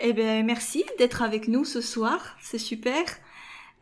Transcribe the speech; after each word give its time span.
Eh 0.00 0.12
bien, 0.12 0.42
merci 0.42 0.84
d'être 0.98 1.22
avec 1.22 1.48
nous 1.48 1.64
ce 1.64 1.80
soir, 1.80 2.36
c'est 2.40 2.58
super. 2.58 3.04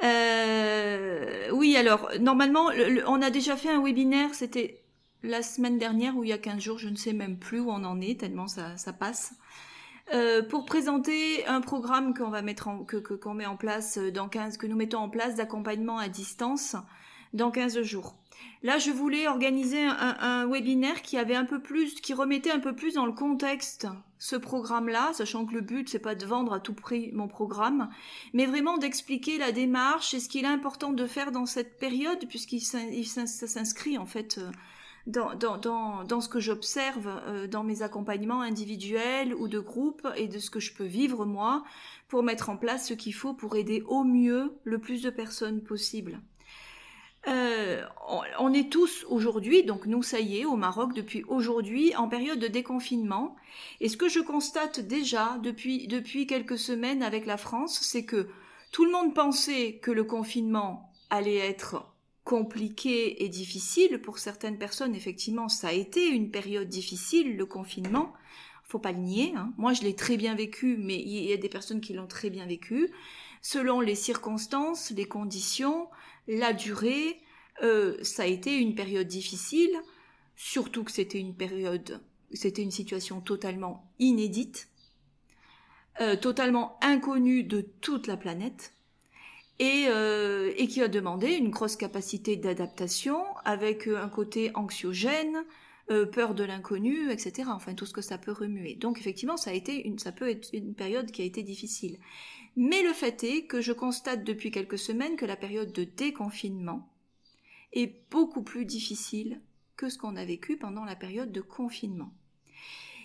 Euh, 0.03 1.49
oui, 1.53 1.77
alors, 1.77 2.11
normalement, 2.21 2.71
on 3.07 3.23
a 3.23 3.31
déjà 3.31 3.57
fait 3.57 3.71
un 3.71 3.83
webinaire, 3.83 4.35
c'était 4.35 4.83
la 5.23 5.43
semaine 5.43 5.79
dernière 5.79 6.17
ou 6.17 6.25
il 6.25 6.31
y 6.31 6.33
a 6.33 6.39
15 6.39 6.61
jours, 6.61 6.79
je 6.79 6.89
ne 6.89 6.97
sais 6.97 7.13
même 7.13 7.39
plus 7.39 7.61
où 7.61 7.71
on 7.71 7.85
en 7.85 8.01
est, 8.01 8.21
tellement 8.21 8.49
ça, 8.49 8.75
passe. 8.99 9.35
Euh, 10.13 10.43
pour 10.43 10.67
présenter 10.67 11.47
un 11.47 11.61
programme 11.61 12.13
qu'on 12.13 12.29
va 12.29 12.43
mettre 12.43 12.69
en, 12.69 12.85
que, 12.85 12.97
qu'on 12.97 13.35
met 13.35 13.47
en 13.47 13.57
place 13.57 13.99
dans 13.99 14.29
15, 14.29 14.59
que 14.59 14.67
nous 14.67 14.77
mettons 14.77 14.99
en 14.99 15.09
place 15.09 15.37
d'accompagnement 15.37 15.99
à 15.99 16.09
distance 16.09 16.77
dans 17.33 17.51
15 17.51 17.81
jours. 17.83 18.17
Là, 18.63 18.79
je 18.79 18.93
voulais 18.93 19.27
organiser 19.27 19.83
un, 19.83 20.47
webinaire 20.47 21.03
qui 21.03 21.19
avait 21.19 21.35
un 21.35 21.45
peu 21.45 21.61
plus, 21.61 21.95
qui 22.01 22.15
remettait 22.15 22.53
un 22.53 22.61
peu 22.61 22.75
plus 22.75 22.95
dans 22.95 23.07
le 23.07 23.13
contexte 23.13 23.89
ce 24.19 24.37
programme-là, 24.37 25.13
sachant 25.15 25.47
que 25.47 25.55
le 25.55 25.63
but 25.63 25.89
c'est 25.89 25.99
pas 25.99 26.15
de 26.15 26.25
vendre 26.25 26.53
à 26.53 26.61
tout 26.61 26.75
prix 26.75 27.11
mon 27.13 27.27
programme, 27.27 27.91
mais 28.33 28.47
vraiment 28.47 28.79
d'expliquer 28.79 29.37
la 29.37 29.51
démarche 29.51 30.15
et 30.15 30.21
ce 30.21 30.29
qu'il 30.29 30.45
est 30.45 30.49
important 30.49 30.93
de 30.93 31.07
faire 31.07 31.33
dans 31.33 31.45
cette 31.45 31.77
période, 31.81 32.25
puisqu'il 32.29 32.61
s'inscrit 32.61 33.99
en 33.99 34.07
fait 34.07 34.39
euh, 34.39 34.49
dans, 35.07 35.35
dans 36.05 36.21
ce 36.21 36.29
que 36.29 36.39
j'observe 36.39 37.09
euh, 37.27 37.49
dans 37.49 37.65
mes 37.65 37.83
accompagnements 37.83 38.43
individuels 38.43 39.35
ou 39.35 39.49
de 39.49 39.59
groupe 39.59 40.07
et 40.17 40.29
de 40.29 40.39
ce 40.39 40.51
que 40.51 40.61
je 40.61 40.73
peux 40.73 40.85
vivre 40.85 41.27
moi 41.27 41.65
pour 42.07 42.23
mettre 42.23 42.51
en 42.51 42.57
place 42.57 42.89
ce 42.89 42.95
qu'il 42.95 43.15
faut 43.15 43.35
pour 43.35 43.57
aider 43.57 43.83
au 43.89 44.05
mieux 44.05 44.55
le 44.63 44.79
plus 44.79 45.03
de 45.03 45.11
personnes 45.11 45.63
possible. 45.63 46.21
Euh, 47.29 47.83
on 48.39 48.53
est 48.53 48.71
tous 48.71 49.07
aujourd'hui, 49.09 49.63
donc 49.63 49.87
nous 49.87 50.03
ça 50.03 50.19
y 50.19 50.41
est, 50.41 50.45
au 50.45 50.57
Maroc 50.57 50.93
depuis 50.93 51.23
aujourd'hui, 51.29 51.95
en 51.95 52.09
période 52.09 52.41
de 52.41 52.49
déconfinement. 52.49 53.37
Et 53.81 53.89
ce 53.89 53.97
que 53.97 54.09
je 54.09 54.21
constate 54.21 54.81
déjà 54.81 55.39
depuis, 55.43 55.87
depuis 55.87 56.27
quelques 56.27 56.59
semaines 56.59 57.03
avec 57.03 57.27
la 57.27 57.37
France, 57.37 57.79
c'est 57.81 58.05
que 58.05 58.29
tout 58.73 58.85
le 58.85 58.91
monde 58.91 59.15
pensait 59.15 59.79
que 59.83 59.91
le 59.91 60.03
confinement 60.03 60.91
allait 61.11 61.37
être 61.37 61.87
compliqué 62.25 63.25
et 63.25 63.29
difficile. 63.29 64.01
Pour 64.01 64.19
certaines 64.19 64.59
personnes, 64.59 64.95
effectivement, 64.95 65.49
ça 65.49 65.69
a 65.69 65.73
été 65.73 66.09
une 66.09 66.31
période 66.31 66.69
difficile, 66.69 67.37
le 67.37 67.47
confinement. 67.47 68.13
Faut 68.65 68.79
pas 68.79 68.93
le 68.93 68.99
nier. 68.99 69.33
Hein. 69.37 69.53
Moi, 69.59 69.75
je 69.75 69.83
l'ai 69.83 69.95
très 69.95 70.17
bien 70.17 70.35
vécu, 70.35 70.77
mais 70.79 70.99
il 70.99 71.25
y 71.25 71.33
a 71.33 71.37
des 71.37 71.49
personnes 71.49 71.81
qui 71.81 71.93
l'ont 71.93 72.07
très 72.07 72.31
bien 72.31 72.47
vécu. 72.47 72.91
Selon 73.43 73.81
les 73.81 73.97
circonstances, 73.97 74.93
les 74.93 75.05
conditions, 75.05 75.89
la 76.27 76.53
durée, 76.53 77.21
euh, 77.63 77.97
ça 78.03 78.23
a 78.23 78.27
été 78.27 78.57
une 78.57 78.75
période 78.75 79.07
difficile, 79.07 79.73
surtout 80.37 80.85
que 80.85 80.93
c'était 80.93 81.19
une 81.19 81.35
période, 81.35 82.01
c'était 82.33 82.63
une 82.63 82.71
situation 82.71 83.21
totalement 83.21 83.91
inédite, 83.99 84.69
euh, 86.01 86.17
totalement 86.17 86.79
inconnue 86.83 87.45
de 87.45 87.61
toute 87.81 88.07
la 88.07 88.17
planète, 88.17 88.73
et, 89.59 89.85
euh, 89.89 90.53
et, 90.57 90.67
qui 90.67 90.83
a 90.83 90.89
demandé 90.89 91.35
une 91.35 91.51
grosse 91.51 91.77
capacité 91.77 92.37
d'adaptation 92.37 93.23
avec 93.45 93.87
un 93.87 94.09
côté 94.09 94.51
anxiogène, 94.55 95.45
peur 96.13 96.35
de 96.35 96.43
l'inconnu, 96.43 97.11
etc. 97.11 97.51
Enfin, 97.53 97.75
tout 97.75 97.85
ce 97.85 97.93
que 97.93 98.01
ça 98.01 98.17
peut 98.17 98.33
remuer. 98.33 98.77
Donc, 98.77 98.99
effectivement, 98.99 99.37
ça 99.37 99.51
a 99.51 99.53
été 99.53 99.87
une, 99.87 99.99
ça 99.99 100.11
peut 100.11 100.31
être 100.31 100.49
une 100.55 100.75
période 100.75 101.11
qui 101.11 101.21
a 101.21 101.25
été 101.27 101.43
difficile. 101.43 101.99
Mais 102.57 102.83
le 102.83 102.93
fait 102.93 103.25
est 103.25 103.47
que 103.47 103.61
je 103.61 103.73
constate 103.73 104.25
depuis 104.25 104.51
quelques 104.51 104.79
semaines 104.79 105.17
que 105.17 105.25
la 105.25 105.37
période 105.37 105.73
de 105.73 105.85
déconfinement 105.85 106.89
est 107.73 108.09
beaucoup 108.11 108.43
plus 108.43 108.65
difficile 108.65 109.41
que 109.77 109.89
ce 109.89 109.99
qu'on 109.99 110.17
a 110.17 110.25
vécu 110.25 110.59
pendant 110.59 110.85
la 110.85 110.97
période 110.97 111.33
de 111.33 111.41
confinement. 111.41 112.13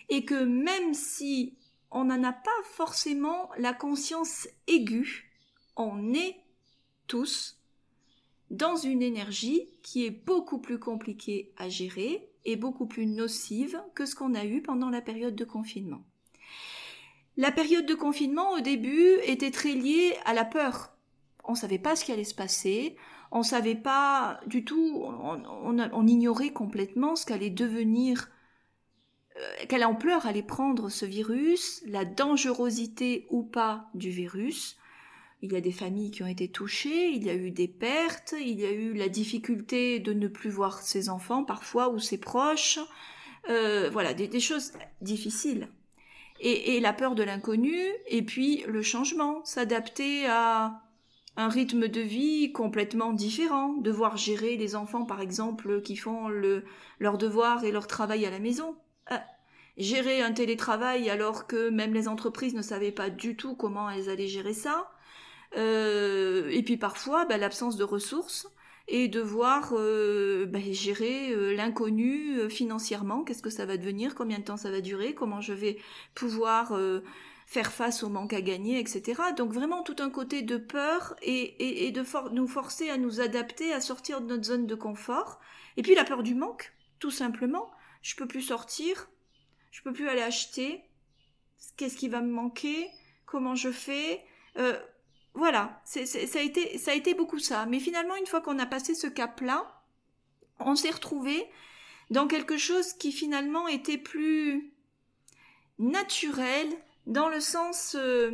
Et 0.09 0.25
que 0.25 0.43
même 0.43 0.93
si 0.93 1.55
on 1.91 2.05
n'en 2.05 2.23
a 2.23 2.33
pas 2.33 2.49
forcément 2.63 3.49
la 3.57 3.73
conscience 3.73 4.47
aiguë, 4.67 5.31
on 5.75 6.13
est 6.13 6.35
tous 7.07 7.57
dans 8.51 8.75
une 8.75 9.01
énergie 9.01 9.69
qui 9.81 10.05
est 10.05 10.11
beaucoup 10.11 10.59
plus 10.59 10.79
compliquée 10.79 11.51
à 11.57 11.69
gérer 11.69 12.29
et 12.45 12.55
beaucoup 12.55 12.85
plus 12.85 13.05
nocive 13.05 13.81
que 13.93 14.05
ce 14.05 14.15
qu'on 14.15 14.33
a 14.35 14.45
eu 14.45 14.61
pendant 14.61 14.89
la 14.89 15.01
période 15.01 15.35
de 15.35 15.45
confinement. 15.45 16.03
La 17.37 17.51
période 17.51 17.85
de 17.85 17.93
confinement, 17.93 18.53
au 18.53 18.61
début, 18.61 19.19
était 19.23 19.51
très 19.51 19.73
liée 19.73 20.15
à 20.25 20.33
la 20.33 20.43
peur. 20.43 20.91
On 21.43 21.51
ne 21.51 21.57
savait 21.57 21.77
pas 21.77 21.95
ce 21.95 22.03
qui 22.03 22.11
allait 22.11 22.23
se 22.23 22.33
passer, 22.33 22.95
on 23.31 23.39
ne 23.39 23.43
savait 23.43 23.75
pas 23.75 24.39
du 24.47 24.65
tout, 24.65 25.03
on, 25.03 26.07
ignorait 26.07 26.49
complètement 26.49 27.15
ce 27.15 27.27
qu'allait 27.27 27.51
devenir, 27.51 28.31
euh, 29.37 29.65
quelle 29.69 29.85
ampleur 29.85 30.25
allait 30.25 30.41
prendre 30.41 30.89
ce 30.89 31.05
virus, 31.05 31.83
la 31.85 32.05
dangerosité 32.05 33.27
ou 33.29 33.43
pas 33.43 33.87
du 33.93 34.09
virus. 34.09 34.75
Il 35.43 35.53
y 35.53 35.55
a 35.55 35.61
des 35.61 35.71
familles 35.71 36.09
qui 36.09 36.23
ont 36.23 36.27
été 36.27 36.49
touchées, 36.49 37.11
il 37.11 37.23
y 37.23 37.29
a 37.29 37.35
eu 37.35 37.51
des 37.51 37.67
pertes, 37.67 38.33
il 38.39 38.59
y 38.59 38.65
a 38.65 38.71
eu 38.71 38.93
la 38.93 39.09
difficulté 39.09 39.99
de 39.99 40.11
ne 40.11 40.27
plus 40.27 40.49
voir 40.49 40.81
ses 40.81 41.09
enfants 41.09 41.43
parfois 41.43 41.89
ou 41.89 41.99
ses 41.99 42.17
proches. 42.17 42.79
Euh, 43.47 43.91
voilà, 43.91 44.15
des 44.15 44.39
choses 44.39 44.73
difficiles 45.01 45.69
et, 46.39 46.79
la 46.79 46.93
peur 46.93 47.15
de 47.15 47.23
l'inconnu, 47.23 47.77
et 48.07 48.21
puis 48.21 48.63
le 48.67 48.81
changement, 48.81 49.43
s'adapter 49.43 50.27
à 50.27 50.81
un 51.35 51.49
rythme 51.49 51.87
de 51.87 52.01
vie 52.01 52.51
complètement 52.51 53.13
différent, 53.13 53.73
devoir 53.73 54.17
gérer 54.17 54.57
les 54.57 54.75
enfants 54.75 55.05
par 55.05 55.21
exemple 55.21 55.81
qui 55.81 55.95
font 55.95 56.29
le, 56.29 56.63
leur 56.99 57.17
devoir 57.17 57.63
et 57.63 57.71
leur 57.71 57.87
travail 57.87 58.25
à 58.25 58.31
la 58.31 58.39
maison. 58.39 58.75
Euh, 59.11 59.17
gérer 59.77 60.21
un 60.21 60.33
télétravail 60.33 61.09
alors 61.09 61.45
que 61.45 61.69
même 61.69 61.93
les 61.93 62.07
entreprises 62.07 62.55
ne 62.55 62.63
savaient 62.63 62.91
pas 62.91 63.11
du 63.11 63.35
tout 63.35 63.55
comment 63.55 63.89
elles 63.89 64.09
allaient 64.09 64.27
gérer 64.27 64.53
ça. 64.53 64.89
Euh, 65.55 66.49
et 66.49 66.63
puis 66.63 66.77
parfois 66.77 67.25
ben, 67.25 67.39
l'absence 67.39 67.77
de 67.77 67.83
ressources 67.83 68.47
et 68.87 69.07
devoir 69.07 69.73
euh, 69.73 70.45
ben, 70.45 70.73
gérer 70.73 71.31
euh, 71.31 71.53
l'inconnu 71.53 72.37
euh, 72.37 72.49
financièrement, 72.49 73.23
qu'est-ce 73.23 73.41
que 73.41 73.49
ça 73.49 73.65
va 73.65 73.77
devenir, 73.77 74.15
combien 74.15 74.39
de 74.39 74.43
temps 74.43 74.57
ça 74.57 74.71
va 74.71 74.79
durer, 74.79 75.13
comment 75.13 75.41
je 75.41 75.53
vais 75.53 75.77
pouvoir 76.15 76.79
faire 77.45 77.71
face 77.71 78.03
au 78.03 78.09
manque 78.09 78.33
à 78.33 78.41
gagner, 78.41 78.79
etc. 78.79 79.21
Donc 79.35 79.51
vraiment 79.51 79.83
tout 79.83 79.95
un 79.99 80.09
côté 80.09 80.41
de 80.41 80.57
peur 80.57 81.15
et, 81.21 81.87
et, 81.87 81.91
de 81.91 82.03
nous 82.33 82.47
forcer 82.47 82.89
à 82.89 82.97
nous 82.97 83.19
adapter, 83.19 83.73
à 83.73 83.81
sortir 83.81 84.21
de 84.21 84.27
notre 84.27 84.45
zone 84.45 84.67
de 84.67 84.75
confort. 84.75 85.39
Et 85.75 85.81
puis 85.81 85.95
la 85.95 86.03
peur 86.03 86.23
du 86.23 86.35
manque, 86.35 86.73
tout 86.99 87.11
simplement. 87.11 87.71
Je 88.01 88.15
peux 88.15 88.27
plus 88.27 88.41
sortir, 88.41 89.09
je 89.71 89.81
peux 89.81 89.91
plus 89.91 90.07
aller 90.07 90.21
acheter. 90.21 90.83
Qu'est-ce 91.75 91.97
qui 91.97 92.07
va 92.07 92.21
me 92.21 92.31
manquer? 92.31 92.87
Comment 93.25 93.55
je 93.55 93.71
fais? 93.71 94.23
Voilà, 95.37 95.79
ça, 95.85 95.99
a 95.99 96.93
été, 96.95 97.13
beaucoup 97.13 97.37
ça. 97.37 97.67
Mais 97.67 97.79
finalement, 97.79 98.15
une 98.15 98.25
fois 98.25 98.41
qu'on 98.41 98.57
a 98.57 98.65
passé 98.65 98.95
ce 98.95 99.05
cap-là, 99.05 99.83
on 100.59 100.75
s'est 100.75 100.89
retrouvé 100.89 101.47
dans 102.09 102.25
quelque 102.25 102.57
chose 102.57 102.93
qui 102.93 103.11
finalement 103.11 103.67
était 103.67 103.99
plus 103.99 104.73
naturel, 105.77 106.67
dans 107.05 107.29
le 107.29 107.39
sens 107.39 107.95
euh, 107.99 108.31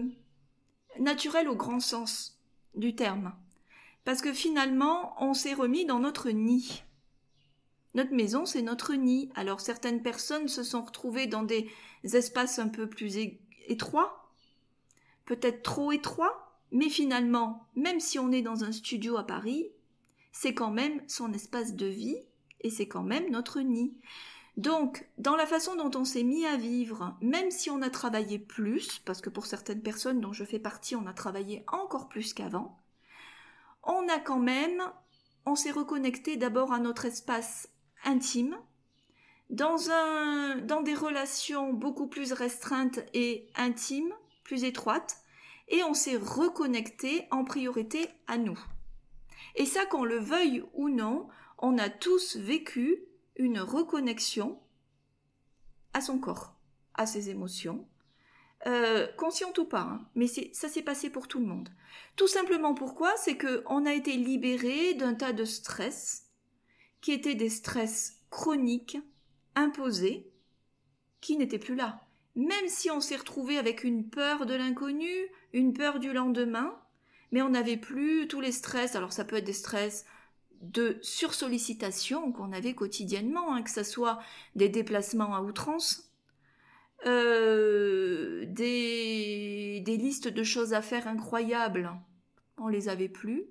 naturel 0.97 1.49
au 1.49 1.57
grand 1.57 1.81
sens 1.81 2.39
du 2.73 2.95
terme. 2.95 3.35
Parce 4.05 4.21
que 4.21 4.31
finalement, 4.31 5.13
on 5.21 5.33
s'est 5.33 5.53
remis 5.53 5.85
dans 5.85 5.99
notre 5.99 6.29
nid. 6.29 6.83
Notre 7.95 8.13
maison, 8.13 8.45
c'est 8.45 8.61
notre 8.61 8.93
nid. 8.93 9.29
Alors 9.35 9.59
certaines 9.59 10.01
personnes 10.01 10.47
se 10.47 10.63
sont 10.63 10.83
retrouvées 10.83 11.27
dans 11.27 11.43
des 11.43 11.69
espaces 12.03 12.59
un 12.59 12.69
peu 12.69 12.87
plus 12.87 13.17
étroits, 13.67 14.31
peut-être 15.25 15.63
trop 15.63 15.91
étroits, 15.91 16.42
mais 16.73 16.89
finalement, 16.89 17.67
même 17.75 17.99
si 17.99 18.19
on 18.19 18.31
est 18.31 18.41
dans 18.41 18.63
un 18.63 18.71
studio 18.71 19.15
à 19.15 19.25
Paris, 19.25 19.69
c'est 20.31 20.55
quand 20.55 20.71
même 20.71 21.01
son 21.07 21.31
espace 21.31 21.75
de 21.75 21.85
vie 21.85 22.17
et 22.61 22.71
c'est 22.71 22.87
quand 22.87 23.03
même 23.03 23.29
notre 23.29 23.61
nid. 23.61 23.93
Donc, 24.57 25.07
dans 25.19 25.35
la 25.35 25.45
façon 25.45 25.75
dont 25.75 25.91
on 25.95 26.03
s'est 26.03 26.23
mis 26.23 26.45
à 26.45 26.57
vivre, 26.57 27.15
même 27.21 27.51
si 27.51 27.69
on 27.69 27.81
a 27.83 27.91
travaillé 27.91 28.39
plus, 28.39 28.99
parce 28.99 29.21
que 29.21 29.29
pour 29.29 29.45
certaines 29.45 29.81
personnes 29.81 30.19
dont 30.19 30.33
je 30.33 30.43
fais 30.43 30.59
partie, 30.59 30.95
on 30.95 31.05
a 31.05 31.13
travaillé 31.13 31.63
encore 31.67 32.09
plus 32.09 32.33
qu'avant, 32.33 32.79
on 33.83 34.07
a 34.09 34.19
quand 34.19 34.39
même, 34.39 34.81
on 35.45 35.55
s'est 35.55 35.71
reconnecté 35.71 36.37
d'abord 36.37 36.73
à 36.73 36.79
notre 36.79 37.05
espace 37.05 37.69
intime, 38.03 38.57
dans 39.51 39.91
un, 39.91 40.57
dans 40.57 40.81
des 40.81 40.95
relations 40.95 41.71
beaucoup 41.71 42.07
plus 42.07 42.33
restreintes 42.33 42.99
et 43.13 43.47
intimes, 43.55 44.13
plus 44.43 44.63
étroites, 44.63 45.22
et 45.73 45.83
on 45.83 45.95
s'est 45.95 46.17
reconnecté 46.17 47.27
en 47.31 47.43
priorité 47.43 48.07
à 48.27 48.37
nous. 48.37 48.59
Et 49.55 49.65
ça, 49.65 49.87
qu'on 49.87 50.05
le 50.05 50.19
veuille 50.19 50.63
ou 50.73 50.87
non, 50.87 51.27
on 51.57 51.79
a 51.79 51.89
tous 51.89 52.37
vécu 52.37 53.03
une 53.35 53.59
reconnexion 53.59 54.61
à 55.93 55.99
son 55.99 56.19
corps, 56.19 56.55
à 56.93 57.07
ses 57.07 57.31
émotions, 57.31 57.87
euh, 58.67 59.07
consciente 59.17 59.57
ou 59.57 59.65
pas, 59.65 59.81
hein, 59.81 60.07
mais 60.13 60.27
ça 60.27 60.69
s'est 60.69 60.83
passé 60.83 61.09
pour 61.09 61.27
tout 61.27 61.39
le 61.39 61.47
monde. 61.47 61.69
Tout 62.15 62.27
simplement 62.27 62.75
pourquoi? 62.75 63.11
C'est 63.17 63.35
que 63.35 63.63
on 63.65 63.87
a 63.87 63.93
été 63.93 64.15
libéré 64.15 64.93
d'un 64.93 65.15
tas 65.15 65.33
de 65.33 65.43
stress 65.43 66.29
qui 67.01 67.13
étaient 67.13 67.33
des 67.33 67.49
stress 67.49 68.21
chroniques, 68.29 68.99
imposés, 69.55 70.31
qui 71.19 71.35
n'étaient 71.35 71.57
plus 71.57 71.75
là. 71.75 72.02
Même 72.35 72.67
si 72.67 72.89
on 72.89 72.99
s'est 72.99 73.15
retrouvé 73.15 73.57
avec 73.57 73.83
une 73.83 74.09
peur 74.09 74.45
de 74.45 74.55
l'inconnu, 74.55 75.11
une 75.53 75.73
peur 75.73 75.99
du 75.99 76.13
lendemain, 76.13 76.75
mais 77.31 77.41
on 77.41 77.49
n'avait 77.49 77.77
plus 77.77 78.27
tous 78.27 78.41
les 78.41 78.51
stress. 78.51 78.95
Alors 78.95 79.13
ça 79.13 79.25
peut 79.25 79.37
être 79.37 79.45
des 79.45 79.53
stress 79.53 80.05
de 80.61 80.97
sursollicitation 81.01 82.31
qu'on 82.31 82.53
avait 82.53 82.73
quotidiennement, 82.73 83.53
hein, 83.53 83.63
que 83.63 83.69
ce 83.69 83.83
soit 83.83 84.19
des 84.55 84.69
déplacements 84.69 85.35
à 85.35 85.41
outrance, 85.41 86.09
euh, 87.05 88.45
des, 88.47 89.83
listes 89.85 90.29
de 90.29 90.43
choses 90.43 90.73
à 90.73 90.81
faire 90.81 91.07
incroyables, 91.07 91.91
on 92.57 92.69
les 92.69 92.87
avait 92.87 93.09
plus. 93.09 93.43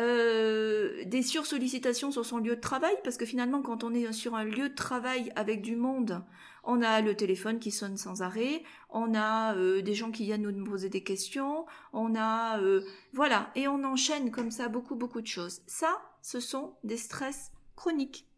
Euh, 0.00 1.04
des 1.04 1.22
sursollicitations 1.22 2.12
sur 2.12 2.24
son 2.24 2.38
lieu 2.38 2.54
de 2.56 2.60
travail, 2.60 2.94
parce 3.04 3.16
que 3.16 3.26
finalement, 3.26 3.62
quand 3.62 3.84
on 3.84 3.92
est 3.92 4.10
sur 4.12 4.36
un 4.36 4.44
lieu 4.44 4.68
de 4.68 4.74
travail 4.74 5.32
avec 5.34 5.60
du 5.60 5.76
monde, 5.76 6.22
on 6.64 6.82
a 6.82 7.00
le 7.00 7.16
téléphone 7.16 7.58
qui 7.58 7.70
sonne 7.70 7.96
sans 7.96 8.22
arrêt, 8.22 8.62
on 8.88 9.14
a 9.14 9.54
euh, 9.56 9.82
des 9.82 9.94
gens 9.94 10.10
qui 10.10 10.24
viennent 10.24 10.48
nous 10.48 10.64
poser 10.64 10.88
des 10.88 11.02
questions, 11.02 11.66
on 11.92 12.14
a... 12.14 12.60
Euh, 12.60 12.82
voilà, 13.12 13.50
et 13.54 13.68
on 13.68 13.84
enchaîne 13.84 14.30
comme 14.30 14.50
ça 14.50 14.68
beaucoup, 14.68 14.94
beaucoup 14.94 15.20
de 15.20 15.26
choses. 15.26 15.62
Ça, 15.66 16.00
ce 16.22 16.40
sont 16.40 16.74
des 16.84 16.96
stress 16.96 17.50
chroniques. 17.76 18.28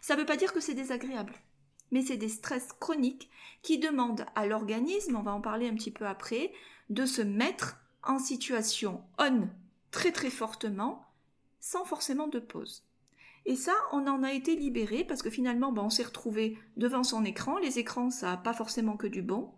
Ça 0.00 0.14
ne 0.14 0.20
veut 0.20 0.26
pas 0.26 0.36
dire 0.36 0.52
que 0.52 0.60
c'est 0.60 0.74
désagréable, 0.74 1.34
mais 1.90 2.02
c'est 2.02 2.16
des 2.16 2.28
stress 2.28 2.72
chroniques 2.72 3.28
qui 3.62 3.78
demandent 3.78 4.26
à 4.34 4.46
l'organisme, 4.46 5.16
on 5.16 5.22
va 5.22 5.32
en 5.32 5.40
parler 5.40 5.68
un 5.68 5.74
petit 5.74 5.90
peu 5.90 6.06
après, 6.06 6.52
de 6.90 7.06
se 7.06 7.22
mettre 7.22 7.78
en 8.02 8.18
situation 8.18 9.02
on 9.18 9.48
très 9.90 10.12
très 10.12 10.30
fortement, 10.30 11.06
sans 11.60 11.84
forcément 11.84 12.28
de 12.28 12.40
pause. 12.40 12.84
Et 13.46 13.56
ça, 13.56 13.74
on 13.92 14.06
en 14.06 14.22
a 14.22 14.32
été 14.32 14.56
libéré 14.56 15.04
parce 15.04 15.22
que 15.22 15.30
finalement, 15.30 15.70
ben, 15.70 15.82
on 15.82 15.90
s'est 15.90 16.02
retrouvé 16.02 16.58
devant 16.76 17.02
son 17.02 17.24
écran. 17.24 17.58
Les 17.58 17.78
écrans, 17.78 18.10
ça 18.10 18.30
n'a 18.30 18.36
pas 18.36 18.54
forcément 18.54 18.96
que 18.96 19.06
du 19.06 19.22
bon, 19.22 19.52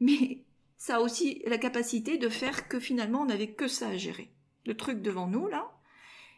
mais 0.00 0.44
ça 0.76 0.96
a 0.96 1.00
aussi 1.00 1.42
la 1.46 1.58
capacité 1.58 2.18
de 2.18 2.28
faire 2.28 2.68
que 2.68 2.78
finalement, 2.78 3.22
on 3.22 3.26
n'avait 3.26 3.52
que 3.52 3.68
ça 3.68 3.88
à 3.88 3.96
gérer. 3.96 4.30
Le 4.66 4.76
truc 4.76 5.00
devant 5.00 5.26
nous, 5.26 5.48
là. 5.48 5.72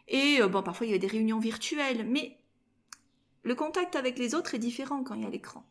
Et 0.09 0.41
euh, 0.41 0.49
bon, 0.49 0.63
parfois, 0.63 0.87
il 0.87 0.93
y 0.93 0.95
a 0.95 0.99
des 0.99 1.07
réunions 1.07 1.41
virtuelles, 1.41 2.07
mais 2.07 2.39
le 3.43 3.55
contact 3.55 3.97
avec 3.97 4.19
les 4.19 4.35
autres 4.35 4.55
est 4.55 4.59
différent 4.59 5.03
quand 5.03 5.15
il 5.15 5.23
y 5.23 5.27
a 5.27 5.31
l'écran. 5.31 5.67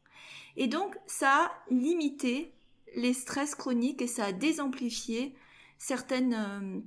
Et 0.58 0.68
donc, 0.68 0.98
ça 1.08 1.46
a 1.46 1.52
limité 1.72 2.54
les 2.96 3.14
stress 3.14 3.56
chroniques 3.56 4.02
et 4.02 4.08
ça 4.08 4.26
a 4.26 4.32
désamplifié 4.32 5.36
certaines, 5.78 6.34
euh, 6.34 6.80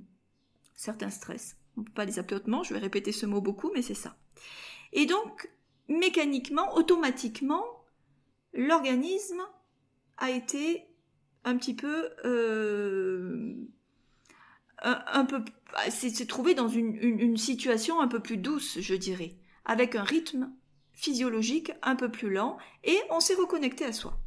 certains 0.75 1.09
stress. 1.09 1.57
On 1.75 1.81
ne 1.81 1.85
peut 1.85 1.93
pas 1.93 2.05
les 2.05 2.19
appeler 2.19 2.37
autrement, 2.37 2.63
je 2.63 2.73
vais 2.73 2.79
répéter 2.79 3.11
ce 3.11 3.25
mot 3.25 3.41
beaucoup, 3.41 3.71
mais 3.73 3.81
c'est 3.81 3.93
ça. 3.93 4.15
Et 4.93 5.05
donc, 5.05 5.49
mécaniquement, 5.87 6.75
automatiquement, 6.75 7.63
l'organisme 8.53 9.41
a 10.17 10.31
été 10.31 10.85
un 11.43 11.57
petit 11.57 11.73
peu... 11.73 12.09
Euh, 12.25 13.55
un, 14.81 15.25
peu 15.25 15.43
s'est 15.89 16.25
trouvé 16.27 16.53
dans 16.53 16.67
une, 16.67 17.37
situation 17.37 17.99
un 17.99 18.07
peu 18.07 18.19
plus 18.19 18.37
douce, 18.37 18.79
je 18.79 18.95
dirais, 18.95 19.35
avec 19.65 19.95
un 19.95 20.03
rythme 20.03 20.51
physiologique 20.93 21.71
un 21.81 21.95
peu 21.95 22.09
plus 22.09 22.31
lent, 22.31 22.57
et 22.83 22.97
on 23.09 23.19
s'est 23.19 23.35
reconnecté 23.35 23.85
à 23.85 23.91
soi. 23.91 24.19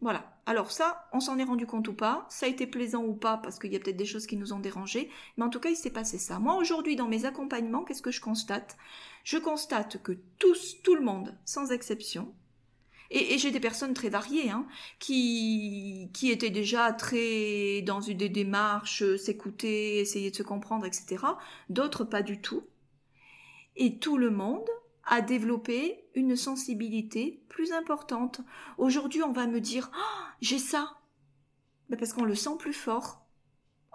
Voilà. 0.00 0.32
Alors 0.46 0.70
ça, 0.70 1.08
on 1.12 1.20
s'en 1.20 1.38
est 1.38 1.44
rendu 1.44 1.66
compte 1.66 1.88
ou 1.88 1.92
pas, 1.92 2.26
ça 2.30 2.46
a 2.46 2.48
été 2.48 2.66
plaisant 2.66 3.04
ou 3.04 3.14
pas, 3.14 3.36
parce 3.36 3.58
qu'il 3.58 3.72
y 3.72 3.76
a 3.76 3.80
peut-être 3.80 3.96
des 3.96 4.06
choses 4.06 4.26
qui 4.26 4.36
nous 4.36 4.52
ont 4.52 4.60
dérangés, 4.60 5.10
mais 5.36 5.44
en 5.44 5.50
tout 5.50 5.60
cas, 5.60 5.70
il 5.70 5.76
s'est 5.76 5.90
passé 5.90 6.18
ça. 6.18 6.38
Moi, 6.38 6.56
aujourd'hui, 6.56 6.96
dans 6.96 7.08
mes 7.08 7.26
accompagnements, 7.26 7.84
qu'est-ce 7.84 8.02
que 8.02 8.10
je 8.10 8.20
constate? 8.20 8.76
Je 9.24 9.36
constate 9.36 10.02
que 10.02 10.12
tous, 10.38 10.76
tout 10.82 10.94
le 10.94 11.02
monde, 11.02 11.36
sans 11.44 11.70
exception, 11.70 12.32
et, 13.10 13.38
j'ai 13.38 13.50
des 13.50 13.60
personnes 13.60 13.94
très 13.94 14.10
variées, 14.10 14.50
hein, 14.50 14.66
qui, 14.98 16.10
qui 16.12 16.30
étaient 16.30 16.50
déjà 16.50 16.92
très 16.92 17.82
dans 17.82 18.00
une 18.00 18.18
des 18.18 18.28
démarches, 18.28 19.16
s'écouter, 19.16 20.00
essayer 20.00 20.30
de 20.30 20.36
se 20.36 20.42
comprendre, 20.42 20.84
etc. 20.84 21.24
D'autres 21.70 22.04
pas 22.04 22.22
du 22.22 22.40
tout. 22.40 22.64
Et 23.76 23.98
tout 23.98 24.18
le 24.18 24.30
monde 24.30 24.68
à 25.08 25.22
développer 25.22 26.04
une 26.14 26.36
sensibilité 26.36 27.42
plus 27.48 27.72
importante. 27.72 28.40
Aujourd'hui, 28.76 29.22
on 29.22 29.32
va 29.32 29.46
me 29.46 29.60
dire 29.60 29.90
oh, 29.94 30.24
j'ai 30.40 30.58
ça. 30.58 30.98
Ben 31.88 31.98
parce 31.98 32.12
qu'on 32.12 32.24
le 32.24 32.34
sent 32.34 32.56
plus 32.58 32.74
fort. 32.74 33.24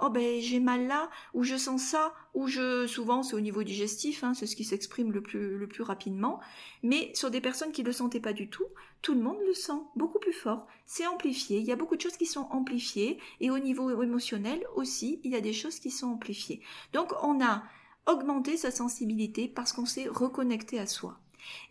Oh 0.01 0.09
ben 0.09 0.41
j'ai 0.41 0.59
mal 0.59 0.87
là, 0.87 1.11
ou 1.35 1.43
je 1.43 1.55
sens 1.55 1.83
ça, 1.83 2.15
ou 2.33 2.47
je 2.47 2.87
souvent 2.87 3.21
c'est 3.21 3.35
au 3.35 3.39
niveau 3.39 3.61
digestif, 3.61 4.23
hein, 4.23 4.33
c'est 4.33 4.47
ce 4.47 4.55
qui 4.55 4.63
s'exprime 4.63 5.11
le 5.11 5.21
plus 5.21 5.59
le 5.59 5.67
plus 5.67 5.83
rapidement. 5.83 6.41
Mais 6.81 7.11
sur 7.13 7.29
des 7.29 7.41
personnes 7.41 7.71
qui 7.71 7.83
ne 7.83 7.87
le 7.87 7.93
sentaient 7.93 8.19
pas 8.19 8.33
du 8.33 8.49
tout, 8.49 8.65
tout 9.03 9.13
le 9.13 9.21
monde 9.21 9.37
le 9.45 9.53
sent 9.53 9.79
beaucoup 9.95 10.17
plus 10.17 10.33
fort. 10.33 10.65
C'est 10.87 11.05
amplifié. 11.05 11.59
Il 11.59 11.65
y 11.65 11.71
a 11.71 11.75
beaucoup 11.75 11.95
de 11.95 12.01
choses 12.01 12.17
qui 12.17 12.25
sont 12.25 12.47
amplifiées 12.49 13.19
et 13.39 13.51
au 13.51 13.59
niveau 13.59 14.01
émotionnel 14.01 14.65
aussi, 14.75 15.21
il 15.23 15.31
y 15.31 15.35
a 15.35 15.41
des 15.41 15.53
choses 15.53 15.79
qui 15.79 15.91
sont 15.91 16.07
amplifiées. 16.07 16.63
Donc 16.91 17.13
on 17.21 17.39
a 17.39 17.63
augmenter 18.05 18.57
sa 18.57 18.71
sensibilité 18.71 19.47
parce 19.47 19.73
qu'on 19.73 19.85
s'est 19.85 20.07
reconnecté 20.07 20.79
à 20.79 20.87
soi. 20.87 21.19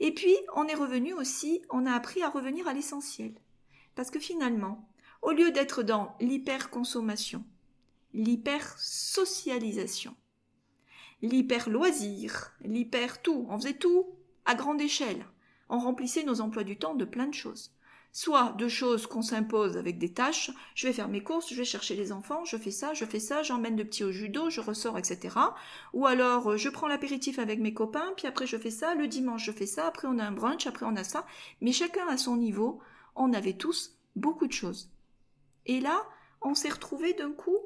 Et 0.00 0.12
puis, 0.12 0.36
on 0.54 0.66
est 0.66 0.74
revenu 0.74 1.12
aussi, 1.12 1.62
on 1.70 1.86
a 1.86 1.92
appris 1.92 2.22
à 2.22 2.28
revenir 2.28 2.68
à 2.68 2.74
l'essentiel. 2.74 3.32
Parce 3.94 4.10
que 4.10 4.18
finalement, 4.18 4.88
au 5.22 5.32
lieu 5.32 5.50
d'être 5.50 5.82
dans 5.82 6.14
l'hyper-consommation, 6.20 7.44
l'hyper-socialisation, 8.12 10.14
l'hyper-loisir, 11.22 12.52
l'hyper-tout, 12.62 13.46
on 13.48 13.58
faisait 13.58 13.74
tout 13.74 14.06
à 14.44 14.54
grande 14.54 14.80
échelle. 14.80 15.24
On 15.68 15.78
remplissait 15.78 16.24
nos 16.24 16.40
emplois 16.40 16.64
du 16.64 16.76
temps 16.76 16.94
de 16.94 17.04
plein 17.04 17.26
de 17.26 17.34
choses 17.34 17.72
soit 18.12 18.52
de 18.58 18.68
choses 18.68 19.06
qu'on 19.06 19.22
s'impose 19.22 19.78
avec 19.78 19.98
des 19.98 20.12
tâches, 20.12 20.50
je 20.74 20.86
vais 20.86 20.92
faire 20.92 21.08
mes 21.08 21.22
courses, 21.22 21.48
je 21.48 21.56
vais 21.56 21.64
chercher 21.64 21.96
les 21.96 22.12
enfants, 22.12 22.44
je 22.44 22.58
fais 22.58 22.70
ça, 22.70 22.92
je 22.92 23.06
fais 23.06 23.18
ça, 23.18 23.42
j'emmène 23.42 23.76
le 23.76 23.86
petit 23.86 24.04
au 24.04 24.12
judo, 24.12 24.50
je 24.50 24.60
ressors, 24.60 24.98
etc. 24.98 25.34
Ou 25.94 26.06
alors 26.06 26.50
euh, 26.50 26.56
je 26.58 26.68
prends 26.68 26.88
l'apéritif 26.88 27.38
avec 27.38 27.58
mes 27.58 27.72
copains, 27.72 28.12
puis 28.16 28.26
après 28.26 28.46
je 28.46 28.58
fais 28.58 28.70
ça, 28.70 28.94
le 28.94 29.08
dimanche 29.08 29.46
je 29.46 29.52
fais 29.52 29.66
ça, 29.66 29.86
après 29.86 30.06
on 30.08 30.18
a 30.18 30.24
un 30.24 30.32
brunch, 30.32 30.66
après 30.66 30.84
on 30.84 30.94
a 30.94 31.04
ça, 31.04 31.26
mais 31.62 31.72
chacun 31.72 32.06
à 32.06 32.18
son 32.18 32.36
niveau, 32.36 32.80
on 33.16 33.32
avait 33.32 33.54
tous 33.54 33.98
beaucoup 34.14 34.46
de 34.46 34.52
choses. 34.52 34.92
Et 35.64 35.80
là, 35.80 36.02
on 36.42 36.54
s'est 36.54 36.68
retrouvé 36.68 37.14
d'un 37.14 37.32
coup 37.32 37.58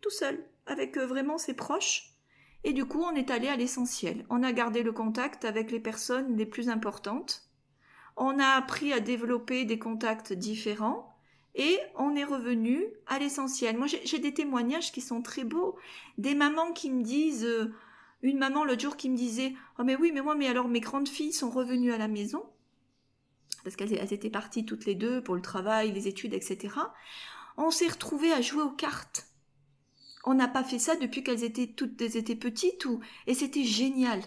tout 0.00 0.10
seul, 0.10 0.44
avec 0.66 0.96
euh, 0.96 1.06
vraiment 1.06 1.38
ses 1.38 1.54
proches, 1.54 2.14
et 2.62 2.72
du 2.72 2.84
coup 2.84 3.02
on 3.02 3.16
est 3.16 3.32
allé 3.32 3.48
à 3.48 3.56
l'essentiel. 3.56 4.26
On 4.30 4.44
a 4.44 4.52
gardé 4.52 4.84
le 4.84 4.92
contact 4.92 5.44
avec 5.44 5.72
les 5.72 5.80
personnes 5.80 6.36
les 6.36 6.46
plus 6.46 6.68
importantes, 6.68 7.48
on 8.16 8.38
a 8.38 8.48
appris 8.48 8.92
à 8.92 9.00
développer 9.00 9.64
des 9.64 9.78
contacts 9.78 10.32
différents 10.32 11.16
et 11.54 11.78
on 11.96 12.14
est 12.16 12.24
revenu 12.24 12.84
à 13.06 13.18
l'essentiel. 13.18 13.76
Moi, 13.76 13.86
j'ai 13.86 14.18
des 14.18 14.34
témoignages 14.34 14.92
qui 14.92 15.00
sont 15.00 15.22
très 15.22 15.44
beaux. 15.44 15.76
Des 16.18 16.34
mamans 16.34 16.72
qui 16.72 16.90
me 16.90 17.02
disent, 17.02 17.44
euh, 17.44 17.72
une 18.22 18.38
maman 18.38 18.64
l'autre 18.64 18.80
jour 18.80 18.96
qui 18.96 19.10
me 19.10 19.16
disait, 19.16 19.54
oh 19.78 19.84
mais 19.84 19.96
oui, 19.96 20.12
mais 20.12 20.22
moi, 20.22 20.34
mais 20.34 20.46
alors 20.48 20.68
mes 20.68 20.80
grandes 20.80 21.08
filles 21.08 21.32
sont 21.32 21.50
revenues 21.50 21.92
à 21.92 21.98
la 21.98 22.08
maison 22.08 22.44
parce 23.64 23.76
qu'elles 23.76 24.12
étaient 24.12 24.30
parties 24.30 24.64
toutes 24.64 24.86
les 24.86 24.94
deux 24.94 25.22
pour 25.22 25.34
le 25.34 25.42
travail, 25.42 25.92
les 25.92 26.08
études, 26.08 26.34
etc. 26.34 26.74
On 27.56 27.70
s'est 27.70 27.88
retrouvés 27.88 28.32
à 28.32 28.40
jouer 28.40 28.62
aux 28.62 28.72
cartes. 28.72 29.28
On 30.24 30.34
n'a 30.34 30.48
pas 30.48 30.64
fait 30.64 30.78
ça 30.78 30.96
depuis 30.96 31.22
qu'elles 31.22 31.44
étaient 31.44 31.68
toutes 31.68 32.00
étaient 32.00 32.36
petites 32.36 32.84
ou 32.84 33.00
et 33.26 33.34
c'était 33.34 33.64
génial. 33.64 34.20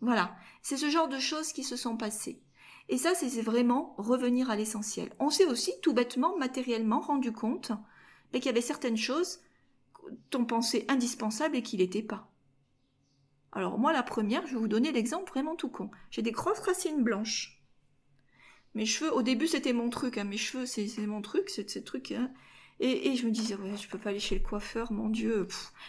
Voilà, 0.00 0.36
c'est 0.62 0.76
ce 0.76 0.90
genre 0.90 1.08
de 1.08 1.18
choses 1.18 1.52
qui 1.52 1.64
se 1.64 1.76
sont 1.76 1.96
passées. 1.96 2.40
Et 2.88 2.98
ça, 2.98 3.14
c'est 3.14 3.42
vraiment 3.42 3.94
revenir 3.98 4.50
à 4.50 4.56
l'essentiel. 4.56 5.12
On 5.18 5.30
s'est 5.30 5.46
aussi 5.46 5.72
tout 5.82 5.92
bêtement, 5.92 6.36
matériellement 6.36 7.00
rendu 7.00 7.32
compte 7.32 7.72
qu'il 8.40 8.46
y 8.46 8.48
avait 8.50 8.60
certaines 8.60 8.96
choses 8.96 9.40
qu'on 10.32 10.44
pensait 10.44 10.84
indispensables 10.88 11.56
et 11.56 11.62
qui 11.62 11.76
n'étaient 11.76 12.02
pas. 12.02 12.30
Alors 13.52 13.78
moi, 13.78 13.92
la 13.92 14.02
première, 14.02 14.46
je 14.46 14.54
vais 14.54 14.60
vous 14.60 14.68
donner 14.68 14.92
l'exemple 14.92 15.30
vraiment 15.30 15.56
tout 15.56 15.70
con. 15.70 15.90
J'ai 16.10 16.22
des 16.22 16.32
grosses 16.32 16.60
racines 16.60 17.02
blanches. 17.02 17.62
Mes 18.74 18.84
cheveux, 18.84 19.12
au 19.12 19.22
début, 19.22 19.46
c'était 19.46 19.72
mon 19.72 19.88
truc. 19.88 20.18
Hein. 20.18 20.24
Mes 20.24 20.36
cheveux, 20.36 20.66
c'est 20.66 21.06
mon 21.06 21.22
truc, 21.22 21.48
c'est 21.48 21.68
ce 21.68 21.78
truc. 21.78 22.12
Hein. 22.12 22.30
Et, 22.78 23.16
je 23.16 23.24
me 23.24 23.30
disais, 23.30 23.54
ouais, 23.54 23.74
je 23.80 23.88
peux 23.88 23.96
pas 23.96 24.10
aller 24.10 24.20
chez 24.20 24.34
le 24.34 24.42
coiffeur, 24.42 24.92
mon 24.92 25.08
Dieu. 25.08 25.48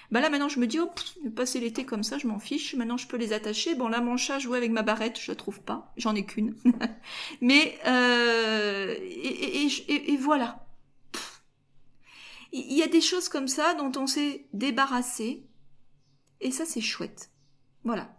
Bah 0.09 0.21
là, 0.21 0.29
maintenant, 0.29 0.47
je 0.47 0.59
me 0.59 0.67
dis, 0.67 0.79
oh, 0.79 0.89
passer 1.35 1.59
l'été 1.59 1.85
comme 1.85 2.03
ça, 2.03 2.17
je 2.17 2.27
m'en 2.27 2.39
fiche. 2.39 2.75
Maintenant, 2.75 2.95
je 2.95 3.07
peux 3.07 3.17
les 3.17 3.33
attacher. 3.33 3.75
Bon, 3.75 3.89
là, 3.89 3.99
mon 3.99 4.15
chat 4.15 4.39
jouait 4.39 4.57
avec 4.57 4.71
ma 4.71 4.83
barrette, 4.83 5.19
je 5.19 5.29
la 5.29 5.35
trouve 5.35 5.59
pas. 5.59 5.91
J'en 5.97 6.15
ai 6.15 6.25
qu'une. 6.25 6.55
Mais, 7.41 7.77
euh, 7.87 8.95
et, 9.01 10.13
et, 10.13 10.17
voilà. 10.17 10.65
Il 12.53 12.73
y 12.73 12.83
a 12.83 12.87
des 12.87 13.01
choses 13.01 13.27
comme 13.27 13.49
ça 13.49 13.73
dont 13.73 13.91
on 13.97 14.07
s'est 14.07 14.47
débarrassé. 14.53 15.45
Et 16.39 16.51
ça, 16.51 16.65
c'est 16.65 16.79
chouette. 16.79 17.31
Voilà. 17.83 18.15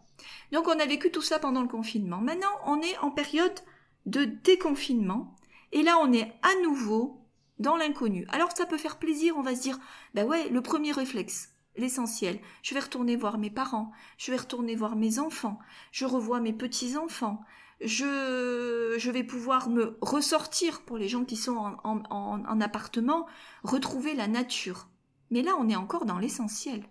Donc, 0.53 0.69
on 0.69 0.79
a 0.79 0.85
vécu 0.85 1.11
tout 1.11 1.23
ça 1.23 1.39
pendant 1.39 1.63
le 1.63 1.69
confinement. 1.69 2.19
Maintenant, 2.19 2.53
on 2.67 2.83
est 2.83 2.99
en 2.99 3.11
période 3.11 3.61
de 4.05 4.25
déconfinement. 4.25 5.37
Et 5.73 5.83
là, 5.83 5.99
on 6.03 6.13
est 6.13 6.31
à 6.43 6.63
nouveau 6.63 7.28
dans 7.59 7.77
l'inconnu. 7.77 8.27
Alors 8.31 8.57
ça 8.57 8.67
peut 8.67 8.79
faire 8.79 8.99
plaisir, 8.99 9.37
on 9.37 9.43
va 9.43 9.55
se 9.55 9.63
dire, 9.63 9.79
ben 10.15 10.27
ouais, 10.27 10.49
le 10.49 10.61
premier 10.61 10.93
réflexe, 10.93 11.55
l'essentiel, 11.77 12.41
je 12.63 12.75
vais 12.75 12.81
retourner 12.81 13.17
voir 13.17 13.39
mes 13.39 13.51
parents, 13.51 13.93
je 14.17 14.31
vais 14.31 14.39
retourner 14.39 14.75
voir 14.75 14.97
mes 14.97 15.19
enfants, 15.19 15.59
je 15.93 16.05
revois 16.05 16.41
mes 16.41 16.53
petits-enfants, 16.53 17.41
je, 17.81 18.97
je 18.99 19.11
vais 19.11 19.23
pouvoir 19.25 19.71
me 19.71 19.97
ressortir 20.01 20.83
pour 20.83 20.99
les 20.99 21.09
gens 21.09 21.25
qui 21.25 21.37
sont 21.37 21.57
en, 21.57 21.79
en, 21.85 22.45
en 22.45 22.61
appartement, 22.61 23.27
retrouver 23.63 24.15
la 24.15 24.27
nature. 24.27 24.89
Mais 25.31 25.43
là, 25.43 25.53
on 25.59 25.69
est 25.69 25.77
encore 25.77 26.07
dans 26.07 26.19
l'essentiel. 26.19 26.85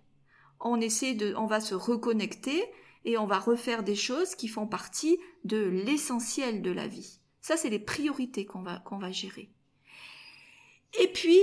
On 0.60 0.80
essaie 0.80 1.14
de, 1.14 1.36
on 1.36 1.46
va 1.46 1.60
se 1.60 1.76
reconnecter 1.76 2.64
et 3.06 3.18
on 3.18 3.26
va 3.26 3.40
refaire 3.40 3.84
des 3.84 3.96
choses 3.96 4.36
qui 4.36 4.48
font 4.48 4.68
partie 4.68 5.18
de 5.44 5.58
l'essentiel 5.58 6.62
de 6.62 6.72
la 6.72 6.88
vie. 6.88 7.20
Ça, 7.42 7.58
c'est 7.58 7.70
les 7.70 7.80
priorités 7.80 8.46
qu'on 8.46 8.62
va, 8.62 8.80
qu'on 8.80 8.98
va 8.98 9.12
gérer. 9.12 9.52
Et 11.00 11.08
puis, 11.08 11.40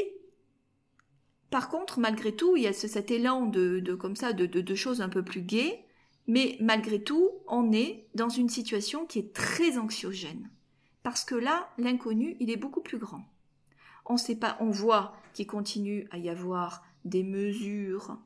par 1.50 1.68
contre, 1.68 2.00
malgré 2.00 2.34
tout, 2.34 2.56
il 2.56 2.62
y 2.64 2.66
a 2.66 2.72
cet 2.72 3.10
élan 3.10 3.46
de, 3.46 3.94
comme 3.94 4.16
ça, 4.16 4.32
de 4.32 4.74
choses 4.74 5.00
un 5.00 5.08
peu 5.08 5.22
plus 5.24 5.42
gaies, 5.42 5.84
mais 6.26 6.56
malgré 6.60 7.02
tout, 7.02 7.30
on 7.46 7.72
est 7.72 8.08
dans 8.14 8.28
une 8.28 8.48
situation 8.48 9.06
qui 9.06 9.18
est 9.18 9.34
très 9.34 9.78
anxiogène. 9.78 10.50
Parce 11.02 11.24
que 11.24 11.34
là, 11.34 11.68
l'inconnu, 11.76 12.36
il 12.40 12.50
est 12.50 12.56
beaucoup 12.56 12.80
plus 12.80 12.98
grand. 12.98 13.24
On 14.06 14.16
sait 14.16 14.36
pas, 14.36 14.56
on 14.60 14.70
voit 14.70 15.16
qu'il 15.34 15.46
continue 15.46 16.08
à 16.10 16.18
y 16.18 16.28
avoir 16.28 16.82
des 17.04 17.22
mesures 17.22 18.18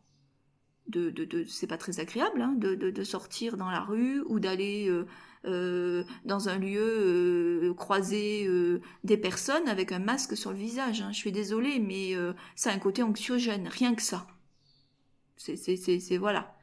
de, 0.86 1.10
de, 1.10 1.24
de 1.24 1.44
c'est 1.44 1.66
pas 1.66 1.76
très 1.76 2.00
agréable 2.00 2.40
hein, 2.40 2.54
de, 2.56 2.74
de, 2.74 3.04
sortir 3.04 3.56
dans 3.56 3.70
la 3.70 3.80
rue 3.80 4.22
ou 4.22 4.40
d'aller 4.40 4.88
euh, 4.88 5.06
euh, 5.44 6.04
dans 6.24 6.48
un 6.48 6.58
lieu 6.58 6.80
euh, 6.80 7.74
croiser 7.74 8.46
euh, 8.46 8.80
des 9.04 9.16
personnes 9.16 9.68
avec 9.68 9.92
un 9.92 9.98
masque 9.98 10.36
sur 10.36 10.52
le 10.52 10.58
visage. 10.58 11.00
Hein. 11.00 11.10
Je 11.12 11.18
suis 11.18 11.32
désolée, 11.32 11.78
mais 11.78 12.14
euh, 12.14 12.32
ça 12.56 12.70
a 12.70 12.74
un 12.74 12.78
côté 12.78 13.02
anxiogène, 13.02 13.68
rien 13.68 13.94
que 13.94 14.02
ça. 14.02 14.26
C'est, 15.36 16.16
voilà. 16.18 16.54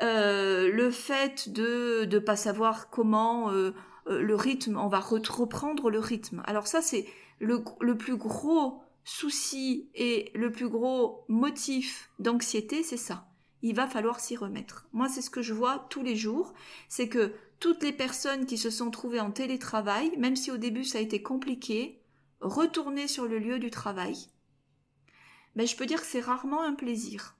le 0.00 0.90
fait 0.90 1.48
de 1.48 2.04
ne 2.10 2.18
pas 2.18 2.34
savoir 2.34 2.90
comment 2.90 3.52
le 4.06 4.34
rythme, 4.34 4.76
on 4.76 4.88
va 4.88 4.98
reprendre 4.98 5.90
le 5.90 6.00
rythme. 6.00 6.42
Alors 6.46 6.66
ça, 6.66 6.82
c'est 6.82 7.06
le 7.38 7.94
plus 7.96 8.16
gros 8.16 8.82
souci 9.04 9.88
et 9.94 10.30
le 10.34 10.50
plus 10.50 10.68
gros 10.68 11.24
motif 11.28 12.10
d'anxiété, 12.18 12.82
c'est 12.82 12.96
ça. 12.96 13.26
Il 13.62 13.74
va 13.74 13.86
falloir 13.86 14.20
s'y 14.20 14.36
remettre. 14.36 14.86
Moi, 14.92 15.08
c'est 15.08 15.22
ce 15.22 15.30
que 15.30 15.42
je 15.42 15.52
vois 15.52 15.86
tous 15.90 16.02
les 16.02 16.16
jours, 16.16 16.54
c'est 16.88 17.08
que 17.08 17.32
toutes 17.60 17.82
les 17.82 17.92
personnes 17.92 18.46
qui 18.46 18.58
se 18.58 18.70
sont 18.70 18.90
trouvées 18.90 19.20
en 19.20 19.30
télétravail, 19.30 20.12
même 20.16 20.34
si 20.36 20.50
au 20.50 20.56
début 20.56 20.84
ça 20.84 20.98
a 20.98 21.02
été 21.02 21.22
compliqué, 21.22 22.02
retourner 22.40 23.06
sur 23.06 23.26
le 23.26 23.38
lieu 23.38 23.58
du 23.58 23.70
travail, 23.70 24.16
ben 25.54 25.66
je 25.66 25.76
peux 25.76 25.86
dire 25.86 26.00
que 26.00 26.06
c'est 26.06 26.20
rarement 26.20 26.62
un 26.62 26.74
plaisir. 26.74 27.36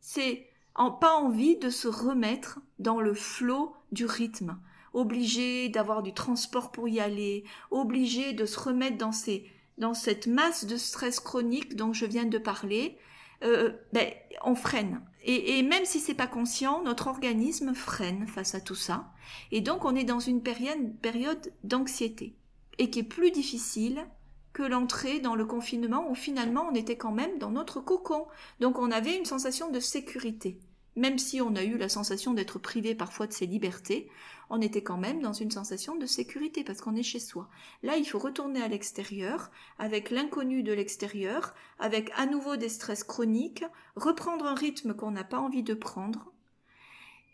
C'est 0.00 0.48
pas 0.74 1.14
envie 1.14 1.56
de 1.56 1.70
se 1.70 1.88
remettre 1.88 2.60
dans 2.78 3.00
le 3.00 3.14
flot 3.14 3.74
du 3.92 4.06
rythme, 4.06 4.58
obligé 4.92 5.68
d'avoir 5.68 6.02
du 6.02 6.14
transport 6.14 6.70
pour 6.70 6.88
y 6.88 7.00
aller, 7.00 7.44
obligé 7.70 8.32
de 8.32 8.46
se 8.46 8.60
remettre 8.60 8.98
dans 8.98 9.94
cette 9.94 10.26
masse 10.26 10.64
de 10.64 10.76
stress 10.76 11.18
chronique 11.18 11.74
dont 11.74 11.92
je 11.92 12.06
viens 12.06 12.24
de 12.24 12.38
parler, 12.38 12.98
euh, 13.42 13.72
ben, 13.92 14.08
on 14.42 14.54
freine. 14.54 15.00
Et, 15.26 15.62
même 15.62 15.86
si 15.86 16.00
c'est 16.00 16.14
pas 16.14 16.26
conscient, 16.26 16.82
notre 16.82 17.06
organisme 17.06 17.74
freine 17.74 18.26
face 18.26 18.54
à 18.54 18.60
tout 18.60 18.74
ça. 18.74 19.10
Et 19.52 19.62
donc 19.62 19.86
on 19.86 19.94
est 19.94 20.04
dans 20.04 20.20
une 20.20 20.42
période, 20.42 20.94
période 21.00 21.52
d'anxiété. 21.62 22.36
Et 22.76 22.90
qui 22.90 22.98
est 22.98 23.04
plus 23.04 23.30
difficile 23.30 24.06
que 24.52 24.62
l'entrée 24.62 25.20
dans 25.20 25.34
le 25.34 25.46
confinement 25.46 26.10
où 26.10 26.14
finalement 26.14 26.68
on 26.70 26.74
était 26.74 26.96
quand 26.96 27.12
même 27.12 27.38
dans 27.38 27.50
notre 27.50 27.80
cocon. 27.80 28.26
Donc 28.60 28.78
on 28.78 28.90
avait 28.90 29.16
une 29.16 29.24
sensation 29.24 29.70
de 29.70 29.80
sécurité. 29.80 30.60
Même 30.96 31.18
si 31.18 31.40
on 31.40 31.56
a 31.56 31.64
eu 31.64 31.76
la 31.76 31.88
sensation 31.88 32.34
d'être 32.34 32.58
privé 32.58 32.94
parfois 32.94 33.26
de 33.26 33.32
ses 33.32 33.46
libertés, 33.46 34.08
on 34.50 34.60
était 34.60 34.82
quand 34.82 34.98
même 34.98 35.20
dans 35.22 35.32
une 35.32 35.50
sensation 35.50 35.96
de 35.96 36.06
sécurité 36.06 36.62
parce 36.62 36.80
qu'on 36.80 36.94
est 36.94 37.02
chez 37.02 37.18
soi. 37.18 37.48
Là, 37.82 37.96
il 37.96 38.04
faut 38.04 38.18
retourner 38.18 38.62
à 38.62 38.68
l'extérieur, 38.68 39.50
avec 39.78 40.10
l'inconnu 40.10 40.62
de 40.62 40.72
l'extérieur, 40.72 41.54
avec 41.78 42.12
à 42.16 42.26
nouveau 42.26 42.56
des 42.56 42.68
stress 42.68 43.02
chroniques, 43.02 43.64
reprendre 43.96 44.46
un 44.46 44.54
rythme 44.54 44.94
qu'on 44.94 45.10
n'a 45.10 45.24
pas 45.24 45.38
envie 45.38 45.64
de 45.64 45.74
prendre, 45.74 46.32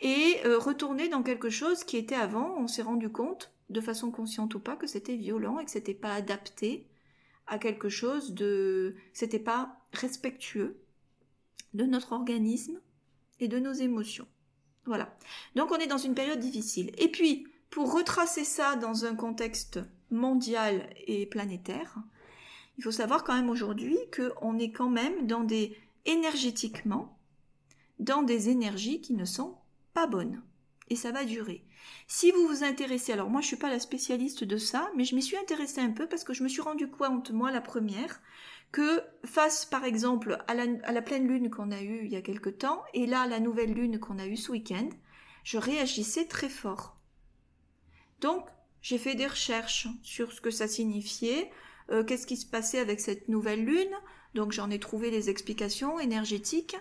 et 0.01 0.39
euh, 0.47 0.59
retourner 0.59 1.09
dans 1.09 1.23
quelque 1.23 1.51
chose 1.51 1.85
qui 1.85 1.97
était 1.97 2.15
avant, 2.15 2.57
on 2.57 2.67
s'est 2.67 2.83
rendu 2.83 3.11
compte, 3.11 3.53
de 3.69 3.81
façon 3.81 4.11
consciente 4.11 4.55
ou 4.55 4.61
pas, 4.61 4.77
que 4.77 4.87
c'était 4.87 5.17
violent 5.17 5.59
et 5.59 5.65
que 5.65 5.71
c'était 5.71 5.95
pas 5.95 6.15
adapté 6.15 6.87
à 7.47 7.59
quelque 7.59 7.89
chose 7.89 8.33
de, 8.33 8.95
c'était 9.13 9.39
pas 9.39 9.77
respectueux 9.93 10.81
de 11.75 11.85
notre 11.85 12.13
organisme 12.13 12.81
et 13.41 13.49
de 13.49 13.59
nos 13.59 13.73
émotions. 13.73 14.27
Voilà. 14.87 15.17
Donc 15.57 15.71
on 15.71 15.77
est 15.77 15.87
dans 15.87 15.99
une 15.99 16.15
période 16.15 16.41
difficile. 16.41 16.93
Et 16.99 17.11
puis, 17.11 17.47
pour 17.71 17.93
retracer 17.93 18.45
ça 18.45 18.77
dans 18.77 19.05
un 19.05 19.15
contexte 19.15 19.81
mondial 20.11 20.89
et 21.07 21.27
planétaire, 21.27 21.97
il 22.79 22.85
faut 22.85 22.91
savoir 22.91 23.25
quand 23.25 23.35
même 23.35 23.51
aujourd'hui 23.51 23.99
qu'on 24.15 24.59
est 24.59 24.73
quand 24.73 24.89
même 24.89 25.27
dans 25.27 25.45
des 25.45 25.77
énergétiquement 26.07 27.17
dans 28.01 28.23
des 28.23 28.49
énergies 28.49 29.01
qui 29.01 29.13
ne 29.13 29.27
sont 29.27 29.57
pas 29.93 30.07
bonnes. 30.07 30.43
Et 30.89 30.97
ça 30.97 31.13
va 31.13 31.25
durer. 31.25 31.63
Si 32.09 32.33
vous 32.33 32.47
vous 32.49 32.65
intéressez, 32.65 33.13
alors 33.13 33.31
moi 33.31 33.43
je 33.43 33.47
suis 33.47 33.57
pas 33.57 33.71
la 33.71 33.79
spécialiste 33.79 34.43
de 34.43 34.57
ça, 34.57 34.91
mais 34.97 35.05
je 35.05 35.15
m'y 35.15 35.23
suis 35.23 35.37
intéressée 35.37 35.81
un 35.81 35.91
peu 35.91 36.09
parce 36.09 36.25
que 36.25 36.35
je 36.35 36.43
me 36.43 36.49
suis 36.49 36.63
rendu 36.63 36.91
compte, 36.91 37.31
moi 37.31 37.53
la 37.53 37.61
première, 37.61 38.21
que 38.73 39.03
face 39.25 39.65
par 39.65 39.85
exemple 39.85 40.39
à 40.47 40.55
la, 40.55 41.03
pleine 41.03 41.27
lune 41.27 41.51
qu'on 41.51 41.73
a 41.73 41.83
eue 41.83 42.05
il 42.05 42.13
y 42.13 42.17
a 42.17 42.23
quelque 42.23 42.51
temps 42.51 42.83
et 42.95 43.07
là 43.07 43.27
la 43.27 43.41
nouvelle 43.41 43.73
lune 43.73 43.99
qu'on 43.99 44.19
a 44.19 44.27
eue 44.27 44.37
ce 44.37 44.53
week-end, 44.53 44.89
je 45.45 45.59
réagissais 45.59 46.27
très 46.27 46.49
fort. 46.49 46.97
Donc 48.21 48.47
j'ai 48.83 48.99
fait 48.99 49.15
des 49.15 49.27
recherches 49.27 49.89
sur 50.03 50.33
ce 50.33 50.41
que 50.41 50.51
ça 50.51 50.69
signifiait, 50.69 51.51
euh, 51.91 52.05
qu'est-ce 52.05 52.27
qui 52.27 52.37
se 52.37 52.47
passait 52.47 52.79
avec 52.79 53.01
cette 53.01 53.29
nouvelle 53.29 53.65
lune, 53.65 53.95
donc 54.35 54.53
j'en 54.53 54.71
ai 54.71 54.79
trouvé 54.79 55.11
les 55.11 55.31
explications 55.31 55.99
énergétiques 55.99 56.77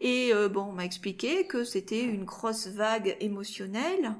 et 0.00 0.32
euh, 0.32 0.48
bon 0.48 0.62
on 0.62 0.72
m'a 0.72 0.84
expliqué 0.84 1.46
que 1.46 1.64
c'était 1.64 2.02
une 2.02 2.24
grosse 2.24 2.66
vague 2.66 3.16
émotionnelle 3.20 4.16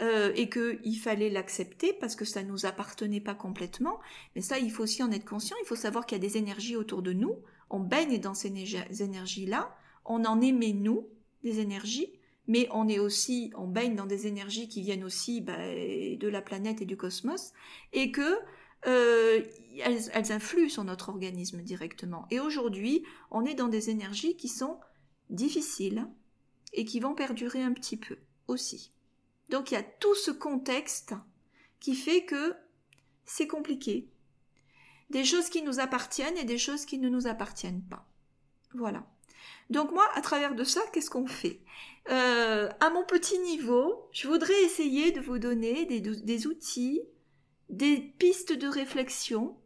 euh, 0.00 0.32
et 0.36 0.48
qu'il 0.48 0.98
fallait 0.98 1.30
l'accepter 1.30 1.92
parce 1.92 2.14
que 2.14 2.24
ça 2.24 2.42
nous 2.42 2.66
appartenait 2.66 3.20
pas 3.20 3.34
complètement. 3.34 3.98
Mais 4.34 4.42
ça, 4.42 4.58
il 4.58 4.70
faut 4.70 4.84
aussi 4.84 5.02
en 5.02 5.10
être 5.10 5.24
conscient. 5.24 5.56
Il 5.62 5.66
faut 5.66 5.76
savoir 5.76 6.06
qu'il 6.06 6.16
y 6.16 6.20
a 6.20 6.26
des 6.26 6.36
énergies 6.36 6.76
autour 6.76 7.02
de 7.02 7.12
nous. 7.12 7.36
On 7.68 7.80
baigne 7.80 8.20
dans 8.20 8.34
ces 8.34 8.46
énergies-là. 9.02 9.76
On 10.04 10.24
en 10.24 10.40
émet, 10.40 10.72
nous, 10.72 11.08
des 11.42 11.60
énergies. 11.60 12.12
Mais 12.46 12.68
on 12.72 12.88
est 12.88 12.98
aussi, 12.98 13.52
on 13.56 13.66
baigne 13.66 13.96
dans 13.96 14.06
des 14.06 14.26
énergies 14.26 14.68
qui 14.68 14.82
viennent 14.82 15.04
aussi 15.04 15.40
bah, 15.40 15.58
de 15.58 16.28
la 16.28 16.42
planète 16.42 16.80
et 16.80 16.86
du 16.86 16.96
cosmos. 16.96 17.52
Et 17.92 18.12
que 18.12 18.38
euh, 18.86 19.42
elles, 19.82 20.10
elles 20.12 20.32
influent 20.32 20.68
sur 20.68 20.84
notre 20.84 21.08
organisme 21.08 21.60
directement. 21.62 22.26
Et 22.30 22.38
aujourd'hui, 22.38 23.04
on 23.30 23.44
est 23.44 23.54
dans 23.54 23.68
des 23.68 23.90
énergies 23.90 24.36
qui 24.36 24.48
sont 24.48 24.78
difficiles 25.28 26.06
et 26.72 26.84
qui 26.84 27.00
vont 27.00 27.14
perdurer 27.14 27.62
un 27.62 27.72
petit 27.72 27.96
peu 27.96 28.18
aussi. 28.46 28.92
Donc 29.48 29.70
il 29.70 29.74
y 29.74 29.78
a 29.78 29.82
tout 29.82 30.14
ce 30.14 30.30
contexte 30.30 31.14
qui 31.80 31.94
fait 31.94 32.24
que 32.24 32.54
c'est 33.24 33.46
compliqué. 33.46 34.08
Des 35.10 35.24
choses 35.24 35.48
qui 35.48 35.62
nous 35.62 35.80
appartiennent 35.80 36.36
et 36.36 36.44
des 36.44 36.58
choses 36.58 36.84
qui 36.84 36.98
ne 36.98 37.08
nous 37.08 37.26
appartiennent 37.26 37.82
pas. 37.82 38.06
Voilà. 38.74 39.06
Donc 39.70 39.92
moi, 39.92 40.06
à 40.14 40.20
travers 40.20 40.54
de 40.54 40.64
ça, 40.64 40.80
qu'est-ce 40.92 41.10
qu'on 41.10 41.26
fait? 41.26 41.60
Euh, 42.10 42.68
À 42.80 42.90
mon 42.90 43.04
petit 43.04 43.38
niveau, 43.40 44.08
je 44.12 44.28
voudrais 44.28 44.62
essayer 44.64 45.12
de 45.12 45.20
vous 45.20 45.38
donner 45.38 45.86
des, 45.86 46.00
des 46.00 46.46
outils, 46.46 47.02
des 47.68 47.98
pistes 48.18 48.52
de 48.52 48.66
réflexion 48.66 49.56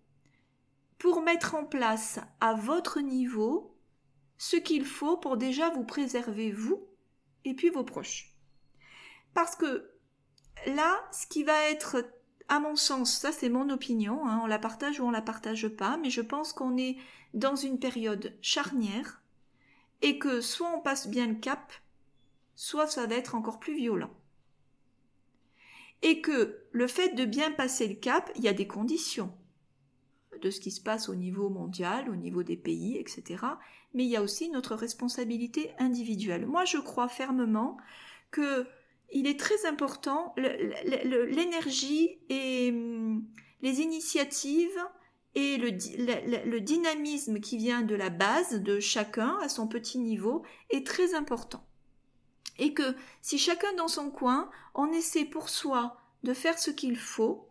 pour 0.99 1.23
mettre 1.23 1.55
en 1.55 1.65
place 1.65 2.21
à 2.41 2.55
votre 2.55 3.01
niveau 3.01 3.77
ce 4.39 4.57
qu'il 4.57 4.85
faut 4.85 5.17
pour 5.17 5.37
déjà 5.37 5.71
vous 5.71 5.85
préserver 5.85 6.51
vous 6.51 6.85
et 7.45 7.55
puis 7.55 7.71
vos 7.71 7.85
proches. 7.85 8.32
Parce 9.35 9.57
que 9.57 9.91
là, 10.67 11.03
ce 11.13 11.27
qui 11.27 11.45
va 11.45 11.71
être, 11.71 12.05
à 12.49 12.61
mon 12.61 12.77
sens, 12.77 13.19
ça 13.19 13.33
c'est 13.33 13.49
mon 13.49 13.71
opinion, 13.71 14.27
hein, 14.27 14.41
on 14.43 14.47
la 14.47 14.59
partage 14.59 15.01
ou 15.01 15.05
on 15.05 15.11
la 15.11 15.23
partage 15.23 15.69
pas, 15.69 15.97
mais 15.97 16.11
je 16.11 16.21
pense 16.21 16.53
qu'on 16.53 16.77
est 16.77 16.97
dans 17.35 17.57
une 17.57 17.79
période 17.79 18.37
charnière 18.43 19.23
et 20.03 20.19
que 20.19 20.41
soit 20.41 20.71
on 20.77 20.81
passe 20.81 21.09
bien 21.09 21.27
le 21.27 21.37
cap, 21.37 21.73
soit 22.57 22.87
ça 22.87 23.07
va 23.07 23.15
être 23.15 23.35
encore 23.35 23.61
plus 23.61 23.77
violent. 23.77 24.13
Et 26.03 26.21
que 26.21 26.59
le 26.73 26.89
fait 26.89 27.15
de 27.15 27.25
bien 27.25 27.53
passer 27.53 27.87
le 27.87 27.95
cap, 27.95 28.31
il 28.35 28.43
y 28.43 28.49
a 28.49 28.53
des 28.53 28.67
conditions 28.67 29.33
de 30.41 30.51
ce 30.51 30.61
qui 30.61 30.73
se 30.73 30.81
passe 30.81 31.09
au 31.09 31.15
niveau 31.15 31.49
mondial, 31.49 32.11
au 32.11 32.17
niveau 32.17 32.43
des 32.43 32.57
pays, 32.57 32.97
etc. 32.99 33.45
Mais 33.95 34.05
il 34.05 34.11
y 34.11 34.17
a 34.17 34.23
aussi 34.23 34.49
notre 34.51 34.75
responsabilité 34.75 35.73
individuelle. 35.79 36.47
Moi, 36.47 36.65
je 36.65 36.79
crois 36.79 37.09
fermement 37.09 37.77
que 38.33 38.67
il 39.13 39.27
est 39.27 39.39
très 39.39 39.67
important, 39.67 40.35
l'énergie 40.37 42.19
et 42.29 42.71
hum, 42.71 43.25
les 43.61 43.81
initiatives 43.81 44.79
et 45.35 45.57
le, 45.57 46.61
dynamisme 46.61 47.41
qui 47.41 47.57
vient 47.57 47.83
de 47.83 47.95
la 47.95 48.11
base 48.11 48.61
de 48.61 48.81
chacun 48.81 49.39
à 49.41 49.49
son 49.49 49.67
petit 49.67 49.99
niveau 49.99 50.43
est 50.71 50.87
très 50.87 51.15
important. 51.15 51.67
Et 52.59 52.75
que 52.75 52.95
si 53.23 53.39
chacun 53.39 53.73
dans 53.75 53.89
son 53.89 54.11
coin, 54.11 54.51
on 54.75 54.93
essaie 54.93 55.25
pour 55.25 55.49
soi 55.49 55.97
de 56.23 56.35
faire 56.35 56.59
ce 56.59 56.71
qu'il 56.71 56.99
faut, 56.99 57.49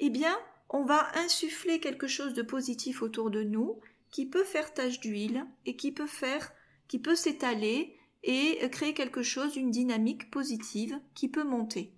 eh 0.00 0.10
bien, 0.10 0.36
on 0.68 0.84
va 0.84 1.08
insuffler 1.18 1.80
quelque 1.80 2.06
chose 2.06 2.34
de 2.34 2.42
positif 2.42 3.00
autour 3.00 3.30
de 3.30 3.42
nous 3.42 3.80
qui 4.10 4.26
peut 4.26 4.44
faire 4.44 4.74
tache 4.74 5.00
d'huile 5.00 5.46
et 5.64 5.74
qui 5.76 5.92
peut 5.92 6.06
faire, 6.06 6.52
qui 6.86 6.98
peut 6.98 7.16
s'étaler 7.16 7.97
et 8.28 8.68
créer 8.68 8.92
quelque 8.92 9.22
chose, 9.22 9.56
une 9.56 9.70
dynamique 9.70 10.30
positive 10.30 11.00
qui 11.14 11.28
peut 11.28 11.44
monter. 11.44 11.94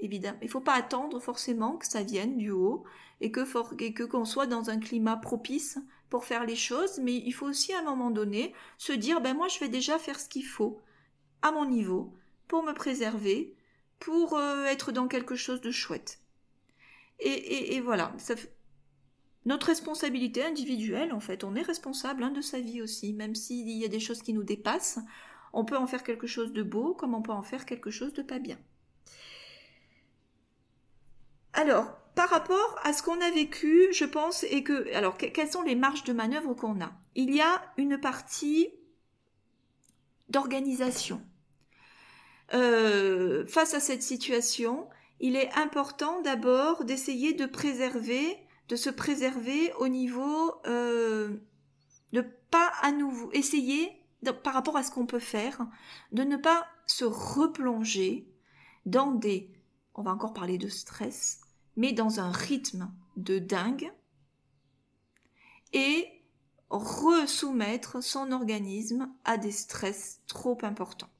Évidemment, 0.00 0.38
il 0.42 0.46
ne 0.46 0.50
faut 0.50 0.60
pas 0.60 0.74
attendre 0.74 1.20
forcément 1.20 1.76
que 1.76 1.86
ça 1.86 2.02
vienne 2.02 2.36
du 2.36 2.50
haut 2.50 2.82
et 3.20 3.30
que 3.30 4.04
qu'on 4.04 4.24
soit 4.24 4.46
dans 4.46 4.68
un 4.68 4.80
climat 4.80 5.16
propice 5.16 5.78
pour 6.08 6.24
faire 6.24 6.44
les 6.44 6.56
choses, 6.56 6.98
mais 7.00 7.14
il 7.14 7.30
faut 7.30 7.46
aussi 7.46 7.72
à 7.72 7.78
un 7.78 7.84
moment 7.84 8.10
donné 8.10 8.52
se 8.78 8.92
dire 8.92 9.20
ben 9.20 9.36
moi 9.36 9.46
je 9.46 9.60
vais 9.60 9.68
déjà 9.68 9.96
faire 10.00 10.18
ce 10.18 10.28
qu'il 10.28 10.44
faut 10.44 10.80
à 11.40 11.52
mon 11.52 11.66
niveau 11.66 12.12
pour 12.48 12.64
me 12.64 12.72
préserver, 12.72 13.54
pour 14.00 14.36
euh, 14.36 14.64
être 14.64 14.90
dans 14.90 15.06
quelque 15.06 15.36
chose 15.36 15.60
de 15.60 15.70
chouette. 15.70 16.18
Et, 17.20 17.80
voilà, 17.80 18.12
notre 19.44 19.66
responsabilité 19.66 20.42
individuelle, 20.42 21.12
en 21.12 21.20
fait, 21.20 21.44
on 21.44 21.54
est 21.54 21.62
responsable 21.62 22.24
hein, 22.24 22.30
de 22.30 22.40
sa 22.40 22.58
vie 22.60 22.80
aussi, 22.80 23.12
même 23.12 23.34
s'il 23.34 23.68
y 23.68 23.84
a 23.84 23.88
des 23.88 24.00
choses 24.00 24.22
qui 24.22 24.32
nous 24.32 24.42
dépassent, 24.42 24.98
on 25.52 25.64
peut 25.64 25.76
en 25.76 25.86
faire 25.86 26.02
quelque 26.02 26.26
chose 26.26 26.52
de 26.52 26.62
beau, 26.62 26.94
comme 26.94 27.14
on 27.14 27.22
peut 27.22 27.32
en 27.32 27.42
faire 27.42 27.66
quelque 27.66 27.90
chose 27.90 28.12
de 28.12 28.22
pas 28.22 28.38
bien. 28.38 28.58
Alors, 31.52 31.96
par 32.14 32.28
rapport 32.28 32.78
à 32.84 32.92
ce 32.92 33.02
qu'on 33.02 33.20
a 33.20 33.30
vécu, 33.30 33.88
je 33.92 34.04
pense, 34.04 34.44
et 34.44 34.62
que, 34.62 34.92
alors, 34.94 35.16
quelles 35.16 35.50
sont 35.50 35.62
les 35.62 35.74
marges 35.74 36.04
de 36.04 36.12
manœuvre 36.12 36.54
qu'on 36.54 36.80
a? 36.80 36.92
Il 37.14 37.34
y 37.34 37.40
a 37.40 37.62
une 37.76 37.98
partie 37.98 38.68
d'organisation. 40.28 41.22
Euh, 42.54 43.46
face 43.46 43.74
à 43.74 43.80
cette 43.80 44.02
situation, 44.02 44.88
il 45.20 45.36
est 45.36 45.52
important 45.54 46.20
d'abord 46.22 46.84
d'essayer 46.84 47.32
de 47.32 47.46
préserver, 47.46 48.36
de 48.68 48.76
se 48.76 48.90
préserver 48.90 49.72
au 49.78 49.88
niveau 49.88 50.54
euh, 50.66 51.36
de 52.12 52.24
pas 52.50 52.72
à 52.82 52.90
nouveau 52.90 53.30
essayer 53.32 53.99
par 54.42 54.54
rapport 54.54 54.76
à 54.76 54.82
ce 54.82 54.90
qu'on 54.90 55.06
peut 55.06 55.18
faire, 55.18 55.66
de 56.12 56.22
ne 56.22 56.36
pas 56.36 56.66
se 56.86 57.04
replonger 57.04 58.28
dans 58.86 59.12
des, 59.12 59.50
on 59.94 60.02
va 60.02 60.12
encore 60.12 60.34
parler 60.34 60.58
de 60.58 60.68
stress, 60.68 61.40
mais 61.76 61.92
dans 61.92 62.20
un 62.20 62.30
rythme 62.30 62.92
de 63.16 63.38
dingue 63.38 63.92
et 65.72 66.08
resoumettre 66.68 68.02
son 68.02 68.32
organisme 68.32 69.12
à 69.24 69.38
des 69.38 69.52
stress 69.52 70.20
trop 70.26 70.58
importants. 70.62 71.10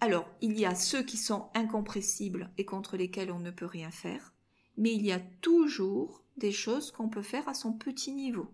Alors, 0.00 0.28
il 0.40 0.58
y 0.58 0.66
a 0.66 0.74
ceux 0.74 1.02
qui 1.02 1.16
sont 1.16 1.48
incompressibles 1.54 2.50
et 2.58 2.64
contre 2.64 2.96
lesquels 2.96 3.30
on 3.30 3.38
ne 3.38 3.50
peut 3.50 3.66
rien 3.66 3.90
faire, 3.90 4.32
mais 4.76 4.92
il 4.92 5.04
y 5.06 5.12
a 5.12 5.20
toujours 5.40 6.22
des 6.36 6.52
choses 6.52 6.90
qu'on 6.90 7.08
peut 7.08 7.22
faire 7.22 7.48
à 7.48 7.54
son 7.54 7.72
petit 7.72 8.12
niveau. 8.12 8.48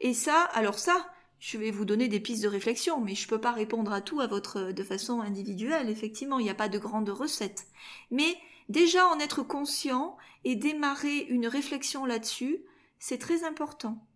Et 0.00 0.14
ça, 0.14 0.42
alors 0.52 0.78
ça, 0.78 1.10
je 1.40 1.56
vais 1.56 1.70
vous 1.70 1.86
donner 1.86 2.06
des 2.06 2.20
pistes 2.20 2.42
de 2.42 2.48
réflexion, 2.48 3.00
mais 3.00 3.14
je 3.14 3.24
ne 3.24 3.30
peux 3.30 3.40
pas 3.40 3.50
répondre 3.50 3.92
à 3.92 4.02
tout 4.02 4.20
à 4.20 4.26
votre 4.26 4.72
de 4.72 4.82
façon 4.84 5.22
individuelle. 5.22 5.88
Effectivement, 5.88 6.38
il 6.38 6.44
n'y 6.44 6.50
a 6.50 6.54
pas 6.54 6.68
de 6.68 6.78
grande 6.78 7.08
recette. 7.08 7.66
Mais 8.10 8.36
déjà 8.68 9.08
en 9.08 9.18
être 9.18 9.42
conscient 9.42 10.18
et 10.44 10.54
démarrer 10.54 11.20
une 11.30 11.46
réflexion 11.46 12.04
là-dessus, 12.04 12.62
c'est 12.98 13.18
très 13.18 13.42
important. 13.44 14.06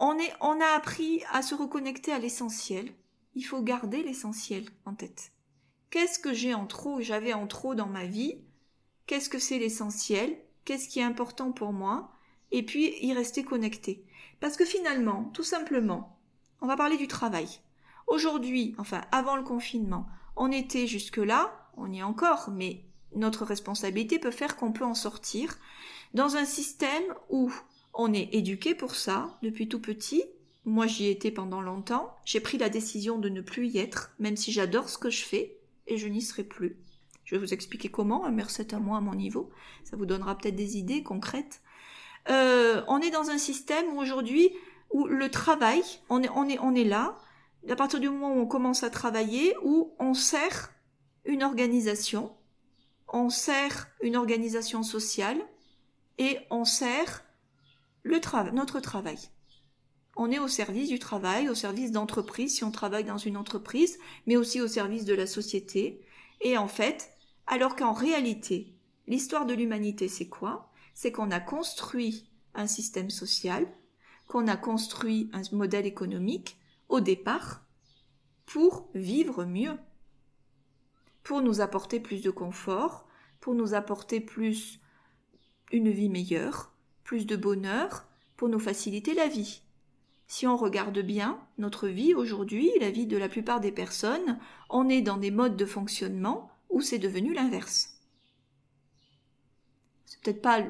On, 0.00 0.18
est, 0.18 0.32
on 0.40 0.60
a 0.60 0.76
appris 0.76 1.22
à 1.30 1.40
se 1.42 1.54
reconnecter 1.54 2.12
à 2.12 2.18
l'essentiel. 2.18 2.92
Il 3.36 3.42
faut 3.42 3.62
garder 3.62 4.02
l'essentiel 4.02 4.64
en 4.86 4.94
tête. 4.94 5.30
Qu'est-ce 5.90 6.18
que 6.18 6.34
j'ai 6.34 6.52
en 6.52 6.66
trop, 6.66 7.00
j'avais 7.00 7.32
en 7.32 7.46
trop 7.46 7.76
dans 7.76 7.86
ma 7.86 8.06
vie? 8.06 8.42
Qu'est-ce 9.06 9.30
que 9.30 9.38
c'est 9.38 9.60
l'essentiel? 9.60 10.36
Qu'est-ce 10.64 10.88
qui 10.88 10.98
est 10.98 11.04
important 11.04 11.52
pour 11.52 11.72
moi? 11.72 12.10
Et 12.50 12.64
puis 12.64 12.92
y 13.00 13.12
rester 13.12 13.44
connecté. 13.44 14.04
Parce 14.40 14.56
que 14.56 14.64
finalement, 14.64 15.30
tout 15.34 15.44
simplement, 15.44 16.18
on 16.60 16.66
va 16.66 16.76
parler 16.76 16.96
du 16.96 17.08
travail. 17.08 17.48
Aujourd'hui, 18.06 18.74
enfin 18.78 19.02
avant 19.12 19.36
le 19.36 19.42
confinement, 19.42 20.06
on 20.36 20.50
était 20.52 20.86
jusque-là, 20.86 21.70
on 21.76 21.92
y 21.92 21.98
est 21.98 22.02
encore, 22.02 22.50
mais 22.50 22.84
notre 23.14 23.44
responsabilité 23.44 24.18
peut 24.18 24.30
faire 24.30 24.56
qu'on 24.56 24.72
peut 24.72 24.84
en 24.84 24.94
sortir 24.94 25.58
dans 26.14 26.36
un 26.36 26.44
système 26.44 27.02
où 27.30 27.52
on 27.94 28.12
est 28.12 28.34
éduqué 28.34 28.74
pour 28.74 28.94
ça 28.94 29.36
depuis 29.42 29.68
tout 29.68 29.80
petit. 29.80 30.22
Moi, 30.64 30.86
j'y 30.86 31.08
étais 31.08 31.30
pendant 31.30 31.60
longtemps. 31.60 32.14
J'ai 32.24 32.40
pris 32.40 32.58
la 32.58 32.68
décision 32.68 33.18
de 33.18 33.28
ne 33.28 33.40
plus 33.40 33.68
y 33.68 33.78
être, 33.78 34.12
même 34.18 34.36
si 34.36 34.52
j'adore 34.52 34.88
ce 34.88 34.98
que 34.98 35.10
je 35.10 35.24
fais, 35.24 35.56
et 35.86 35.96
je 35.96 36.08
n'y 36.08 36.22
serai 36.22 36.44
plus. 36.44 36.76
Je 37.24 37.34
vais 37.34 37.40
vous 37.40 37.52
expliquer 37.54 37.88
comment, 37.88 38.24
un 38.24 38.48
c'est 38.48 38.72
à 38.72 38.78
moi 38.78 38.98
à 38.98 39.00
mon 39.00 39.14
niveau. 39.14 39.50
Ça 39.84 39.96
vous 39.96 40.06
donnera 40.06 40.36
peut-être 40.36 40.56
des 40.56 40.78
idées 40.78 41.02
concrètes. 41.02 41.60
Euh, 42.30 42.82
on 42.88 43.00
est 43.00 43.10
dans 43.10 43.30
un 43.30 43.38
système 43.38 43.96
aujourd'hui, 43.96 44.50
où 44.90 45.06
le 45.06 45.30
travail, 45.30 45.82
on 46.08 46.22
est, 46.22 46.30
on, 46.30 46.48
est, 46.48 46.58
on 46.60 46.74
est 46.74 46.84
là, 46.84 47.18
à 47.68 47.76
partir 47.76 48.00
du 48.00 48.08
moment 48.08 48.34
où 48.34 48.40
on 48.40 48.46
commence 48.46 48.82
à 48.82 48.90
travailler, 48.90 49.54
où 49.62 49.94
on 49.98 50.14
sert 50.14 50.70
une 51.24 51.42
organisation, 51.42 52.32
on 53.08 53.30
sert 53.30 53.88
une 54.02 54.16
organisation 54.16 54.82
sociale 54.82 55.38
et 56.18 56.38
on 56.50 56.64
sert 56.64 57.24
le 58.02 58.20
notre 58.52 58.80
travail. 58.80 59.18
On 60.16 60.30
est 60.30 60.38
au 60.38 60.48
service 60.48 60.88
du 60.88 60.98
travail, 60.98 61.48
au 61.48 61.54
service 61.54 61.92
d'entreprise 61.92 62.56
si 62.56 62.64
on 62.64 62.70
travaille 62.70 63.04
dans 63.04 63.18
une 63.18 63.36
entreprise, 63.36 63.98
mais 64.26 64.36
aussi 64.36 64.60
au 64.60 64.68
service 64.68 65.04
de 65.04 65.14
la 65.14 65.26
société. 65.26 66.00
Et 66.40 66.56
en 66.56 66.68
fait, 66.68 67.12
alors 67.46 67.76
qu'en 67.76 67.92
réalité, 67.92 68.74
l'histoire 69.06 69.46
de 69.46 69.54
l'humanité, 69.54 70.08
c'est 70.08 70.28
quoi? 70.28 70.67
C'est 70.98 71.12
qu'on 71.12 71.30
a 71.30 71.38
construit 71.38 72.28
un 72.54 72.66
système 72.66 73.08
social, 73.08 73.68
qu'on 74.26 74.48
a 74.48 74.56
construit 74.56 75.30
un 75.32 75.42
modèle 75.52 75.86
économique 75.86 76.58
au 76.88 76.98
départ 76.98 77.64
pour 78.46 78.90
vivre 78.96 79.44
mieux, 79.44 79.78
pour 81.22 81.40
nous 81.40 81.60
apporter 81.60 82.00
plus 82.00 82.20
de 82.20 82.32
confort, 82.32 83.06
pour 83.38 83.54
nous 83.54 83.74
apporter 83.74 84.18
plus 84.20 84.80
une 85.70 85.88
vie 85.88 86.08
meilleure, 86.08 86.74
plus 87.04 87.26
de 87.26 87.36
bonheur, 87.36 88.08
pour 88.36 88.48
nous 88.48 88.58
faciliter 88.58 89.14
la 89.14 89.28
vie. 89.28 89.62
Si 90.26 90.48
on 90.48 90.56
regarde 90.56 90.98
bien 90.98 91.40
notre 91.58 91.86
vie 91.86 92.12
aujourd'hui, 92.12 92.72
la 92.80 92.90
vie 92.90 93.06
de 93.06 93.16
la 93.16 93.28
plupart 93.28 93.60
des 93.60 93.70
personnes, 93.70 94.40
on 94.68 94.88
est 94.88 95.02
dans 95.02 95.16
des 95.16 95.30
modes 95.30 95.56
de 95.56 95.64
fonctionnement 95.64 96.50
où 96.70 96.80
c'est 96.80 96.98
devenu 96.98 97.34
l'inverse. 97.34 98.00
C'est 100.04 100.20
peut-être 100.22 100.42
pas 100.42 100.66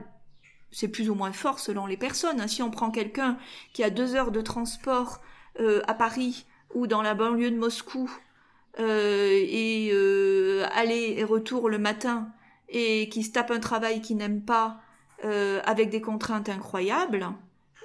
c'est 0.71 0.89
plus 0.89 1.11
ou 1.11 1.15
moins 1.15 1.33
fort 1.33 1.59
selon 1.59 1.87
les 1.87 1.97
personnes. 1.97 2.41
Hein. 2.41 2.49
Si 2.49 2.63
on 2.63 2.71
prend 2.71 2.91
quelqu'un 2.91 3.39
qui 3.73 3.83
a 3.83 3.91
deux 3.91 4.15
heures 4.15 4.31
de 4.31 4.41
transport 4.41 5.21
euh, 5.61 5.81
à 5.87 5.95
Paris 5.95 6.47
ou 6.75 6.87
dans 6.87 7.03
la 7.03 7.15
banlieue 7.15 7.51
de 7.51 7.57
Moscou 7.57 8.11
euh, 8.79 9.31
et 9.33 9.91
euh, 9.93 10.67
aller 10.75 11.15
et 11.17 11.25
retour 11.25 11.69
le 11.69 11.79
matin 11.79 12.29
et 12.69 13.09
qui 13.09 13.23
se 13.23 13.33
tape 13.33 13.51
un 13.51 13.61
travail 13.61 14.01
qu'il 14.01 14.17
n'aime 14.17 14.43
pas 14.43 14.81
avec 15.65 15.91
des 15.91 16.01
contraintes 16.01 16.49
incroyables, 16.49 17.27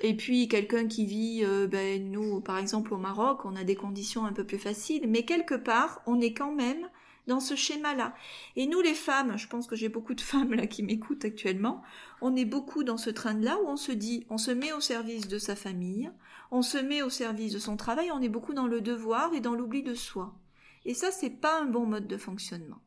et 0.02 0.16
puis 0.16 0.48
quelqu'un 0.48 0.88
qui 0.88 1.08
vit, 1.08 1.44
ben, 1.68 2.12
nous 2.12 2.42
par 2.42 2.60
exemple 2.60 2.94
au 2.94 2.98
Maroc, 2.98 3.44
on 3.44 3.56
a 3.56 3.64
des 3.64 3.74
conditions 3.74 4.26
un 4.26 4.34
peu 4.34 4.44
plus 4.44 4.60
faciles, 4.60 5.08
mais 5.08 5.24
quelque 5.24 5.56
part 5.56 6.04
on 6.06 6.22
est 6.22 6.34
quand 6.34 6.52
même 6.52 6.88
dans 7.28 7.40
ce 7.40 7.56
schéma-là. 7.56 8.16
Et 8.56 8.68
nous 8.68 8.82
les 8.82 8.94
femmes, 8.94 9.38
je 9.38 9.48
pense 9.48 9.68
que 9.68 9.76
j'ai 9.76 9.90
beaucoup 9.90 10.14
de 10.14 10.22
femmes 10.22 10.54
là 10.54 10.68
qui 10.68 10.84
m'écoutent 10.84 11.26
actuellement, 11.26 11.82
on 12.22 12.36
est 12.36 12.46
beaucoup 12.46 12.84
dans 12.84 12.98
ce 12.98 13.10
train-là 13.10 13.58
où 13.64 13.68
on 13.68 13.78
se 13.78 13.92
dit, 13.92 14.26
on 14.30 14.38
se 14.38 14.52
met 14.52 14.74
au 14.74 14.82
service 14.82 15.28
de 15.28 15.38
sa 15.38 15.56
famille, 15.56 16.12
on 16.52 16.62
se 16.62 16.78
met 16.78 17.02
au 17.02 17.10
service 17.10 17.54
de 17.54 17.60
son 17.60 17.78
travail, 17.78 18.12
on 18.12 18.22
est 18.22 18.30
beaucoup 18.30 18.54
dans 18.54 18.68
le 18.68 18.82
devoir 18.82 19.34
et 19.34 19.42
dans 19.42 19.54
l'oubli 19.54 19.84
de 19.84 19.96
soi. 19.96 20.36
Et 20.86 20.94
ça, 20.94 21.12
c'est 21.12 21.30
pas 21.30 21.62
un 21.62 21.66
bon 21.66 21.86
mode 21.86 22.08
de 22.08 22.18
fonctionnement. 22.18 22.82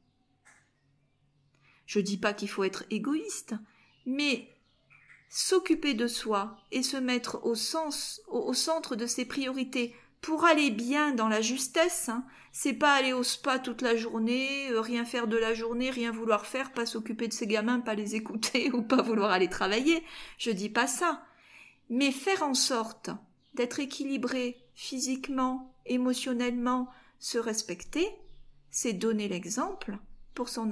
Je 1.87 2.01
dis 2.01 2.18
pas 2.18 2.35
qu'il 2.35 2.49
faut 2.49 2.64
être 2.64 2.85
égoïste, 2.90 3.55
mais 4.05 4.49
s'occuper 5.29 5.94
de 5.94 6.07
soi 6.07 6.57
et 6.70 6.83
se 6.83 6.96
mettre 6.96 7.44
au 7.44 7.55
sens, 7.55 8.22
au 8.29 8.55
centre 8.55 8.96
de 8.96 9.07
ses 9.07 9.25
priorités 9.25 9.94
pour 10.20 10.44
aller 10.44 10.70
bien 10.70 11.12
dans 11.12 11.29
la 11.29 11.40
justesse, 11.40 12.09
hein, 12.09 12.24
c'est 12.52 12.72
pas 12.72 12.94
aller 12.94 13.12
au 13.12 13.22
spa 13.22 13.59
toute 13.59 13.83
la 13.83 13.96
journée, 13.96 14.70
euh, 14.70 14.81
rien 14.81 15.05
faire 15.05 15.29
de 15.29 15.37
la 15.37 15.55
journée, 15.55 15.90
rien 15.90 16.11
vouloir 16.11 16.46
faire, 16.46 16.72
pas 16.72 16.87
s'occuper 16.87 17.29
de 17.29 17.33
ses 17.33 17.46
gamins, 17.46 17.81
pas 17.81 17.94
les 17.94 18.14
écouter 18.14 18.70
ou 18.74 18.83
pas 18.83 19.02
vouloir 19.02 19.31
aller 19.31 19.48
travailler. 19.48 20.02
Je 20.38 20.50
dis 20.50 20.70
pas 20.70 20.87
ça. 20.87 21.24
Mais 21.90 22.11
faire 22.11 22.42
en 22.42 22.55
sorte 22.55 23.11
d'être 23.55 23.79
équilibré 23.79 24.57
physiquement, 24.74 25.74
émotionnellement, 25.87 26.88
se 27.18 27.38
respecter, 27.38 28.09
c'est 28.70 28.92
donner 28.92 29.29
l'exemple 29.29 29.98
pour 30.35 30.48
son, 30.48 30.68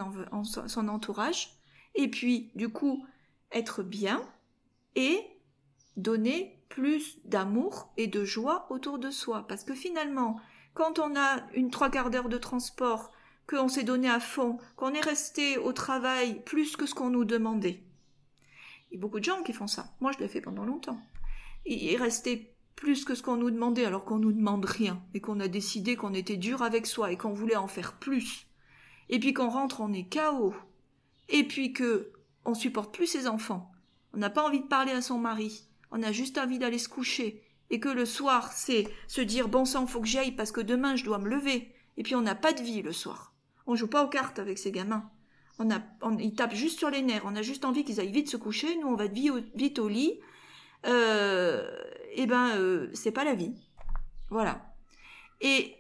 son 0.67 0.89
entourage, 0.89 1.55
et 1.95 2.09
puis, 2.09 2.51
du 2.55 2.69
coup, 2.69 3.07
être 3.53 3.83
bien 3.83 4.23
et 4.97 5.21
donner 5.97 6.54
plus 6.69 7.19
d'amour 7.25 7.93
et 7.97 8.07
de 8.07 8.25
joie 8.25 8.67
autour 8.71 8.99
de 8.99 9.11
soi. 9.11 9.47
Parce 9.47 9.65
que 9.65 9.75
finalement, 9.75 10.41
quand 10.75 10.99
on 10.99 11.17
a 11.17 11.43
une 11.55 11.71
trois 11.71 11.91
quarts 11.91 12.11
d'heure 12.11 12.29
de 12.29 12.39
transport 12.39 13.13
qu'on 13.47 13.69
s'est 13.69 13.85
donné 13.85 14.09
à 14.09 14.21
fond, 14.21 14.59
qu'on 14.77 14.95
est 14.95 15.01
resté 15.01 15.59
au 15.59 15.73
travail 15.73 16.43
plus 16.45 16.77
que 16.77 16.87
ce 16.87 16.95
qu'on 16.95 17.11
nous 17.11 17.25
demandait. 17.25 17.83
Il 18.91 18.95
y 18.95 18.99
a 18.99 19.01
beaucoup 19.01 19.21
de 19.21 19.25
gens 19.25 19.43
qui 19.43 19.53
font 19.53 19.67
ça. 19.67 19.93
Moi, 20.01 20.13
je 20.13 20.19
l'ai 20.19 20.29
fait 20.29 20.41
pendant 20.41 20.65
longtemps. 20.65 21.01
Il 21.67 21.89
est 21.89 21.97
resté 21.97 22.55
plus 22.77 23.05
que 23.05 23.15
ce 23.15 23.23
qu'on 23.23 23.37
nous 23.37 23.51
demandait 23.51 23.85
alors 23.85 24.05
qu'on 24.05 24.19
nous 24.19 24.33
demande 24.33 24.65
rien 24.65 25.03
et 25.15 25.21
qu'on 25.21 25.41
a 25.41 25.49
décidé 25.49 25.97
qu'on 25.97 26.15
était 26.15 26.37
dur 26.37 26.63
avec 26.63 26.87
soi 26.87 27.13
et 27.13 27.17
qu'on 27.17 27.33
voulait 27.33 27.57
en 27.57 27.69
faire 27.69 27.95
plus. 27.95 28.47
Et 29.09 29.19
puis 29.19 29.33
qu'on 29.33 29.49
rentre, 29.49 29.81
on 29.81 29.93
est 29.93 30.13
KO. 30.13 30.55
Et 31.29 31.45
puis 31.45 31.73
que 31.73 32.13
on 32.45 32.55
supporte 32.55 32.95
plus 32.95 33.07
ses 33.07 33.27
enfants. 33.27 33.71
On 34.13 34.19
n'a 34.19 34.31
pas 34.31 34.47
envie 34.47 34.61
de 34.61 34.67
parler 34.67 34.93
à 34.93 35.03
son 35.03 35.19
mari. 35.19 35.67
On 35.97 36.03
a 36.03 36.11
juste 36.11 36.39
envie 36.39 36.59
d'aller 36.59 36.79
se 36.79 36.89
coucher. 36.89 37.41
Et 37.71 37.79
que 37.79 37.89
le 37.89 38.05
soir, 38.05 38.53
c'est 38.53 38.89
se 39.07 39.21
dire 39.21 39.49
bon 39.49 39.65
sang, 39.65 39.87
faut 39.87 40.01
que 40.01 40.09
j'aille 40.09 40.33
parce 40.33 40.51
que 40.51 40.61
demain 40.61 40.97
je 40.97 41.05
dois 41.05 41.19
me 41.19 41.29
lever. 41.29 41.73
Et 41.97 42.03
puis 42.03 42.17
on 42.17 42.21
n'a 42.21 42.35
pas 42.35 42.53
de 42.53 42.63
vie 42.63 42.83
le 42.83 42.93
soir. 42.93 43.33
On 43.69 43.77
joue 43.77 43.87
pas 43.87 44.05
aux 44.05 44.09
cartes 44.09 44.41
avec 44.41 44.59
ces 44.59 44.73
gamins. 44.73 45.09
On 45.61 45.71
a, 45.71 45.79
ils 46.19 46.35
tapent 46.35 46.55
juste 46.55 46.81
sur 46.81 46.91
les 46.91 47.01
nerfs. 47.01 47.23
On 47.25 47.37
a 47.37 47.43
juste 47.43 47.65
envie 47.65 47.85
qu'ils 47.85 48.01
aillent 48.01 48.11
vite 48.11 48.29
se 48.29 48.37
coucher. 48.37 48.77
Nous, 48.77 48.89
on 48.89 48.97
va 48.97 49.07
vite 49.07 49.79
au, 49.79 49.89
lit. 49.89 50.19
Euh, 50.85 51.65
eh 52.13 52.27
ben, 52.27 52.57
euh, 52.57 52.91
c'est 52.93 53.13
pas 53.13 53.23
la 53.23 53.37
vie. 53.37 53.55
Voilà. 54.31 54.75
Et 55.41 55.77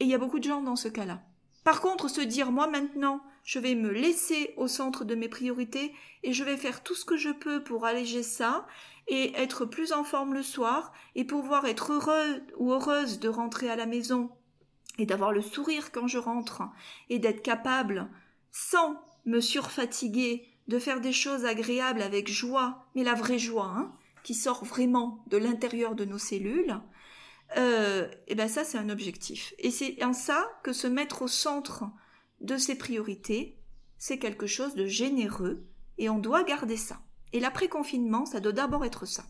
il 0.00 0.06
y 0.06 0.14
a 0.14 0.18
beaucoup 0.18 0.38
de 0.38 0.44
gens 0.44 0.62
dans 0.62 0.76
ce 0.76 0.88
cas-là. 0.88 1.22
Par 1.64 1.82
contre, 1.82 2.08
se 2.08 2.22
dire, 2.22 2.50
moi 2.50 2.66
maintenant, 2.66 3.20
je 3.44 3.58
vais 3.58 3.74
me 3.74 3.90
laisser 3.90 4.54
au 4.56 4.68
centre 4.68 5.04
de 5.04 5.14
mes 5.14 5.28
priorités 5.28 5.94
et 6.22 6.32
je 6.32 6.44
vais 6.44 6.56
faire 6.56 6.82
tout 6.82 6.94
ce 6.94 7.04
que 7.04 7.18
je 7.18 7.30
peux 7.30 7.62
pour 7.62 7.84
alléger 7.84 8.22
ça 8.22 8.66
et 9.10 9.36
être 9.36 9.64
plus 9.64 9.92
en 9.92 10.04
forme 10.04 10.34
le 10.34 10.42
soir 10.42 10.92
et 11.16 11.24
pouvoir 11.24 11.66
être 11.66 11.92
heureux 11.92 12.42
ou 12.56 12.72
heureuse 12.72 13.18
de 13.18 13.28
rentrer 13.28 13.68
à 13.68 13.74
la 13.74 13.84
maison 13.84 14.30
et 14.98 15.04
d'avoir 15.04 15.32
le 15.32 15.42
sourire 15.42 15.90
quand 15.90 16.06
je 16.06 16.18
rentre 16.18 16.62
et 17.08 17.18
d'être 17.18 17.42
capable, 17.42 18.08
sans 18.52 19.02
me 19.26 19.40
surfatiguer, 19.40 20.46
de 20.68 20.78
faire 20.78 21.00
des 21.00 21.12
choses 21.12 21.44
agréables 21.44 22.02
avec 22.02 22.30
joie, 22.30 22.86
mais 22.94 23.02
la 23.02 23.14
vraie 23.14 23.38
joie, 23.38 23.72
hein, 23.76 23.92
qui 24.22 24.34
sort 24.34 24.64
vraiment 24.64 25.24
de 25.26 25.38
l'intérieur 25.38 25.96
de 25.96 26.04
nos 26.04 26.18
cellules, 26.18 26.80
euh, 27.56 28.08
et 28.28 28.36
ben 28.36 28.48
ça 28.48 28.62
c'est 28.62 28.78
un 28.78 28.90
objectif. 28.90 29.54
Et 29.58 29.72
c'est 29.72 30.02
en 30.04 30.12
ça 30.12 30.48
que 30.62 30.72
se 30.72 30.86
mettre 30.86 31.22
au 31.22 31.28
centre 31.28 31.84
de 32.40 32.56
ses 32.56 32.78
priorités, 32.78 33.58
c'est 33.98 34.18
quelque 34.18 34.46
chose 34.46 34.76
de 34.76 34.86
généreux 34.86 35.66
et 35.98 36.08
on 36.08 36.18
doit 36.18 36.44
garder 36.44 36.76
ça. 36.76 37.00
Et 37.32 37.40
l'après-confinement, 37.40 38.26
ça 38.26 38.40
doit 38.40 38.52
d'abord 38.52 38.84
être 38.84 39.06
ça. 39.06 39.24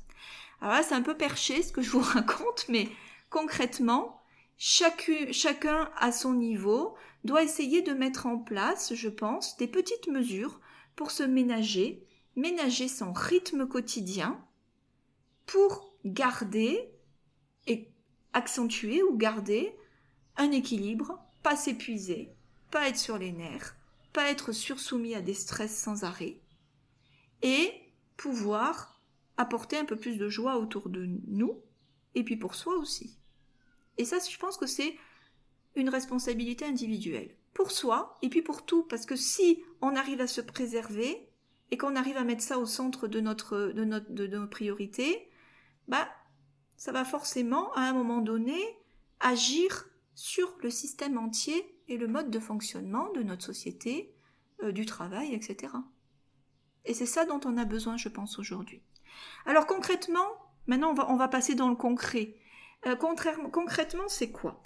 Alors 0.60 0.74
là, 0.74 0.82
c'est 0.82 0.94
un 0.94 1.02
peu 1.02 1.16
perché 1.16 1.62
ce 1.62 1.72
que 1.72 1.82
je 1.82 1.90
vous 1.90 2.00
raconte, 2.00 2.66
mais 2.68 2.88
concrètement, 3.28 4.20
chacun 4.56 5.90
à 5.96 6.12
son 6.12 6.34
niveau 6.34 6.94
doit 7.24 7.42
essayer 7.42 7.82
de 7.82 7.92
mettre 7.92 8.26
en 8.26 8.38
place, 8.38 8.94
je 8.94 9.08
pense, 9.08 9.56
des 9.56 9.68
petites 9.68 10.08
mesures 10.08 10.60
pour 10.96 11.10
se 11.10 11.22
ménager, 11.22 12.06
ménager 12.36 12.88
son 12.88 13.12
rythme 13.12 13.66
quotidien 13.66 14.42
pour 15.46 15.94
garder 16.04 16.90
et 17.66 17.88
accentuer 18.32 19.02
ou 19.02 19.16
garder 19.16 19.74
un 20.36 20.52
équilibre, 20.52 21.18
pas 21.42 21.56
s'épuiser, 21.56 22.32
pas 22.70 22.88
être 22.88 22.98
sur 22.98 23.18
les 23.18 23.32
nerfs, 23.32 23.76
pas 24.12 24.30
être 24.30 24.52
sursoumis 24.52 25.14
à 25.14 25.20
des 25.20 25.34
stress 25.34 25.76
sans 25.76 26.04
arrêt, 26.04 26.40
et 27.42 27.72
pouvoir 28.20 29.00
apporter 29.38 29.78
un 29.78 29.86
peu 29.86 29.96
plus 29.96 30.18
de 30.18 30.28
joie 30.28 30.58
autour 30.58 30.90
de 30.90 31.08
nous, 31.26 31.62
et 32.14 32.22
puis 32.22 32.36
pour 32.36 32.54
soi 32.54 32.76
aussi. 32.76 33.18
Et 33.96 34.04
ça, 34.04 34.18
je 34.18 34.36
pense 34.36 34.58
que 34.58 34.66
c'est 34.66 34.94
une 35.74 35.88
responsabilité 35.88 36.66
individuelle. 36.66 37.34
Pour 37.54 37.70
soi, 37.70 38.18
et 38.20 38.28
puis 38.28 38.42
pour 38.42 38.66
tout, 38.66 38.82
parce 38.82 39.06
que 39.06 39.16
si 39.16 39.62
on 39.80 39.96
arrive 39.96 40.20
à 40.20 40.26
se 40.26 40.42
préserver, 40.42 41.30
et 41.70 41.78
qu'on 41.78 41.96
arrive 41.96 42.18
à 42.18 42.24
mettre 42.24 42.42
ça 42.42 42.58
au 42.58 42.66
centre 42.66 43.08
de 43.08 43.20
nos 43.20 44.46
priorités, 44.48 45.30
bah, 45.88 46.06
ça 46.76 46.92
va 46.92 47.06
forcément, 47.06 47.72
à 47.72 47.82
un 47.82 47.94
moment 47.94 48.20
donné, 48.20 48.60
agir 49.20 49.88
sur 50.14 50.58
le 50.62 50.68
système 50.68 51.16
entier 51.16 51.74
et 51.88 51.96
le 51.96 52.06
mode 52.06 52.30
de 52.30 52.38
fonctionnement 52.38 53.10
de 53.12 53.22
notre 53.22 53.46
société, 53.46 54.14
euh, 54.62 54.72
du 54.72 54.84
travail, 54.84 55.32
etc. 55.32 55.72
Et 56.84 56.94
c'est 56.94 57.06
ça 57.06 57.24
dont 57.24 57.40
on 57.44 57.56
a 57.56 57.64
besoin, 57.64 57.96
je 57.96 58.08
pense, 58.08 58.38
aujourd'hui. 58.38 58.82
Alors 59.46 59.66
concrètement, 59.66 60.26
maintenant 60.66 60.94
on 61.08 61.16
va, 61.16 61.28
passer 61.28 61.54
dans 61.54 61.68
le 61.68 61.76
concret. 61.76 62.34
Euh, 62.86 62.96
concrètement, 62.96 64.08
c'est 64.08 64.30
quoi? 64.30 64.62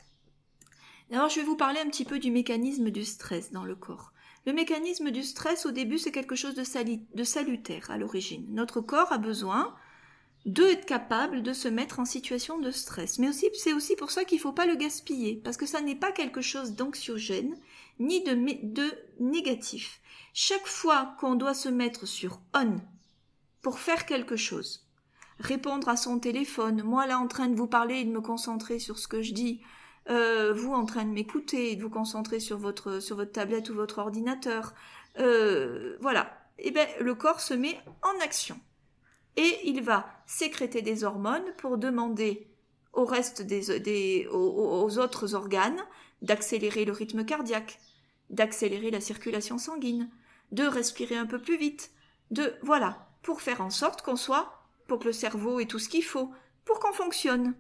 Alors 1.11 1.29
je 1.29 1.41
vais 1.41 1.47
vous 1.47 1.57
parler 1.57 1.81
un 1.81 1.89
petit 1.89 2.05
peu 2.05 2.19
du 2.19 2.31
mécanisme 2.31 2.91
du 2.91 3.05
stress 3.05 3.53
dans 3.53 3.65
le 3.65 3.75
corps. 3.75 4.13
Le 4.47 4.53
mécanisme 4.53 5.11
du 5.11 5.23
stress, 5.23 5.65
au 5.65 5.71
début, 5.71 5.99
c'est 5.99 6.13
quelque 6.13 6.37
chose 6.37 6.55
de, 6.55 7.25
salutaire 7.25 7.91
à 7.91 7.97
l'origine. 7.97 8.47
Notre 8.51 8.83
corps 8.83 9.11
a 9.11 9.19
besoin 9.19 9.75
de 10.45 10.65
être 10.65 10.85
capable 10.85 11.43
de 11.43 11.55
se 11.55 11.69
mettre 11.69 11.99
en 11.99 12.05
situation 12.05 12.59
de 12.59 12.71
stress. 12.71 13.19
Mais 13.19 13.31
c'est 13.33 13.73
aussi 13.73 13.97
pour 13.97 14.11
ça 14.11 14.25
qu'il 14.25 14.37
ne 14.37 14.43
faut 14.43 14.53
pas 14.53 14.67
le 14.67 14.77
gaspiller, 14.77 15.41
parce 15.43 15.57
que 15.57 15.65
ça 15.65 15.81
n'est 15.81 15.97
pas 15.97 16.13
quelque 16.13 16.43
chose 16.43 16.75
d'anxiogène, 16.75 17.57
ni 17.99 18.23
de 18.23 18.93
négatif. 19.19 20.03
Chaque 20.37 20.67
fois 20.67 21.15
qu'on 21.21 21.37
doit 21.37 21.55
se 21.55 21.69
mettre 21.69 22.07
sur 22.07 22.41
on 22.55 22.81
pour 23.63 23.79
faire 23.79 24.05
quelque 24.05 24.35
chose, 24.35 24.85
répondre 25.39 25.89
à 25.89 25.97
son 25.97 26.19
téléphone, 26.19 26.83
moi 26.83 27.07
là 27.07 27.21
en 27.21 27.29
train 27.29 27.47
de 27.47 27.55
vous 27.55 27.69
parler 27.69 28.01
et 28.01 28.05
de 28.05 28.11
me 28.11 28.21
concentrer 28.21 28.81
sur 28.81 28.99
ce 28.99 29.07
que 29.07 29.23
je 29.23 29.33
dis, 29.33 29.63
euh, 30.11 30.53
vous 30.53 30.75
en 30.75 30.87
train 30.87 31.05
de 31.05 31.13
m'écouter 31.13 31.71
et 31.71 31.77
de 31.77 31.83
vous 31.83 31.89
concentrer 31.89 32.41
sur 32.41 32.59
votre, 32.59 32.99
sur 32.99 33.15
votre 33.15 33.31
tablette 33.31 33.71
ou 33.71 33.75
votre 33.75 33.99
ordinateur, 33.99 34.75
euh, 35.21 35.97
voilà. 36.01 36.37
Et 36.59 36.69
eh 36.69 36.71
bien, 36.73 36.87
le 37.01 37.15
corps 37.15 37.41
se 37.41 37.55
met 37.55 37.81
en 38.03 38.21
action 38.21 38.59
et 39.37 39.61
il 39.63 39.83
va 39.83 40.05
sécréter 40.27 40.83
des 40.83 41.05
hormones 41.05 41.55
pour 41.59 41.79
demander 41.79 42.49
au 42.93 43.05
reste 43.05 43.43
des, 43.43 44.27
aux, 44.33 44.99
autres 44.99 45.37
organes 45.37 45.81
d'accélérer 46.23 46.85
le 46.85 46.93
rythme 46.93 47.25
cardiaque, 47.25 47.79
d'accélérer 48.31 48.91
la 48.91 49.01
circulation 49.01 49.59
sanguine, 49.59 50.11
de 50.53 50.65
respirer 50.65 51.17
un 51.17 51.27
peu 51.27 51.41
plus 51.41 51.57
vite, 51.57 51.91
de 52.31 52.55
voilà, 52.63 53.09
pour 53.23 53.43
faire 53.43 53.61
en 53.61 53.71
sorte 53.71 54.03
qu'on 54.03 54.17
soit, 54.17 54.63
pour 54.87 54.99
que 54.99 55.07
le 55.07 55.13
cerveau 55.13 55.61
ait 55.61 55.67
tout 55.67 55.79
ce 55.79 55.89
qu'il 55.89 56.05
faut, 56.05 56.31
pour 56.65 56.79
qu'on 56.79 56.93
fonctionne. 56.93 57.55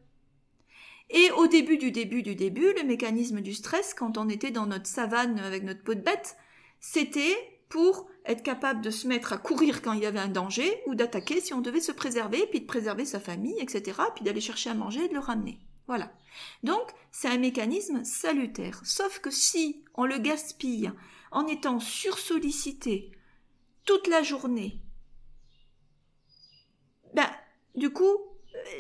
Et 1.11 1.31
au 1.33 1.47
début 1.47 1.79
du 1.79 1.91
début 1.91 2.23
du 2.23 2.35
début, 2.35 2.73
le 2.77 2.85
mécanisme 2.85 3.41
du 3.41 3.55
stress, 3.55 3.95
quand 3.95 4.19
on 4.19 4.29
était 4.29 4.51
dans 4.51 4.67
notre 4.67 4.87
savane 4.87 5.39
avec 5.39 5.63
notre 5.63 5.83
peau 5.83 5.95
de 5.95 6.01
bête, 6.01 6.37
c'était 6.81 7.37
pour 7.69 8.09
être 8.25 8.43
capable 8.43 8.81
de 8.81 8.91
se 8.91 9.07
mettre 9.07 9.33
à 9.33 9.39
courir 9.39 9.83
quand 9.83 9.93
il 9.93 10.03
y 10.03 10.07
avait 10.07 10.19
un 10.19 10.29
danger, 10.29 10.83
ou 10.87 10.95
d'attaquer 10.95 11.41
si 11.41 11.53
on 11.53 11.61
devait 11.61 11.81
se 11.81 11.93
préserver, 11.93 12.47
puis 12.47 12.61
de 12.61 12.67
préserver 12.67 13.05
sa 13.05 13.21
famille, 13.21 13.59
etc., 13.61 14.01
puis 14.15 14.25
d'aller 14.25 14.41
chercher 14.41 14.71
à 14.71 14.75
manger 14.75 15.05
et 15.05 15.09
de 15.09 15.15
le 15.15 15.21
ramener. 15.21 15.59
Voilà. 15.87 16.13
Donc, 16.63 16.91
c'est 17.11 17.29
un 17.29 17.39
mécanisme 17.39 18.05
salutaire. 18.05 18.81
Sauf 18.85 19.19
que 19.19 19.31
si 19.31 19.85
on 19.95 20.07
le 20.07 20.19
gaspille 20.19 20.91
en 21.35 21.47
étant 21.47 21.81
sursollicité 21.81 23.13
toute 23.85 24.07
la 24.07 24.23
journée, 24.23 24.81
ben, 27.13 27.29
du 27.75 27.91
coup, 27.91 28.17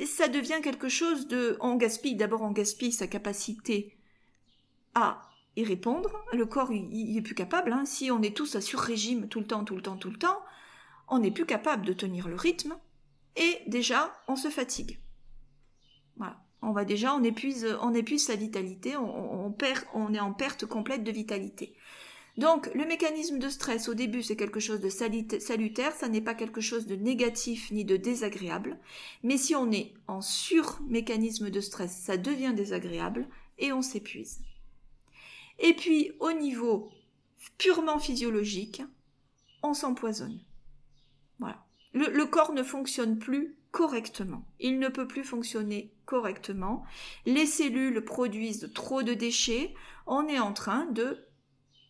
ça 0.06 0.28
devient 0.28 0.60
quelque 0.62 0.88
chose 0.88 1.26
de, 1.28 1.56
on 1.60 1.76
gaspille, 1.76 2.16
d'abord 2.16 2.42
on 2.42 2.52
gaspille 2.52 2.92
sa 2.92 3.06
capacité 3.06 3.96
à 4.94 5.22
y 5.56 5.64
répondre. 5.64 6.24
Le 6.32 6.46
corps, 6.46 6.72
il, 6.72 7.16
est 7.16 7.22
plus 7.22 7.34
capable. 7.34 7.72
Hein. 7.72 7.84
Si 7.84 8.10
on 8.10 8.22
est 8.22 8.36
tous 8.36 8.56
à 8.56 8.60
sur-régime 8.60 9.28
tout 9.28 9.40
le 9.40 9.46
temps, 9.46 9.64
tout 9.64 9.76
le 9.76 9.82
temps, 9.82 9.96
tout 9.96 10.10
le 10.10 10.18
temps, 10.18 10.40
on 11.08 11.18
n'est 11.18 11.30
plus 11.30 11.46
capable 11.46 11.84
de 11.84 11.92
tenir 11.92 12.28
le 12.28 12.36
rythme. 12.36 12.76
Et 13.36 13.60
déjà, 13.66 14.12
on 14.28 14.36
se 14.36 14.48
fatigue. 14.48 15.00
Voilà. 16.16 16.40
On 16.62 16.72
va 16.72 16.84
déjà, 16.84 17.14
on 17.14 17.22
épuise, 17.22 17.76
on 17.82 17.92
épuise 17.92 18.26
sa 18.26 18.36
vitalité, 18.36 18.96
on 18.96 20.14
est 20.14 20.20
en 20.20 20.32
perte 20.32 20.64
complète 20.64 21.04
de 21.04 21.10
vitalité. 21.10 21.76
Donc, 22.36 22.72
le 22.74 22.84
mécanisme 22.84 23.38
de 23.38 23.48
stress, 23.48 23.88
au 23.88 23.94
début, 23.94 24.22
c'est 24.22 24.36
quelque 24.36 24.58
chose 24.58 24.80
de 24.80 24.88
salutaire, 24.88 25.92
ça 25.92 26.08
n'est 26.08 26.20
pas 26.20 26.34
quelque 26.34 26.60
chose 26.60 26.86
de 26.86 26.96
négatif 26.96 27.70
ni 27.70 27.84
de 27.84 27.96
désagréable. 27.96 28.78
Mais 29.22 29.36
si 29.36 29.54
on 29.54 29.70
est 29.70 29.94
en 30.08 30.20
sur-mécanisme 30.20 31.50
de 31.50 31.60
stress, 31.60 31.96
ça 31.96 32.16
devient 32.16 32.52
désagréable 32.54 33.28
et 33.58 33.72
on 33.72 33.82
s'épuise. 33.82 34.40
Et 35.60 35.74
puis, 35.74 36.12
au 36.18 36.32
niveau 36.32 36.90
purement 37.58 37.98
physiologique, 37.98 38.82
on 39.62 39.74
s'empoisonne. 39.74 40.40
Voilà. 41.38 41.64
Le, 41.92 42.24
corps 42.24 42.52
ne 42.52 42.64
fonctionne 42.64 43.18
plus 43.18 43.56
correctement. 43.70 44.44
Il 44.58 44.80
ne 44.80 44.88
peut 44.88 45.06
plus 45.06 45.24
fonctionner 45.24 45.92
correctement. 46.06 46.84
Les 47.26 47.46
cellules 47.46 48.04
produisent 48.04 48.70
trop 48.74 49.02
de 49.02 49.14
déchets. 49.14 49.74
On 50.06 50.26
est 50.26 50.40
en 50.40 50.52
train 50.52 50.86
de 50.86 51.24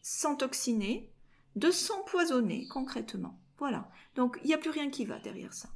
s'entoxiner, 0.05 1.11
de 1.57 1.71
s'empoisonner 1.71 2.69
concrètement. 2.69 3.39
Voilà. 3.59 3.89
Donc 4.17 4.39
il 4.45 4.49
n'y 4.49 4.55
a 4.55 4.59
plus 4.59 4.71
rien 4.71 4.91
qui 4.91 5.07
va 5.07 5.19
derrière 5.19 5.55
ça. 5.55 5.71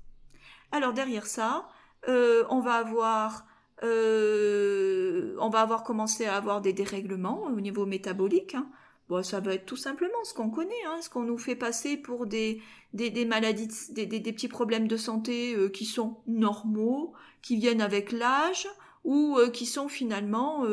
Alors 0.71 0.93
derrière 0.93 1.27
ça, 1.27 1.67
euh, 2.09 2.45
on 2.51 2.61
va 2.61 2.75
avoir 2.75 3.47
euh, 3.83 5.35
on 5.41 5.49
va 5.49 5.63
avoir 5.63 5.83
commencé 5.83 6.27
à 6.27 6.37
avoir 6.37 6.61
des 6.61 6.75
dérèglements 6.75 7.45
au 7.45 7.61
niveau 7.61 7.87
métabolique. 7.87 8.55
Hein. 8.55 8.69
Bon, 9.09 9.23
ça 9.23 9.41
va 9.41 9.55
être 9.55 9.65
tout 9.65 9.77
simplement 9.77 10.23
ce 10.25 10.35
qu'on 10.35 10.51
connaît, 10.51 10.85
hein, 10.87 10.99
ce 11.01 11.09
qu'on 11.09 11.23
nous 11.23 11.39
fait 11.39 11.57
passer 11.57 11.97
pour 11.97 12.27
des, 12.27 12.61
des, 12.93 13.25
maladies, 13.25 13.69
des, 13.93 14.05
des, 14.05 14.33
petits 14.33 14.49
problèmes 14.49 14.89
de 14.89 14.99
santé 14.99 15.55
euh, 15.55 15.71
qui 15.71 15.87
sont 15.87 16.19
normaux, 16.27 17.15
qui 17.41 17.57
viennent 17.57 17.81
avec 17.81 18.13
l'âge, 18.13 18.69
ou 19.05 19.39
euh, 19.39 19.49
qui 19.49 19.65
sont 19.65 19.89
finalement 19.89 20.65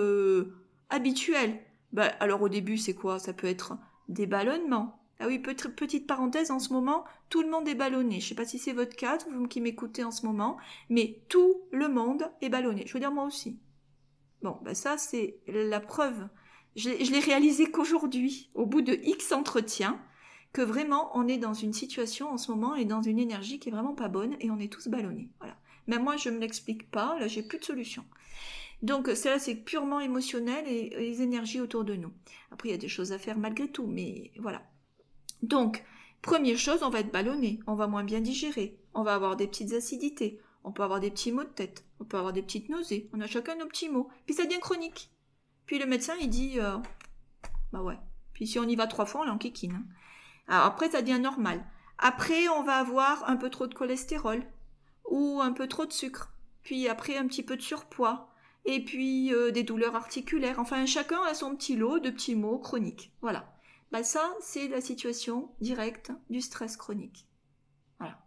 habituels. 0.89 1.57
Bah, 1.95 2.11
alors 2.19 2.43
au 2.43 2.49
début, 2.49 2.77
c'est 2.77 2.93
quoi? 2.93 3.17
Ça 3.17 3.33
peut 3.33 3.47
être 3.47 3.77
des 4.07 4.27
ballonnements. 4.27 5.01
Ah 5.19 5.27
oui, 5.27 5.39
petite 5.39 6.05
parenthèse, 6.05 6.51
en 6.51 6.59
ce 6.59 6.73
moment, 6.73 7.05
tout 7.29 7.41
le 7.41 7.49
monde 7.49 7.67
est 7.67 7.75
ballonné. 7.75 8.19
Je 8.19 8.25
ne 8.25 8.29
sais 8.29 8.35
pas 8.35 8.45
si 8.45 8.59
c'est 8.59 8.73
votre 8.73 8.95
cas, 8.95 9.17
vous 9.31 9.47
qui 9.47 9.61
m'écoutez 9.61 10.03
en 10.03 10.11
ce 10.11 10.25
moment, 10.25 10.57
mais 10.89 11.21
tout 11.29 11.63
le 11.71 11.87
monde 11.87 12.29
est 12.41 12.49
ballonné. 12.49 12.83
Je 12.85 12.93
veux 12.93 12.99
dire 12.99 13.11
moi 13.11 13.23
aussi. 13.23 13.57
Bon, 14.43 14.59
bah 14.61 14.75
ça, 14.75 14.97
c'est 14.97 15.39
la 15.47 15.79
preuve 15.79 16.27
je, 16.75 16.89
l'ai 16.89 17.19
réalisé 17.19 17.71
qu'aujourd'hui, 17.71 18.49
au 18.53 18.65
bout 18.65 18.81
de 18.81 18.99
X 19.03 19.31
entretiens, 19.31 19.99
que 20.53 20.61
vraiment 20.61 21.11
on 21.17 21.27
est 21.27 21.37
dans 21.37 21.53
une 21.53 21.73
situation 21.73 22.29
en 22.29 22.37
ce 22.37 22.51
moment 22.51 22.75
et 22.75 22.85
dans 22.85 23.01
une 23.01 23.19
énergie 23.19 23.59
qui 23.59 23.69
est 23.69 23.71
vraiment 23.71 23.93
pas 23.93 24.07
bonne 24.07 24.35
et 24.39 24.51
on 24.51 24.59
est 24.59 24.71
tous 24.71 24.87
ballonnés. 24.87 25.29
Voilà. 25.39 25.57
Mais 25.87 25.99
moi 25.99 26.15
je 26.17 26.29
me 26.29 26.39
l'explique 26.39 26.89
pas, 26.91 27.17
là 27.19 27.27
j'ai 27.27 27.43
plus 27.43 27.59
de 27.59 27.65
solution. 27.65 28.05
Donc 28.81 29.07
cela 29.07 29.39
c'est 29.39 29.55
purement 29.55 29.99
émotionnel 29.99 30.67
et, 30.67 30.89
les 30.89 31.21
énergies 31.21 31.61
autour 31.61 31.83
de 31.83 31.95
nous. 31.95 32.11
Après 32.51 32.69
il 32.69 32.71
y 32.71 32.75
a 32.75 32.79
des 32.79 32.87
choses 32.87 33.11
à 33.11 33.17
faire 33.17 33.37
malgré 33.37 33.67
tout, 33.67 33.87
mais 33.87 34.31
voilà. 34.39 34.63
Donc 35.41 35.83
première 36.21 36.57
chose, 36.57 36.83
on 36.83 36.89
va 36.89 36.99
être 36.99 37.11
ballonné, 37.11 37.59
on 37.67 37.75
va 37.75 37.87
moins 37.87 38.03
bien 38.03 38.21
digérer, 38.21 38.79
on 38.93 39.03
va 39.03 39.15
avoir 39.15 39.35
des 39.35 39.47
petites 39.47 39.73
acidités, 39.73 40.39
on 40.63 40.71
peut 40.71 40.83
avoir 40.83 40.99
des 40.99 41.11
petits 41.11 41.31
maux 41.31 41.43
de 41.43 41.49
tête, 41.49 41.85
on 41.99 42.05
peut 42.05 42.17
avoir 42.17 42.33
des 42.33 42.41
petites 42.41 42.69
nausées, 42.69 43.09
on 43.13 43.21
a 43.21 43.27
chacun 43.27 43.55
nos 43.55 43.67
petits 43.67 43.89
maux. 43.89 44.09
Puis 44.25 44.35
ça 44.35 44.45
devient 44.45 44.59
chronique. 44.59 45.11
Puis 45.65 45.79
le 45.79 45.85
médecin, 45.85 46.13
il 46.19 46.29
dit, 46.29 46.59
euh, 46.59 46.77
bah 47.71 47.81
ouais. 47.81 47.97
Puis 48.33 48.47
si 48.47 48.59
on 48.59 48.67
y 48.67 48.75
va 48.75 48.87
trois 48.87 49.05
fois, 49.05 49.21
on 49.21 49.25
l'enquiquine. 49.25 49.73
Hein. 49.73 49.85
Alors 50.47 50.65
après, 50.65 50.89
ça 50.89 51.01
devient 51.01 51.19
normal. 51.19 51.65
Après, 51.97 52.49
on 52.49 52.63
va 52.63 52.75
avoir 52.75 53.29
un 53.29 53.37
peu 53.37 53.49
trop 53.49 53.67
de 53.67 53.73
cholestérol 53.73 54.43
ou 55.09 55.39
un 55.41 55.53
peu 55.53 55.67
trop 55.67 55.85
de 55.85 55.93
sucre. 55.93 56.33
Puis 56.63 56.87
après, 56.87 57.17
un 57.17 57.27
petit 57.27 57.43
peu 57.43 57.55
de 57.55 57.61
surpoids. 57.61 58.29
Et 58.65 58.83
puis 58.83 59.33
euh, 59.33 59.51
des 59.51 59.63
douleurs 59.63 59.95
articulaires. 59.95 60.59
Enfin, 60.59 60.85
chacun 60.85 61.21
a 61.23 61.33
son 61.33 61.55
petit 61.55 61.75
lot 61.75 61.99
de 61.99 62.09
petits 62.09 62.35
maux 62.35 62.57
chroniques. 62.57 63.11
Voilà. 63.21 63.53
Bah 63.91 64.03
ça, 64.03 64.33
c'est 64.41 64.67
la 64.67 64.81
situation 64.81 65.49
directe 65.61 66.11
du 66.29 66.41
stress 66.41 66.75
chronique. 66.75 67.27
Voilà. 67.99 68.19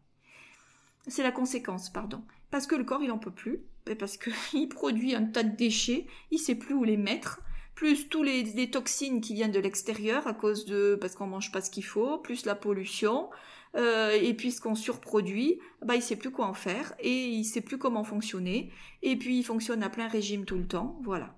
C'est 1.09 1.25
la 1.25 1.33
conséquence, 1.33 1.91
pardon. 1.91 2.23
Parce 2.51 2.67
que 2.67 2.77
le 2.77 2.85
corps, 2.85 3.03
il 3.03 3.11
en 3.11 3.19
peut 3.19 3.33
plus 3.33 3.65
parce 3.95 4.17
qu'il 4.17 4.69
produit 4.69 5.15
un 5.15 5.25
tas 5.25 5.43
de 5.43 5.57
déchets, 5.57 6.07
il 6.31 6.39
sait 6.39 6.55
plus 6.55 6.75
où 6.75 6.85
les 6.85 6.97
mettre, 6.97 7.41
plus 7.75 8.09
tous 8.09 8.23
les, 8.23 8.71
toxines 8.71 9.21
qui 9.21 9.35
viennent 9.35 9.53
de 9.53 9.61
l'extérieur 9.61 10.27
à 10.27 10.35
cause 10.35 10.65
de 10.65 10.99
parce 11.01 11.15
qu'on 11.15 11.27
mange 11.27 11.53
pas 11.53 11.61
ce 11.61 11.71
qu'il 11.71 11.85
faut, 11.85 12.19
plus 12.19 12.45
la 12.45 12.55
pollution, 12.55 13.31
euh, 13.77 14.13
et 14.13 14.35
puis 14.35 14.53
ce 14.53 14.61
qu'on 14.61 14.75
surproduit, 14.75 15.61
bah 15.83 15.97
il 15.97 16.03
sait 16.03 16.17
plus 16.17 16.31
quoi 16.31 16.47
en 16.47 16.55
faire 16.55 16.95
et 16.99 17.27
il 17.27 17.45
sait 17.45 17.61
plus 17.61 17.79
comment 17.79 18.05
fonctionner, 18.05 18.73
et 19.03 19.17
puis 19.17 19.39
il 19.39 19.45
fonctionne 19.45 19.83
à 19.83 19.91
plein 19.91 20.09
régime 20.09 20.45
tout 20.45 20.59
le 20.59 20.67
temps, 20.67 20.99
voilà. 21.03 21.35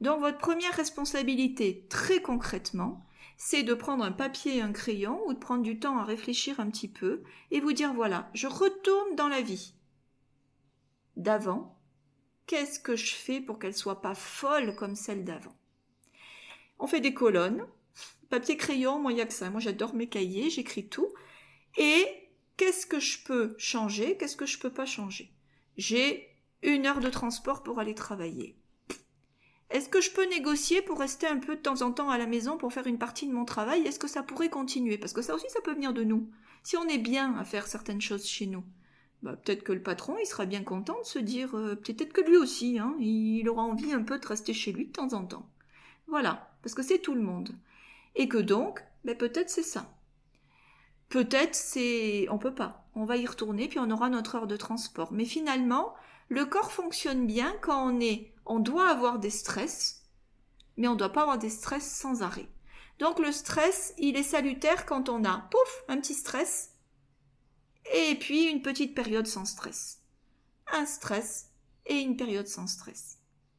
Donc 0.00 0.20
votre 0.20 0.38
première 0.38 0.74
responsabilité, 0.74 1.86
très 1.88 2.20
concrètement, 2.20 3.04
c'est 3.36 3.62
de 3.62 3.74
prendre 3.74 4.04
un 4.04 4.12
papier 4.12 4.56
et 4.56 4.60
un 4.62 4.72
crayon 4.72 5.20
ou 5.26 5.32
de 5.32 5.38
prendre 5.38 5.62
du 5.62 5.78
temps 5.78 5.98
à 5.98 6.04
réfléchir 6.04 6.58
un 6.60 6.70
petit 6.70 6.88
peu 6.88 7.22
et 7.50 7.60
vous 7.60 7.72
dire 7.72 7.94
voilà, 7.94 8.30
je 8.34 8.48
retourne 8.48 9.14
dans 9.16 9.28
la 9.28 9.40
vie 9.40 9.74
d'avant 11.16 11.78
qu'est-ce 12.46 12.80
que 12.80 12.96
je 12.96 13.14
fais 13.14 13.40
pour 13.40 13.58
qu'elle 13.58 13.76
soit 13.76 14.02
pas 14.02 14.14
folle 14.14 14.74
comme 14.74 14.96
celle 14.96 15.24
d'avant? 15.24 15.54
On 16.80 16.86
fait 16.86 17.00
des 17.00 17.14
colonnes, 17.14 17.64
papier 18.30 18.56
crayon, 18.56 18.98
moi 18.98 19.12
il 19.12 19.18
y 19.18 19.20
a 19.20 19.26
que 19.26 19.32
ça. 19.32 19.50
Moi 19.50 19.60
j'adore 19.60 19.94
mes 19.94 20.08
cahiers, 20.08 20.50
j'écris 20.50 20.88
tout. 20.88 21.08
Et 21.76 22.06
qu'est-ce 22.56 22.86
que 22.86 23.00
je 23.00 23.22
peux 23.24 23.54
changer, 23.58 24.16
qu'est-ce 24.16 24.36
que 24.36 24.46
je 24.46 24.58
peux 24.58 24.72
pas 24.72 24.86
changer? 24.86 25.32
J'ai 25.76 26.28
une 26.62 26.86
heure 26.86 27.00
de 27.00 27.08
transport 27.08 27.62
pour 27.62 27.78
aller 27.78 27.94
travailler. 27.94 28.56
Est-ce 29.70 29.88
que 29.88 30.00
je 30.00 30.10
peux 30.10 30.26
négocier 30.28 30.80
pour 30.80 30.98
rester 30.98 31.26
un 31.26 31.36
peu 31.36 31.56
de 31.56 31.60
temps 31.60 31.82
en 31.82 31.92
temps 31.92 32.10
à 32.10 32.16
la 32.16 32.26
maison 32.26 32.56
pour 32.56 32.72
faire 32.72 32.86
une 32.86 32.98
partie 32.98 33.26
de 33.26 33.34
mon 33.34 33.44
travail? 33.44 33.86
Est-ce 33.86 33.98
que 33.98 34.08
ça 34.08 34.22
pourrait 34.22 34.48
continuer? 34.48 34.96
Parce 34.96 35.12
que 35.12 35.22
ça 35.22 35.34
aussi, 35.34 35.48
ça 35.50 35.60
peut 35.60 35.74
venir 35.74 35.92
de 35.92 36.04
nous. 36.04 36.30
Si 36.62 36.76
on 36.76 36.88
est 36.88 36.98
bien 36.98 37.36
à 37.36 37.44
faire 37.44 37.66
certaines 37.66 38.00
choses 38.00 38.26
chez 38.26 38.46
nous, 38.46 38.64
bah, 39.22 39.36
peut-être 39.36 39.64
que 39.64 39.72
le 39.72 39.82
patron, 39.82 40.16
il 40.20 40.26
sera 40.26 40.46
bien 40.46 40.62
content 40.62 40.98
de 41.00 41.06
se 41.06 41.18
dire, 41.18 41.54
euh, 41.56 41.74
peut-être 41.74 42.12
que 42.12 42.22
lui 42.22 42.36
aussi, 42.36 42.78
hein, 42.78 42.96
il 42.98 43.48
aura 43.48 43.62
envie 43.62 43.92
un 43.92 44.02
peu 44.02 44.18
de 44.18 44.26
rester 44.26 44.54
chez 44.54 44.72
lui 44.72 44.86
de 44.86 44.92
temps 44.92 45.12
en 45.12 45.24
temps. 45.24 45.48
Voilà, 46.06 46.50
parce 46.62 46.74
que 46.74 46.82
c'est 46.82 47.00
tout 47.00 47.14
le 47.14 47.20
monde. 47.20 47.50
Et 48.14 48.28
que 48.28 48.38
donc, 48.38 48.82
ben 49.04 49.16
peut-être 49.16 49.50
c'est 49.50 49.62
ça. 49.62 49.97
Peut-être 51.08 51.54
c'est, 51.54 52.26
on 52.30 52.38
peut 52.38 52.54
pas. 52.54 52.84
On 52.94 53.04
va 53.04 53.16
y 53.16 53.26
retourner 53.26 53.68
puis 53.68 53.78
on 53.78 53.90
aura 53.90 54.10
notre 54.10 54.34
heure 54.34 54.46
de 54.46 54.56
transport. 54.56 55.12
Mais 55.12 55.24
finalement, 55.24 55.94
le 56.28 56.44
corps 56.44 56.72
fonctionne 56.72 57.26
bien 57.26 57.54
quand 57.62 57.90
on 57.90 58.00
est, 58.00 58.32
on 58.44 58.58
doit 58.58 58.88
avoir 58.88 59.18
des 59.18 59.30
stress, 59.30 60.02
mais 60.76 60.88
on 60.88 60.92
ne 60.92 60.98
doit 60.98 61.12
pas 61.12 61.22
avoir 61.22 61.38
des 61.38 61.50
stress 61.50 61.90
sans 61.90 62.22
arrêt. 62.22 62.48
Donc 62.98 63.18
le 63.18 63.32
stress, 63.32 63.94
il 63.96 64.16
est 64.16 64.22
salutaire 64.22 64.84
quand 64.84 65.08
on 65.08 65.24
a, 65.24 65.48
pouf, 65.50 65.84
un 65.88 65.98
petit 65.98 66.14
stress, 66.14 66.74
et 67.94 68.16
puis 68.16 68.44
une 68.44 68.60
petite 68.60 68.94
période 68.94 69.26
sans 69.26 69.44
stress. 69.44 70.02
Un 70.72 70.84
stress 70.84 71.50
et 71.86 72.00
une 72.00 72.16
période 72.16 72.48
sans 72.48 72.66
stress. 72.66 73.18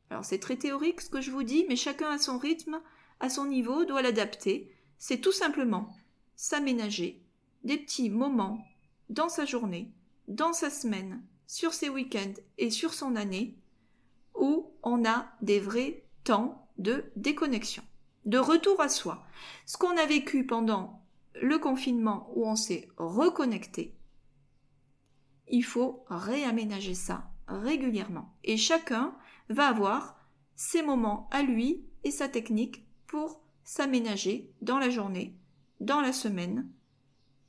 Alors 0.10 0.26
c'est 0.26 0.40
très 0.40 0.58
théorique 0.58 1.02
ce 1.02 1.10
que 1.10 1.22
je 1.22 1.32
vous 1.32 1.44
dis, 1.44 1.66
mais 1.70 1.76
chacun 1.76 2.12
à 2.12 2.18
son 2.20 2.38
rythme, 2.38 2.82
à 3.20 3.30
son 3.30 3.46
niveau, 3.46 3.86
doit 3.86 4.02
l'adapter. 4.02 4.72
C'est 4.98 5.22
tout 5.22 5.32
simplement 5.32 5.96
s'aménager 6.36 7.24
des 7.64 7.78
petits 7.78 8.10
moments 8.10 8.66
dans 9.10 9.30
sa 9.30 9.46
journée, 9.46 9.92
dans 10.28 10.54
sa 10.54 10.70
semaine, 10.70 11.24
sur 11.48 11.74
ses 11.74 11.90
week-ends 11.90 12.34
et 12.58 12.70
sur 12.70 12.94
son 12.94 13.16
année, 13.16 13.58
où 14.36 14.72
on 14.84 15.06
a 15.06 15.28
des 15.42 15.60
vrais 15.60 16.04
temps 16.24 16.68
de 16.78 17.06
déconnexion, 17.16 17.84
de 18.26 18.38
retour 18.38 18.80
à 18.82 18.90
soi. 18.90 19.26
Ce 19.66 19.78
qu'on 19.78 19.98
a 19.98 20.06
vécu 20.06 20.46
pendant 20.46 21.02
le 21.42 21.58
confinement 21.58 22.32
où 22.36 22.46
on 22.46 22.56
s'est 22.56 22.88
reconnecté, 22.98 23.96
il 25.48 25.64
faut 25.64 26.06
réaménager 26.10 26.94
ça 26.94 27.32
régulièrement. 27.48 28.34
Et 28.44 28.58
chacun 28.58 29.16
va 29.50 29.68
avoir 29.68 30.20
ses 30.56 30.82
moments 30.82 31.28
à 31.32 31.42
lui 31.42 31.86
et 32.04 32.12
sa 32.12 32.30
technique 32.30 32.86
pour 33.08 33.42
s'aménager 33.64 34.54
dans 34.62 34.78
la 34.78 34.90
journée, 34.90 35.36
dans 35.80 36.02
la 36.02 36.14
semaine, 36.14 36.70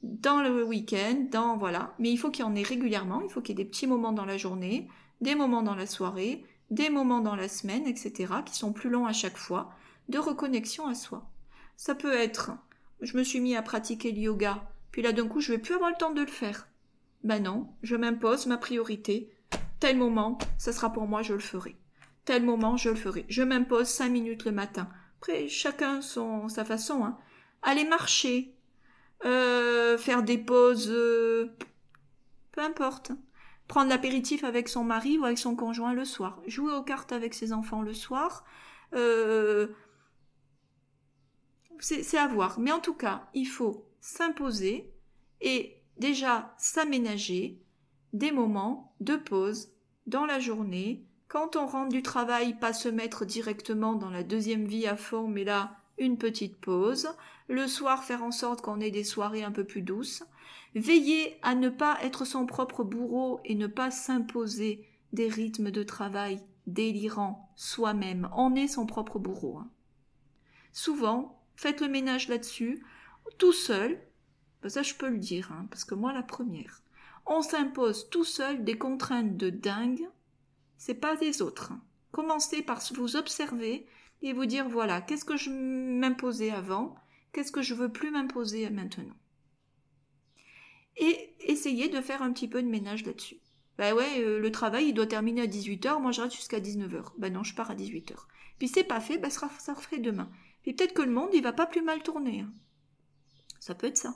dans 0.03 0.43
le 0.43 0.65
week-end, 0.65 1.27
dans 1.31 1.57
voilà. 1.57 1.95
Mais 1.99 2.11
il 2.11 2.17
faut 2.17 2.31
qu'il 2.31 2.45
y 2.45 2.49
en 2.49 2.55
ait 2.55 2.63
régulièrement, 2.63 3.21
il 3.23 3.31
faut 3.31 3.41
qu'il 3.41 3.59
y 3.59 3.61
ait 3.61 3.65
des 3.65 3.71
petits 3.71 3.87
moments 3.87 4.13
dans 4.13 4.25
la 4.25 4.37
journée, 4.37 4.89
des 5.21 5.35
moments 5.35 5.63
dans 5.63 5.75
la 5.75 5.87
soirée, 5.87 6.45
des 6.71 6.91
moments 6.91 7.21
dans 7.21 7.37
la 7.37 7.49
semaine, 7.49 7.87
etc., 7.87 8.35
qui 8.45 8.55
sont 8.55 8.73
plus 8.73 8.91
longs 8.91 9.07
à 9.07 9.13
chaque 9.13 9.37
fois, 9.37 9.73
de 10.09 10.19
reconnexion 10.19 10.87
à 10.87 10.95
soi. 10.95 11.31
Ça 11.77 11.95
peut 11.95 12.15
être, 12.15 12.53
je 13.01 13.17
me 13.17 13.25
suis 13.25 13.41
mis 13.41 13.57
à 13.57 13.63
pratiquer 13.63 14.13
le 14.13 14.19
yoga, 14.19 14.69
puis 14.91 15.03
là 15.03 15.13
d'un 15.13 15.27
coup 15.27 15.41
je 15.41 15.53
vais 15.53 15.59
plus 15.59 15.75
avoir 15.75 15.91
le 15.91 15.97
temps 15.97 16.13
de 16.13 16.21
le 16.21 16.27
faire. 16.27 16.69
Ben 17.23 17.43
non, 17.43 17.69
je 17.83 17.97
m'impose 17.97 18.47
ma 18.47 18.57
priorité. 18.57 19.31
Tel 19.79 19.97
moment, 19.97 20.39
ça 20.59 20.73
sera 20.73 20.93
pour 20.93 21.07
moi, 21.07 21.23
je 21.23 21.35
le 21.35 21.41
ferai. 21.41 21.77
Tel 22.25 22.45
moment, 22.45 22.77
je 22.77 22.91
le 22.91 22.97
ferai. 22.97 23.27
Je 23.29 23.43
m'impose 23.43 23.89
cinq 23.89 24.11
minutes 24.11 24.45
le 24.45 24.53
matin. 24.53 24.89
Après, 25.19 25.49
chacun 25.49 26.01
son, 26.01 26.49
sa 26.49 26.65
façon. 26.65 27.05
Hein. 27.05 27.19
Marcher, 27.89 28.55
euh, 29.25 29.99
faire 29.99 30.23
des 30.23 30.39
pauses, 30.39 30.91
euh, 30.91 31.57
peu 32.53 32.63
importe. 32.63 33.13
Prendre 33.69 33.89
l'apéritif 33.89 34.43
avec 34.43 34.69
son 34.69 34.83
mari 34.83 35.19
ou 35.19 35.25
avec 35.25 35.39
son 35.39 35.55
conjoint 35.55 35.93
le 35.93 36.05
soir. 36.05 36.43
Jouer 36.47 36.73
aux 36.73 36.83
cartes 36.83 37.13
avec 37.13 37.35
ses 37.35 37.53
enfants 37.53 37.83
le 37.83 37.95
soir. 37.95 38.45
Euh, 38.95 39.69
c'est 41.79 42.19
à 42.19 42.27
voir. 42.27 42.59
Mais 42.59 42.73
en 42.73 42.81
tout 42.81 42.95
cas, 42.95 43.29
il 43.33 43.47
faut 43.47 43.87
s'imposer 44.01 44.93
et 45.41 45.83
déjà 45.99 46.55
s'aménager 46.59 47.63
des 48.13 48.33
moments 48.33 48.95
de 49.01 49.17
pause 49.17 49.73
dans 50.07 50.27
la 50.27 50.41
journée, 50.41 51.07
quand 51.29 51.55
on 51.55 51.67
rentre 51.67 51.91
du 51.91 52.03
travail, 52.03 52.59
pas 52.59 52.73
se 52.73 52.89
mettre 52.89 53.25
directement 53.25 53.95
dans 53.95 54.11
la 54.11 54.25
deuxième 54.25 54.67
vie 54.67 54.87
à 54.87 54.97
fond, 54.97 55.29
mais 55.29 55.45
là, 55.45 55.80
une 56.01 56.19
petite 56.19 56.57
pause, 56.57 57.09
le 57.49 57.69
soir 57.69 58.03
faire 58.03 58.25
en 58.25 58.33
sorte 58.33 58.63
qu'on 58.63 58.81
ait 58.81 58.91
des 58.91 59.05
soirées 59.05 59.45
un 59.45 59.53
peu 59.53 59.65
plus 59.65 59.83
douces, 59.83 60.25
veiller 60.75 61.39
à 61.43 61.55
ne 61.55 61.69
pas 61.69 61.99
être 62.03 62.25
son 62.25 62.47
propre 62.47 62.83
bourreau 62.83 63.41
et 63.45 63.55
ne 63.55 63.69
pas 63.69 63.93
s'imposer 63.93 64.89
des 65.13 65.29
rythmes 65.29 65.71
de 65.71 65.83
travail 65.83 66.41
délirants 66.67 67.53
soi-même. 67.57 68.29
On 68.35 68.55
est 68.55 68.69
son 68.69 68.87
propre 68.87 69.19
bourreau. 69.19 69.59
Hein. 69.59 69.71
Souvent, 70.73 71.43
faites 71.55 71.81
le 71.81 71.89
ménage 71.89 72.29
là-dessus, 72.29 72.85
tout 73.39 73.53
seul, 73.53 74.01
ben, 74.63 74.69
ça, 74.69 74.83
je 74.83 74.95
peux 74.95 75.09
le 75.09 75.19
dire, 75.19 75.53
hein, 75.53 75.67
parce 75.71 75.85
que 75.85 75.95
moi, 75.95 76.13
la 76.13 76.23
première. 76.23 76.83
On 77.27 77.43
s'impose 77.43 78.09
tout 78.11 78.25
seul 78.25 78.65
des 78.65 78.79
contraintes 78.79 79.37
de 79.37 79.51
dingue. 79.51 80.09
C'est 80.79 80.95
pas 80.95 81.17
des 81.17 81.43
autres. 81.43 81.73
Hein. 81.73 81.81
Commencez 82.13 82.63
par 82.63 82.81
vous 82.95 83.17
observer 83.17 83.87
et 84.23 84.33
vous 84.33 84.47
dire 84.47 84.69
voilà, 84.69 85.01
qu'est-ce 85.01 85.25
que 85.25 85.37
je 85.37 85.51
m'imposais 85.51 86.51
avant, 86.51 86.95
qu'est-ce 87.33 87.53
que 87.53 87.63
je 87.63 87.75
veux 87.75 87.91
plus 87.91 88.11
m'imposer 88.11 88.69
maintenant. 88.71 89.17
Et 90.97 91.35
essayer 91.41 91.89
de 91.89 92.01
faire 92.01 92.23
un 92.23 92.33
petit 92.33 92.49
peu 92.49 92.63
de 92.63 92.69
ménage 92.69 93.07
là-dessus. 93.07 93.39
Ben 93.79 93.95
ouais, 93.95 94.19
euh, 94.19 94.39
le 94.39 94.53
travail, 94.53 94.89
il 94.89 94.93
doit 94.93 95.07
terminer 95.07 95.43
à 95.43 95.47
18h, 95.47 96.03
moi 96.03 96.13
j'arrête 96.13 96.35
jusqu'à 96.35 96.61
19h. 96.61 97.13
Ben 97.17 97.33
non, 97.33 97.43
je 97.43 97.55
pars 97.55 97.71
à 97.71 97.75
18h. 97.75 98.15
Puis 98.59 98.69
c'est 98.69 98.85
pas 98.85 99.01
fait, 99.01 99.17
ben 99.17 99.31
ça, 99.31 99.51
ça 99.59 99.75
demain. 99.99 100.31
Puis 100.63 100.75
peut-être 100.75 100.93
que 100.93 101.03
le 101.03 101.11
monde, 101.11 101.31
il 101.33 101.43
va 101.43 101.55
pas 101.55 101.65
plus 101.65 101.81
mal 101.81 102.03
tourner. 102.03 102.41
Hein. 102.41 102.53
Ça 103.59 103.75
peut 103.75 103.87
être 103.87 103.97
ça. 103.97 104.15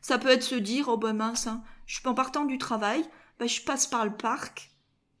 Ça 0.00 0.18
peut 0.18 0.28
être 0.28 0.44
se 0.44 0.54
dire, 0.54 0.88
oh 0.88 0.96
ben 0.96 1.14
mince, 1.14 1.48
hein, 1.48 1.64
je 1.86 1.98
en 2.04 2.14
partant 2.14 2.44
du 2.44 2.58
travail, 2.58 3.04
je 3.44 3.62
passe 3.62 3.86
par 3.86 4.04
le 4.04 4.16
parc 4.16 4.70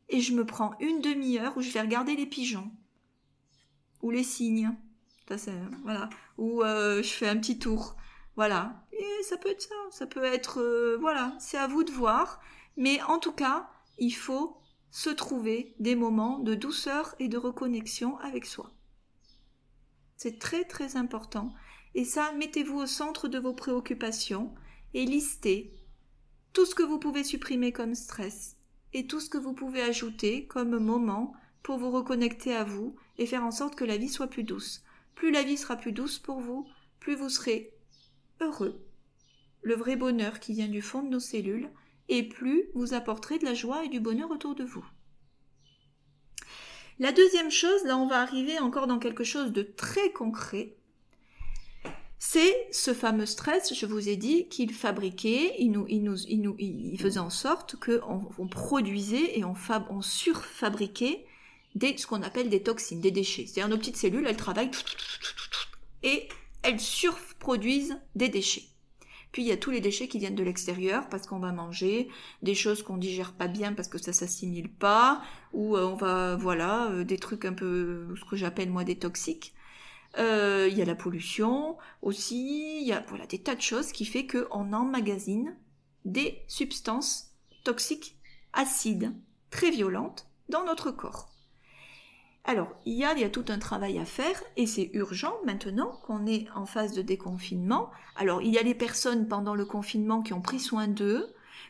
et 0.08 0.20
je 0.20 0.34
me 0.34 0.46
prends 0.46 0.74
une 0.80 1.00
demi-heure 1.00 1.56
où 1.56 1.60
je 1.60 1.70
vais 1.70 1.80
regarder 1.80 2.14
les 2.16 2.26
pigeons. 2.26 2.70
Ou 4.02 4.10
les 4.10 4.22
cygnes. 4.22 4.74
Ça, 5.36 5.52
voilà. 5.82 6.08
Ou 6.38 6.62
euh, 6.62 7.02
je 7.02 7.08
fais 7.08 7.28
un 7.28 7.36
petit 7.36 7.58
tour. 7.58 7.96
Voilà. 8.36 8.86
Et 8.92 9.22
ça 9.24 9.36
peut 9.36 9.50
être 9.50 9.62
ça. 9.62 9.74
Ça 9.90 10.06
peut 10.06 10.24
être, 10.24 10.60
euh, 10.60 10.96
voilà. 11.00 11.34
C'est 11.38 11.58
à 11.58 11.66
vous 11.66 11.84
de 11.84 11.92
voir. 11.92 12.40
Mais 12.76 13.02
en 13.02 13.18
tout 13.18 13.32
cas, 13.32 13.68
il 13.98 14.12
faut 14.12 14.56
se 14.90 15.10
trouver 15.10 15.74
des 15.78 15.94
moments 15.94 16.38
de 16.38 16.54
douceur 16.54 17.14
et 17.18 17.28
de 17.28 17.36
reconnexion 17.36 18.16
avec 18.18 18.46
soi. 18.46 18.72
C'est 20.16 20.38
très 20.38 20.64
très 20.64 20.96
important. 20.96 21.52
Et 21.94 22.04
ça, 22.04 22.32
mettez-vous 22.32 22.78
au 22.78 22.86
centre 22.86 23.28
de 23.28 23.38
vos 23.38 23.54
préoccupations 23.54 24.54
et 24.94 25.04
listez 25.04 25.74
tout 26.52 26.66
ce 26.66 26.74
que 26.74 26.82
vous 26.82 26.98
pouvez 26.98 27.24
supprimer 27.24 27.72
comme 27.72 27.94
stress 27.94 28.56
et 28.92 29.06
tout 29.06 29.20
ce 29.20 29.28
que 29.28 29.38
vous 29.38 29.52
pouvez 29.52 29.82
ajouter 29.82 30.46
comme 30.46 30.78
moment 30.78 31.32
pour 31.62 31.78
vous 31.78 31.90
reconnecter 31.90 32.54
à 32.54 32.64
vous 32.64 32.96
et 33.18 33.26
faire 33.26 33.44
en 33.44 33.50
sorte 33.50 33.74
que 33.74 33.84
la 33.84 33.96
vie 33.96 34.08
soit 34.08 34.28
plus 34.28 34.44
douce. 34.44 34.82
Plus 35.14 35.30
la 35.30 35.42
vie 35.42 35.56
sera 35.56 35.76
plus 35.76 35.92
douce 35.92 36.18
pour 36.18 36.40
vous, 36.40 36.66
plus 37.00 37.14
vous 37.14 37.28
serez 37.28 37.72
heureux. 38.40 38.84
Le 39.62 39.74
vrai 39.74 39.96
bonheur 39.96 40.40
qui 40.40 40.52
vient 40.52 40.68
du 40.68 40.82
fond 40.82 41.02
de 41.02 41.08
nos 41.08 41.20
cellules, 41.20 41.70
et 42.08 42.22
plus 42.22 42.70
vous 42.74 42.94
apporterez 42.94 43.38
de 43.38 43.44
la 43.44 43.54
joie 43.54 43.84
et 43.84 43.88
du 43.88 44.00
bonheur 44.00 44.30
autour 44.30 44.54
de 44.54 44.64
vous. 44.64 44.84
La 46.98 47.12
deuxième 47.12 47.50
chose, 47.50 47.84
là 47.84 47.96
on 47.96 48.06
va 48.06 48.20
arriver 48.20 48.58
encore 48.58 48.86
dans 48.86 48.98
quelque 48.98 49.24
chose 49.24 49.52
de 49.52 49.62
très 49.62 50.10
concret, 50.12 50.78
c'est 52.18 52.68
ce 52.72 52.92
fameux 52.92 53.26
stress, 53.26 53.72
je 53.72 53.86
vous 53.86 54.08
ai 54.08 54.16
dit, 54.16 54.48
qu'il 54.48 54.72
fabriquait, 54.74 55.54
il, 55.58 55.70
nous, 55.70 55.86
il, 55.88 56.02
nous, 56.02 56.56
il, 56.58 56.98
faisait 57.00 57.20
en 57.20 57.30
sorte 57.30 57.76
qu'on 57.76 58.28
on 58.38 58.48
produisait 58.48 59.38
et 59.38 59.44
on 59.44 60.02
surfabriquait 60.02 61.24
des, 61.74 61.96
ce 61.96 62.06
qu'on 62.06 62.22
appelle 62.22 62.48
des 62.48 62.62
toxines, 62.62 63.00
des 63.00 63.10
déchets. 63.10 63.46
C'est-à-dire 63.46 63.68
nos 63.68 63.78
petites 63.78 63.96
cellules, 63.96 64.26
elles 64.26 64.36
travaillent 64.36 64.70
et 66.02 66.28
elles 66.62 66.80
surproduisent 66.80 67.98
des 68.14 68.28
déchets. 68.28 68.64
Puis 69.32 69.42
il 69.42 69.48
y 69.48 69.52
a 69.52 69.56
tous 69.56 69.70
les 69.70 69.80
déchets 69.80 70.08
qui 70.08 70.18
viennent 70.18 70.34
de 70.34 70.42
l'extérieur 70.42 71.08
parce 71.08 71.26
qu'on 71.26 71.38
va 71.38 71.52
manger 71.52 72.08
des 72.42 72.54
choses 72.54 72.82
qu'on 72.82 72.96
digère 72.96 73.34
pas 73.34 73.48
bien 73.48 73.74
parce 73.74 73.88
que 73.88 73.98
ça 73.98 74.12
s'assimile 74.12 74.72
pas 74.72 75.22
ou 75.52 75.76
euh, 75.76 75.86
on 75.86 75.96
va 75.96 76.36
voilà 76.36 76.86
euh, 76.86 77.04
des 77.04 77.18
trucs 77.18 77.44
un 77.44 77.52
peu 77.52 78.14
ce 78.16 78.24
que 78.24 78.36
j'appelle 78.36 78.70
moi 78.70 78.84
des 78.84 78.98
toxiques. 78.98 79.54
Euh, 80.16 80.68
il 80.70 80.78
y 80.78 80.82
a 80.82 80.86
la 80.86 80.94
pollution 80.94 81.76
aussi, 82.00 82.80
il 82.80 82.86
y 82.86 82.92
a 82.92 83.04
voilà 83.08 83.26
des 83.26 83.38
tas 83.38 83.54
de 83.54 83.60
choses 83.60 83.92
qui 83.92 84.06
fait 84.06 84.26
qu'on 84.26 84.72
emmagasine 84.72 85.54
des 86.06 86.42
substances 86.48 87.34
toxiques 87.64 88.16
acides 88.54 89.14
très 89.50 89.70
violentes 89.70 90.26
dans 90.48 90.64
notre 90.64 90.90
corps. 90.90 91.28
Alors, 92.48 92.74
il 92.86 92.94
y, 92.94 93.04
a, 93.04 93.12
il 93.12 93.20
y 93.20 93.24
a 93.24 93.28
tout 93.28 93.44
un 93.48 93.58
travail 93.58 93.98
à 93.98 94.06
faire 94.06 94.42
et 94.56 94.66
c'est 94.66 94.88
urgent 94.94 95.34
maintenant 95.44 96.00
qu'on 96.06 96.24
est 96.24 96.46
en 96.54 96.64
phase 96.64 96.94
de 96.94 97.02
déconfinement. 97.02 97.90
Alors, 98.16 98.40
il 98.40 98.50
y 98.50 98.56
a 98.56 98.62
les 98.62 98.74
personnes 98.74 99.28
pendant 99.28 99.54
le 99.54 99.66
confinement 99.66 100.22
qui 100.22 100.32
ont 100.32 100.40
pris 100.40 100.58
soin 100.58 100.88
d'eux, 100.88 101.26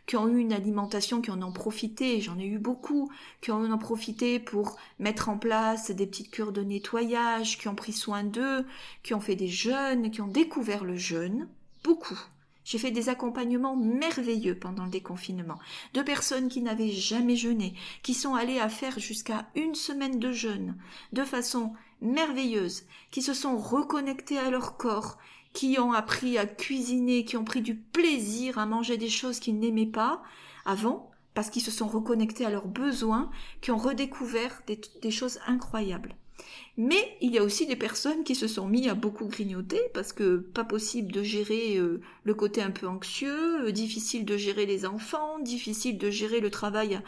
qui 0.06 0.14
ont 0.14 0.28
eu 0.28 0.38
une 0.38 0.52
alimentation, 0.52 1.20
qui 1.20 1.32
en 1.32 1.42
ont 1.42 1.50
profité, 1.50 2.20
j'en 2.20 2.38
ai 2.38 2.46
eu 2.46 2.60
beaucoup, 2.60 3.10
qui 3.40 3.50
en 3.50 3.60
ont 3.72 3.76
profité 3.76 4.38
pour 4.38 4.76
mettre 5.00 5.28
en 5.28 5.36
place 5.36 5.90
des 5.90 6.06
petites 6.06 6.30
cures 6.30 6.52
de 6.52 6.62
nettoyage, 6.62 7.58
qui 7.58 7.66
ont 7.66 7.74
pris 7.74 7.92
soin 7.92 8.22
d'eux, 8.22 8.64
qui 9.02 9.14
ont 9.14 9.20
fait 9.20 9.34
des 9.34 9.48
jeûnes, 9.48 10.12
qui 10.12 10.20
ont 10.20 10.28
découvert 10.28 10.84
le 10.84 10.94
jeûne, 10.94 11.48
beaucoup. 11.82 12.20
J'ai 12.68 12.76
fait 12.76 12.90
des 12.90 13.08
accompagnements 13.08 13.76
merveilleux 13.76 14.54
pendant 14.54 14.84
le 14.84 14.90
déconfinement, 14.90 15.58
de 15.94 16.02
personnes 16.02 16.50
qui 16.50 16.60
n'avaient 16.60 16.90
jamais 16.90 17.34
jeûné, 17.34 17.72
qui 18.02 18.12
sont 18.12 18.34
allées 18.34 18.60
à 18.60 18.68
faire 18.68 18.98
jusqu'à 18.98 19.48
une 19.54 19.74
semaine 19.74 20.18
de 20.18 20.32
jeûne, 20.32 20.76
de 21.14 21.24
façon 21.24 21.72
merveilleuse, 22.02 22.84
qui 23.10 23.22
se 23.22 23.32
sont 23.32 23.56
reconnectées 23.56 24.36
à 24.38 24.50
leur 24.50 24.76
corps, 24.76 25.16
qui 25.54 25.78
ont 25.80 25.94
appris 25.94 26.36
à 26.36 26.44
cuisiner, 26.44 27.24
qui 27.24 27.38
ont 27.38 27.44
pris 27.44 27.62
du 27.62 27.74
plaisir 27.74 28.58
à 28.58 28.66
manger 28.66 28.98
des 28.98 29.08
choses 29.08 29.40
qu'ils 29.40 29.58
n'aimaient 29.58 29.86
pas 29.86 30.22
avant, 30.66 31.10
parce 31.32 31.48
qu'ils 31.48 31.62
se 31.62 31.70
sont 31.70 31.88
reconnectés 31.88 32.44
à 32.44 32.50
leurs 32.50 32.68
besoins, 32.68 33.30
qui 33.62 33.70
ont 33.70 33.78
redécouvert 33.78 34.60
des, 34.66 34.78
des 35.00 35.10
choses 35.10 35.38
incroyables. 35.46 36.16
Mais 36.76 37.16
il 37.20 37.32
y 37.32 37.38
a 37.38 37.42
aussi 37.42 37.66
des 37.66 37.74
personnes 37.74 38.22
qui 38.22 38.36
se 38.36 38.46
sont 38.46 38.68
mis 38.68 38.88
à 38.88 38.94
beaucoup 38.94 39.26
grignoter 39.26 39.80
parce 39.94 40.12
que 40.12 40.36
pas 40.36 40.62
possible 40.62 41.10
de 41.10 41.24
gérer 41.24 41.76
euh, 41.76 42.00
le 42.22 42.34
côté 42.34 42.62
un 42.62 42.70
peu 42.70 42.86
anxieux, 42.86 43.66
euh, 43.66 43.72
difficile 43.72 44.24
de 44.24 44.36
gérer 44.36 44.64
les 44.64 44.86
enfants, 44.86 45.40
difficile 45.40 45.98
de 45.98 46.08
gérer 46.10 46.40
le 46.40 46.50
travail 46.50 47.00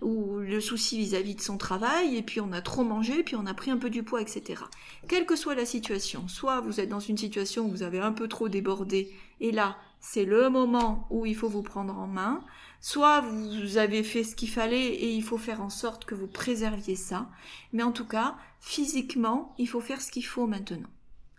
ou 0.00 0.38
le 0.38 0.60
souci 0.60 0.96
vis-à-vis 0.96 1.34
de 1.34 1.40
son 1.40 1.58
travail, 1.58 2.16
et 2.16 2.22
puis 2.22 2.40
on 2.40 2.52
a 2.52 2.62
trop 2.62 2.84
mangé, 2.84 3.24
puis 3.24 3.34
on 3.34 3.46
a 3.46 3.54
pris 3.54 3.72
un 3.72 3.76
peu 3.76 3.90
du 3.90 4.04
poids, 4.04 4.22
etc. 4.22 4.62
Quelle 5.08 5.26
que 5.26 5.34
soit 5.34 5.56
la 5.56 5.66
situation, 5.66 6.28
soit 6.28 6.60
vous 6.60 6.78
êtes 6.78 6.88
dans 6.88 7.00
une 7.00 7.18
situation 7.18 7.66
où 7.66 7.68
vous 7.68 7.82
avez 7.82 7.98
un 7.98 8.12
peu 8.12 8.28
trop 8.28 8.48
débordé, 8.48 9.10
et 9.40 9.50
là, 9.50 9.76
c'est 9.98 10.24
le 10.24 10.50
moment 10.50 11.06
où 11.10 11.26
il 11.26 11.34
faut 11.34 11.48
vous 11.48 11.62
prendre 11.62 11.98
en 11.98 12.06
main, 12.06 12.44
soit 12.84 13.22
vous 13.22 13.78
avez 13.78 14.02
fait 14.02 14.24
ce 14.24 14.36
qu'il 14.36 14.50
fallait 14.50 14.88
et 14.88 15.10
il 15.10 15.22
faut 15.22 15.38
faire 15.38 15.62
en 15.62 15.70
sorte 15.70 16.04
que 16.04 16.14
vous 16.14 16.26
préserviez 16.26 16.96
ça, 16.96 17.30
mais 17.72 17.82
en 17.82 17.92
tout 17.92 18.06
cas, 18.06 18.36
physiquement, 18.60 19.54
il 19.56 19.70
faut 19.70 19.80
faire 19.80 20.02
ce 20.02 20.10
qu'il 20.10 20.26
faut 20.26 20.46
maintenant. 20.46 20.90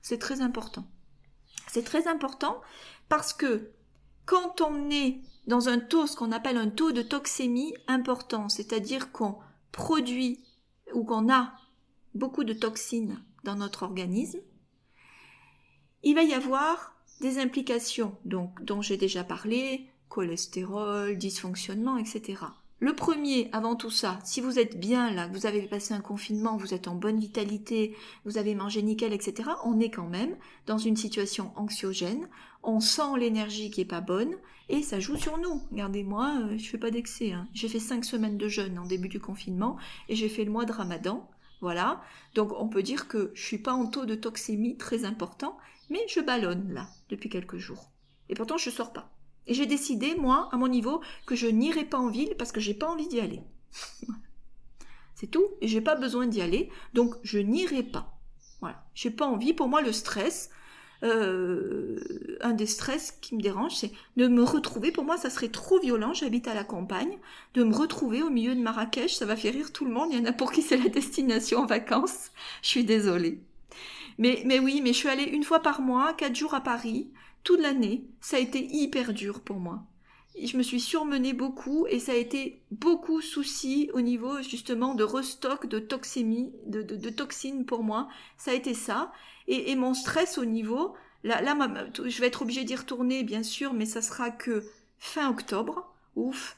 C'est 0.01 0.17
très 0.17 0.41
important. 0.41 0.87
C'est 1.67 1.83
très 1.83 2.07
important 2.07 2.59
parce 3.09 3.31
que 3.31 3.69
quand 4.25 4.59
on 4.59 4.89
est 4.89 5.19
dans 5.45 5.69
un 5.69 5.77
taux, 5.77 6.07
ce 6.07 6.15
qu'on 6.15 6.31
appelle 6.31 6.57
un 6.57 6.71
taux 6.71 6.91
de 6.91 7.03
toxémie 7.03 7.75
important, 7.87 8.49
c'est-à-dire 8.49 9.11
qu'on 9.11 9.37
produit 9.71 10.43
ou 10.95 11.03
qu'on 11.03 11.31
a 11.31 11.53
beaucoup 12.15 12.43
de 12.43 12.53
toxines 12.53 13.23
dans 13.43 13.55
notre 13.55 13.83
organisme, 13.83 14.39
il 16.01 16.15
va 16.15 16.23
y 16.23 16.33
avoir 16.33 16.95
des 17.21 17.37
implications 17.37 18.17
donc, 18.25 18.63
dont 18.63 18.81
j'ai 18.81 18.97
déjà 18.97 19.23
parlé, 19.23 19.91
cholestérol, 20.15 21.17
dysfonctionnement, 21.17 21.97
etc. 21.97 22.37
Le 22.79 22.93
premier, 22.93 23.49
avant 23.51 23.75
tout 23.75 23.89
ça, 23.89 24.19
si 24.23 24.39
vous 24.39 24.59
êtes 24.59 24.79
bien 24.79 25.11
là, 25.11 25.27
vous 25.27 25.45
avez 25.45 25.63
passé 25.63 25.93
un 25.93 25.99
confinement, 25.99 26.55
vous 26.55 26.73
êtes 26.73 26.87
en 26.87 26.95
bonne 26.95 27.19
vitalité, 27.19 27.95
vous 28.23 28.37
avez 28.37 28.55
mangé 28.55 28.81
nickel, 28.81 29.11
etc., 29.11 29.49
on 29.65 29.79
est 29.81 29.89
quand 29.89 30.07
même 30.07 30.37
dans 30.67 30.77
une 30.77 30.95
situation 30.95 31.51
anxiogène, 31.57 32.29
on 32.63 32.79
sent 32.79 33.17
l'énergie 33.17 33.71
qui 33.71 33.81
est 33.81 33.85
pas 33.85 33.99
bonne, 33.99 34.35
et 34.69 34.83
ça 34.83 35.01
joue 35.01 35.17
sur 35.17 35.37
nous. 35.37 35.61
Regardez-moi, 35.71 36.37
euh, 36.43 36.57
je 36.57 36.69
fais 36.69 36.77
pas 36.77 36.91
d'excès. 36.91 37.33
Hein. 37.33 37.47
J'ai 37.53 37.67
fait 37.67 37.79
cinq 37.79 38.05
semaines 38.05 38.37
de 38.37 38.47
jeûne 38.47 38.79
en 38.79 38.85
début 38.85 39.09
du 39.09 39.19
confinement, 39.19 39.77
et 40.07 40.15
j'ai 40.15 40.29
fait 40.29 40.45
le 40.45 40.51
mois 40.51 40.65
de 40.65 40.71
ramadan. 40.71 41.29
Voilà. 41.59 42.01
Donc 42.35 42.53
on 42.57 42.69
peut 42.69 42.83
dire 42.83 43.09
que 43.09 43.31
je 43.33 43.43
suis 43.43 43.57
pas 43.57 43.73
en 43.73 43.87
taux 43.87 44.05
de 44.05 44.15
toxémie 44.15 44.77
très 44.77 45.03
important, 45.03 45.57
mais 45.89 46.05
je 46.07 46.21
ballonne 46.21 46.71
là, 46.73 46.87
depuis 47.09 47.29
quelques 47.29 47.57
jours. 47.57 47.91
Et 48.29 48.33
pourtant 48.33 48.57
je 48.57 48.69
sors 48.69 48.93
pas. 48.93 49.14
Et 49.47 49.53
j'ai 49.53 49.65
décidé, 49.65 50.15
moi, 50.15 50.49
à 50.51 50.57
mon 50.57 50.67
niveau, 50.67 51.01
que 51.25 51.35
je 51.35 51.47
n'irai 51.47 51.85
pas 51.85 51.97
en 51.97 52.09
ville 52.09 52.35
parce 52.37 52.51
que 52.51 52.59
j'ai 52.59 52.73
pas 52.73 52.87
envie 52.87 53.07
d'y 53.07 53.19
aller. 53.19 53.41
C'est 55.15 55.27
tout. 55.27 55.47
Et 55.61 55.67
j'ai 55.67 55.81
pas 55.81 55.95
besoin 55.95 56.27
d'y 56.27 56.41
aller. 56.41 56.69
Donc, 56.93 57.15
je 57.23 57.39
n'irai 57.39 57.83
pas. 57.83 58.17
Voilà. 58.59 58.83
J'ai 58.93 59.11
pas 59.11 59.25
envie. 59.25 59.53
Pour 59.53 59.69
moi, 59.69 59.81
le 59.81 59.91
stress, 59.91 60.49
euh, 61.03 62.37
un 62.41 62.53
des 62.53 62.65
stress 62.65 63.11
qui 63.21 63.35
me 63.35 63.41
dérange, 63.41 63.75
c'est 63.75 63.91
de 64.17 64.27
me 64.27 64.43
retrouver. 64.43 64.91
Pour 64.91 65.05
moi, 65.05 65.17
ça 65.17 65.29
serait 65.29 65.49
trop 65.49 65.79
violent. 65.79 66.13
J'habite 66.13 66.47
à 66.47 66.53
la 66.53 66.63
campagne. 66.63 67.17
De 67.53 67.63
me 67.63 67.73
retrouver 67.73 68.23
au 68.23 68.29
milieu 68.29 68.55
de 68.55 68.61
Marrakech, 68.61 69.15
ça 69.15 69.25
va 69.25 69.35
faire 69.35 69.53
rire 69.53 69.71
tout 69.71 69.85
le 69.85 69.91
monde. 69.91 70.09
Il 70.11 70.19
y 70.19 70.21
en 70.21 70.25
a 70.25 70.33
pour 70.33 70.51
qui 70.51 70.61
c'est 70.61 70.77
la 70.77 70.89
destination 70.89 71.59
en 71.59 71.65
vacances. 71.65 72.31
Je 72.61 72.69
suis 72.69 72.83
désolée. 72.83 73.39
Mais, 74.17 74.43
mais 74.45 74.59
oui, 74.59 74.81
mais 74.81 74.93
je 74.93 74.97
suis 74.97 75.09
allée 75.09 75.25
une 75.25 75.43
fois 75.43 75.59
par 75.59 75.81
mois, 75.81 76.13
quatre 76.13 76.35
jours 76.35 76.53
à 76.53 76.61
Paris 76.61 77.09
toute 77.45 77.61
l'année, 77.61 78.03
ça 78.19 78.35
a 78.35 78.39
été 78.41 78.59
hyper 78.59 79.13
dur 79.13 79.39
pour 79.39 79.57
moi. 79.57 79.85
Je 80.43 80.57
me 80.57 80.63
suis 80.63 80.81
surmenée 80.81 81.31
beaucoup 81.31 81.87
et 81.87 81.99
ça 81.99 82.11
a 82.11 82.15
été 82.15 82.61
beaucoup 82.71 83.21
souci 83.21 83.89
au 83.93 84.01
niveau 84.01 84.41
justement 84.41 84.95
de 84.95 85.05
restock, 85.05 85.67
de 85.67 85.79
toxémie, 85.79 86.51
de, 86.65 87.09
toxines 87.09 87.65
pour 87.65 87.83
moi. 87.83 88.09
Ça 88.37 88.51
a 88.51 88.53
été 88.53 88.73
ça. 88.73 89.13
Et, 89.47 89.71
et 89.71 89.75
mon 89.77 89.93
stress 89.93 90.37
au 90.37 90.43
niveau, 90.43 90.95
là, 91.23 91.41
là 91.41 91.55
je 92.03 92.19
vais 92.19 92.27
être 92.27 92.41
obligée 92.41 92.65
d'y 92.65 92.75
retourner 92.75 93.23
bien 93.23 93.43
sûr, 93.43 93.73
mais 93.73 93.85
ça 93.85 94.01
sera 94.01 94.29
que 94.31 94.65
fin 94.99 95.29
octobre. 95.29 95.89
Ouf. 96.17 96.57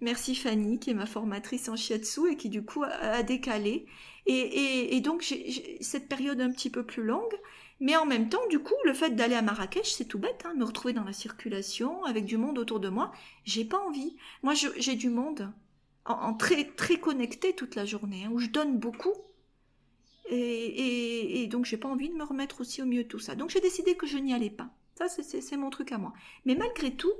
Merci 0.00 0.34
Fanny, 0.34 0.78
qui 0.78 0.90
est 0.90 0.94
ma 0.94 1.06
formatrice 1.06 1.68
en 1.70 1.76
shiatsu 1.76 2.30
et 2.30 2.36
qui 2.36 2.50
du 2.50 2.62
coup 2.62 2.84
a, 2.84 3.22
décalé. 3.22 3.86
Et, 4.26 5.00
donc 5.00 5.22
j'ai 5.22 5.78
cette 5.80 6.08
période 6.08 6.40
un 6.40 6.50
petit 6.50 6.68
peu 6.68 6.84
plus 6.84 7.02
longue. 7.02 7.34
Mais 7.80 7.96
en 7.96 8.06
même 8.06 8.28
temps, 8.28 8.46
du 8.48 8.58
coup, 8.58 8.74
le 8.84 8.94
fait 8.94 9.10
d'aller 9.10 9.34
à 9.34 9.42
Marrakech, 9.42 9.92
c'est 9.92 10.06
tout 10.06 10.18
bête, 10.18 10.44
hein, 10.46 10.54
me 10.54 10.64
retrouver 10.64 10.94
dans 10.94 11.04
la 11.04 11.12
circulation 11.12 12.04
avec 12.04 12.24
du 12.24 12.38
monde 12.38 12.58
autour 12.58 12.80
de 12.80 12.88
moi, 12.88 13.12
j'ai 13.44 13.64
pas 13.64 13.78
envie. 13.78 14.16
Moi, 14.42 14.54
j'ai 14.54 14.96
du 14.96 15.10
monde 15.10 15.52
en, 16.06 16.34
très 16.34 16.64
très 16.64 16.98
connecté 16.98 17.54
toute 17.54 17.74
la 17.74 17.84
journée, 17.84 18.24
hein, 18.24 18.30
où 18.32 18.38
je 18.38 18.48
donne 18.48 18.78
beaucoup. 18.78 19.14
Et, 20.28 21.42
et 21.42 21.46
donc, 21.46 21.66
j'ai 21.66 21.76
pas 21.76 21.88
envie 21.88 22.08
de 22.08 22.14
me 22.14 22.24
remettre 22.24 22.60
aussi 22.60 22.82
au 22.82 22.86
milieu 22.86 23.04
de 23.04 23.08
tout 23.08 23.18
ça. 23.18 23.34
Donc, 23.34 23.50
j'ai 23.50 23.60
décidé 23.60 23.94
que 23.94 24.06
je 24.06 24.18
n'y 24.18 24.32
allais 24.32 24.50
pas. 24.50 24.70
Ça, 24.96 25.08
c'est 25.08 25.56
mon 25.56 25.68
truc 25.68 25.92
à 25.92 25.98
moi. 25.98 26.14
Mais 26.46 26.54
malgré 26.54 26.90
tout, 26.96 27.12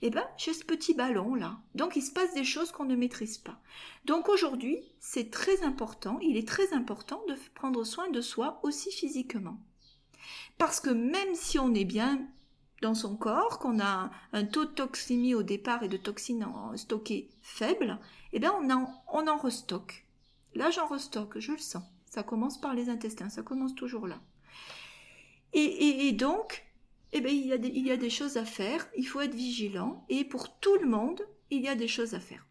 eh 0.00 0.10
ben, 0.10 0.24
j'ai 0.36 0.54
ce 0.54 0.64
petit 0.64 0.94
ballon 0.94 1.34
là. 1.34 1.58
Donc 1.74 1.96
il 1.96 2.02
se 2.02 2.12
passe 2.12 2.32
des 2.34 2.44
choses 2.44 2.70
qu'on 2.72 2.84
ne 2.84 2.96
maîtrise 2.96 3.38
pas. 3.38 3.60
Donc 4.04 4.28
aujourd'hui, 4.28 4.78
c'est 5.00 5.30
très 5.30 5.62
important, 5.62 6.18
il 6.20 6.36
est 6.36 6.46
très 6.46 6.72
important 6.72 7.20
de 7.28 7.34
prendre 7.54 7.84
soin 7.84 8.08
de 8.08 8.20
soi 8.20 8.60
aussi 8.62 8.92
physiquement. 8.92 9.58
Parce 10.58 10.80
que 10.80 10.90
même 10.90 11.34
si 11.34 11.58
on 11.58 11.72
est 11.74 11.84
bien 11.84 12.26
dans 12.82 12.94
son 12.94 13.16
corps, 13.16 13.58
qu'on 13.58 13.80
a 13.80 14.10
un 14.32 14.44
taux 14.44 14.64
de 14.64 14.70
toxémie 14.70 15.34
au 15.34 15.42
départ 15.42 15.82
et 15.82 15.88
de 15.88 15.96
toxines 15.96 16.46
stockées 16.76 17.30
faible, 17.42 17.98
eh 18.32 18.38
bien 18.38 18.52
on 18.52 19.26
en, 19.26 19.36
restocke. 19.36 20.06
Là 20.54 20.70
j'en 20.70 20.86
restocke, 20.86 21.38
je 21.38 21.52
le 21.52 21.58
sens. 21.58 21.84
Ça 22.06 22.22
commence 22.22 22.60
par 22.60 22.74
les 22.74 22.88
intestins, 22.88 23.28
ça 23.28 23.42
commence 23.42 23.74
toujours 23.74 24.06
là. 24.06 24.20
et 25.52 26.12
donc, 26.12 26.68
eh 27.12 27.20
bien, 27.20 27.30
il 27.30 27.46
y, 27.46 27.52
a 27.52 27.58
des, 27.58 27.68
il 27.68 27.86
y 27.86 27.90
a 27.90 27.96
des 27.96 28.10
choses 28.10 28.36
à 28.36 28.44
faire, 28.44 28.86
il 28.96 29.06
faut 29.06 29.20
être 29.20 29.34
vigilant, 29.34 30.04
et 30.08 30.24
pour 30.24 30.58
tout 30.58 30.76
le 30.76 30.86
monde, 30.86 31.22
il 31.50 31.62
y 31.62 31.68
a 31.68 31.74
des 31.74 31.88
choses 31.88 32.14
à 32.14 32.20
faire. 32.20 32.44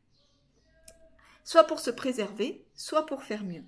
Soit 1.43 1.65
pour 1.65 1.79
se 1.79 1.91
préserver, 1.91 2.65
soit 2.75 3.05
pour 3.05 3.23
faire 3.23 3.43
mieux. 3.43 3.63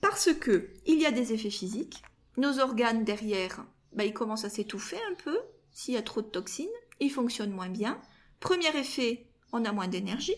Parce 0.00 0.32
que 0.34 0.70
il 0.84 1.00
y 1.00 1.06
a 1.06 1.12
des 1.12 1.32
effets 1.32 1.50
physiques, 1.50 2.02
nos 2.36 2.58
organes 2.60 3.04
derrière, 3.04 3.64
ben, 3.92 4.04
ils 4.04 4.12
commencent 4.12 4.44
à 4.44 4.50
s'étouffer 4.50 4.98
un 5.10 5.14
peu, 5.14 5.38
s'il 5.72 5.94
y 5.94 5.98
a 5.98 6.02
trop 6.02 6.22
de 6.22 6.26
toxines, 6.26 6.68
ils 7.00 7.10
fonctionnent 7.10 7.52
moins 7.52 7.68
bien. 7.68 8.00
Premier 8.40 8.74
effet, 8.76 9.26
on 9.52 9.64
a 9.64 9.72
moins 9.72 9.88
d'énergie. 9.88 10.36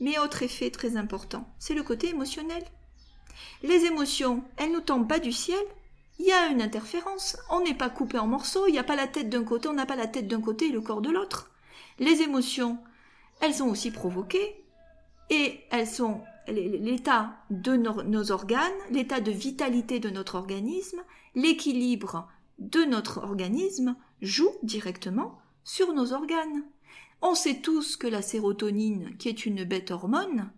Mais 0.00 0.18
autre 0.18 0.42
effet 0.42 0.70
très 0.70 0.96
important, 0.96 1.52
c'est 1.58 1.74
le 1.74 1.82
côté 1.82 2.08
émotionnel. 2.08 2.64
Les 3.62 3.84
émotions, 3.84 4.44
elles 4.56 4.72
nous 4.72 4.80
tombent 4.80 5.08
pas 5.08 5.18
du 5.18 5.32
ciel, 5.32 5.64
il 6.18 6.26
y 6.26 6.32
a 6.32 6.48
une 6.48 6.62
interférence. 6.62 7.36
On 7.50 7.60
n'est 7.60 7.74
pas 7.74 7.90
coupé 7.90 8.18
en 8.18 8.26
morceaux, 8.26 8.66
il 8.66 8.72
n'y 8.72 8.78
a 8.78 8.84
pas 8.84 8.96
la 8.96 9.06
tête 9.06 9.28
d'un 9.28 9.44
côté, 9.44 9.68
on 9.68 9.74
n'a 9.74 9.86
pas 9.86 9.96
la 9.96 10.08
tête 10.08 10.28
d'un 10.28 10.40
côté 10.40 10.66
et 10.66 10.72
le 10.72 10.80
corps 10.80 11.00
de 11.00 11.10
l'autre. 11.10 11.50
Les 11.98 12.22
émotions, 12.22 12.78
elles 13.40 13.54
sont 13.54 13.68
aussi 13.68 13.90
provoquées 13.90 14.64
et 15.30 15.60
elles 15.70 15.86
sont 15.86 16.22
l'état 16.48 17.36
de 17.50 17.76
nos, 17.76 18.32
organes, 18.32 18.72
l'état 18.90 19.20
de 19.20 19.30
vitalité 19.30 20.00
de 20.00 20.10
notre 20.10 20.36
organisme, 20.36 21.02
l'équilibre 21.34 22.28
de 22.58 22.84
notre 22.84 23.18
organisme 23.18 23.96
joue 24.20 24.52
directement 24.62 25.38
sur 25.64 25.92
nos 25.92 26.12
organes. 26.12 26.64
On 27.20 27.34
sait 27.34 27.60
tous 27.60 27.96
que 27.96 28.06
la 28.06 28.22
sérotonine, 28.22 29.16
qui 29.18 29.28
est 29.28 29.46
une 29.46 29.64
bête 29.64 29.90
hormone, 29.90 30.50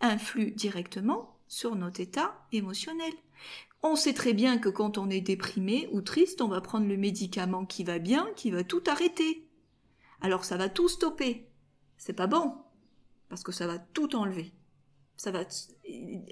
influe 0.00 0.50
directement 0.52 1.36
sur 1.48 1.74
notre 1.76 2.00
état 2.00 2.46
émotionnel. 2.52 3.12
On 3.82 3.96
sait 3.96 4.14
très 4.14 4.32
bien 4.32 4.58
que 4.58 4.68
quand 4.68 4.96
on 4.96 5.10
est 5.10 5.20
déprimé 5.20 5.88
ou 5.92 6.02
triste, 6.02 6.40
on 6.40 6.48
va 6.48 6.60
prendre 6.60 6.86
le 6.86 6.96
médicament 6.96 7.66
qui 7.66 7.84
va 7.84 7.98
bien, 7.98 8.28
qui 8.36 8.50
va 8.50 8.64
tout 8.64 8.82
arrêter. 8.86 9.48
Alors 10.20 10.44
ça 10.44 10.56
va 10.56 10.68
tout 10.68 10.88
stopper. 10.88 11.48
C'est 11.96 12.12
pas 12.12 12.28
bon, 12.28 12.54
parce 13.28 13.42
que 13.42 13.52
ça 13.52 13.66
va 13.66 13.78
tout 13.78 14.14
enlever. 14.14 14.52
Ça 15.22 15.30
va, 15.30 15.44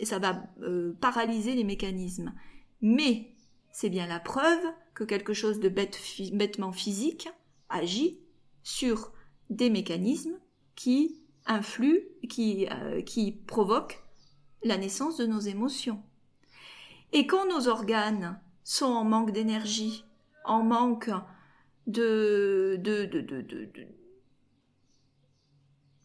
ça 0.02 0.18
va 0.18 0.42
euh, 0.62 0.96
paralyser 1.00 1.54
les 1.54 1.62
mécanismes. 1.62 2.34
Mais 2.80 3.36
c'est 3.70 3.88
bien 3.88 4.08
la 4.08 4.18
preuve 4.18 4.58
que 4.94 5.04
quelque 5.04 5.32
chose 5.32 5.60
de 5.60 5.68
bêtement 5.68 6.72
physique 6.72 7.28
agit 7.68 8.18
sur 8.64 9.12
des 9.48 9.70
mécanismes 9.70 10.40
qui 10.74 11.22
influent, 11.46 12.02
qui, 12.28 12.66
euh, 12.68 13.00
qui 13.02 13.30
provoquent 13.30 14.02
la 14.64 14.76
naissance 14.76 15.18
de 15.18 15.26
nos 15.26 15.38
émotions. 15.38 16.02
Et 17.12 17.28
quand 17.28 17.46
nos 17.46 17.68
organes 17.68 18.40
sont 18.64 18.86
en 18.86 19.04
manque 19.04 19.30
d'énergie, 19.30 20.04
en 20.44 20.64
manque 20.64 21.10
de, 21.86 22.76
de, 22.80 23.04
de, 23.04 23.20
de, 23.20 23.86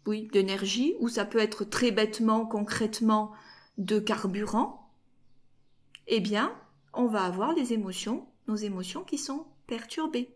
oui, 0.05 0.27
d'énergie, 0.31 0.95
ou 0.99 1.09
ça 1.09 1.25
peut 1.25 1.39
être 1.39 1.63
très 1.63 1.91
bêtement, 1.91 2.45
concrètement, 2.45 3.31
de 3.77 3.99
carburant, 3.99 4.89
eh 6.07 6.19
bien, 6.19 6.53
on 6.93 7.07
va 7.07 7.23
avoir 7.23 7.53
les 7.53 7.73
émotions, 7.73 8.27
nos 8.47 8.55
émotions 8.55 9.03
qui 9.03 9.17
sont 9.17 9.45
perturbées. 9.67 10.33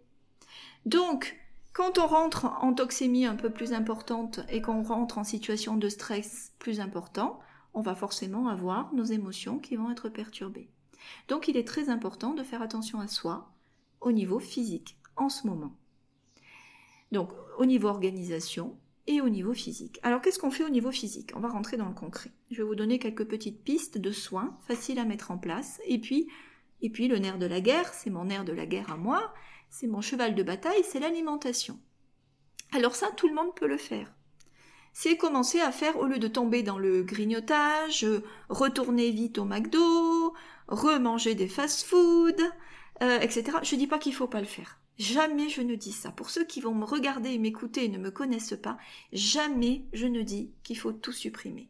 Donc, 0.85 1.39
quand 1.73 1.97
on 1.97 2.07
rentre 2.07 2.45
en 2.61 2.73
toxémie 2.73 3.25
un 3.25 3.35
peu 3.35 3.49
plus 3.49 3.73
importante 3.73 4.41
et 4.49 4.61
qu'on 4.61 4.83
rentre 4.83 5.17
en 5.17 5.23
situation 5.23 5.77
de 5.77 5.87
stress 5.87 6.51
plus 6.59 6.79
important, 6.79 7.39
on 7.73 7.81
va 7.81 7.95
forcément 7.95 8.47
avoir 8.47 8.93
nos 8.93 9.03
émotions 9.03 9.59
qui 9.59 9.75
vont 9.75 9.91
être 9.91 10.09
perturbées. 10.09 10.69
Donc 11.27 11.47
il 11.47 11.57
est 11.57 11.67
très 11.67 11.89
important 11.89 12.33
de 12.33 12.43
faire 12.43 12.61
attention 12.61 12.99
à 12.99 13.07
soi 13.07 13.51
au 14.01 14.11
niveau 14.11 14.39
physique 14.39 14.97
en 15.15 15.29
ce 15.29 15.47
moment. 15.47 15.75
Donc 17.11 17.29
au 17.57 17.65
niveau 17.65 17.87
organisation 17.87 18.77
et 19.09 19.21
au 19.21 19.29
niveau 19.29 19.53
physique. 19.53 19.99
Alors 20.03 20.21
qu'est-ce 20.21 20.37
qu'on 20.37 20.51
fait 20.51 20.63
au 20.63 20.69
niveau 20.69 20.91
physique? 20.91 21.31
On 21.35 21.39
va 21.39 21.49
rentrer 21.49 21.77
dans 21.77 21.87
le 21.87 21.95
concret. 21.95 22.31
Je 22.51 22.57
vais 22.57 22.63
vous 22.63 22.75
donner 22.75 22.99
quelques 22.99 23.25
petites 23.25 23.63
pistes 23.63 23.97
de 23.97 24.11
soins 24.11 24.55
faciles 24.67 24.99
à 24.99 25.03
mettre 25.03 25.31
en 25.31 25.39
place 25.39 25.81
et 25.85 25.99
puis 25.99 26.27
et 26.81 26.91
puis 26.91 27.07
le 27.07 27.17
nerf 27.17 27.39
de 27.39 27.47
la 27.47 27.59
guerre, 27.59 27.91
c'est 27.91 28.11
mon 28.11 28.25
nerf 28.25 28.45
de 28.45 28.53
la 28.53 28.65
guerre 28.67 28.91
à 28.91 28.97
moi, 28.97 29.33
c'est 29.69 29.87
mon 29.87 29.99
cheval 29.99 30.35
de 30.35 30.43
bataille, 30.43 30.83
c'est 30.83 30.99
l'alimentation. 30.99 31.79
Alors 32.71 32.95
ça 32.95 33.07
tout 33.17 33.27
le 33.27 33.33
monde 33.33 33.55
peut 33.55 33.67
le 33.67 33.77
faire 33.77 34.13
c'est 34.91 35.17
commencer 35.17 35.61
à 35.61 35.71
faire, 35.71 35.97
au 35.97 36.05
lieu 36.05 36.17
de 36.17 36.27
tomber 36.27 36.63
dans 36.63 36.77
le 36.77 37.03
grignotage, 37.03 38.05
retourner 38.49 39.11
vite 39.11 39.37
au 39.37 39.45
McDo, 39.45 40.33
remanger 40.67 41.35
des 41.35 41.47
fast-foods, 41.47 42.43
euh, 43.01 43.19
etc. 43.19 43.59
Je 43.63 43.75
dis 43.75 43.87
pas 43.87 43.99
qu'il 43.99 44.13
faut 44.13 44.27
pas 44.27 44.41
le 44.41 44.47
faire. 44.47 44.79
Jamais 44.99 45.49
je 45.49 45.61
ne 45.61 45.75
dis 45.75 45.91
ça. 45.91 46.11
Pour 46.11 46.29
ceux 46.29 46.45
qui 46.45 46.61
vont 46.61 46.75
me 46.75 46.85
regarder 46.85 47.31
et 47.31 47.37
m'écouter 47.37 47.85
et 47.85 47.89
ne 47.89 47.97
me 47.97 48.11
connaissent 48.11 48.59
pas, 48.61 48.77
jamais 49.13 49.85
je 49.93 50.05
ne 50.05 50.21
dis 50.21 50.51
qu'il 50.61 50.77
faut 50.77 50.93
tout 50.93 51.13
supprimer. 51.13 51.69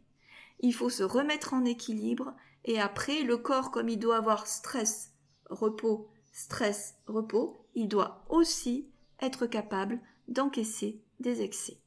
Il 0.59 0.73
faut 0.73 0.89
se 0.89 1.03
remettre 1.03 1.53
en 1.53 1.63
équilibre 1.63 2.33
et 2.65 2.79
après, 2.79 3.23
le 3.23 3.37
corps, 3.37 3.71
comme 3.71 3.87
il 3.87 3.99
doit 3.99 4.17
avoir 4.17 4.47
stress, 4.47 5.13
repos, 5.49 6.09
stress, 6.33 6.95
repos, 7.07 7.65
il 7.75 7.87
doit 7.87 8.25
aussi 8.27 8.87
être 9.21 9.45
capable 9.45 9.99
d'encaisser 10.27 10.99
des 11.19 11.41
excès. 11.41 11.77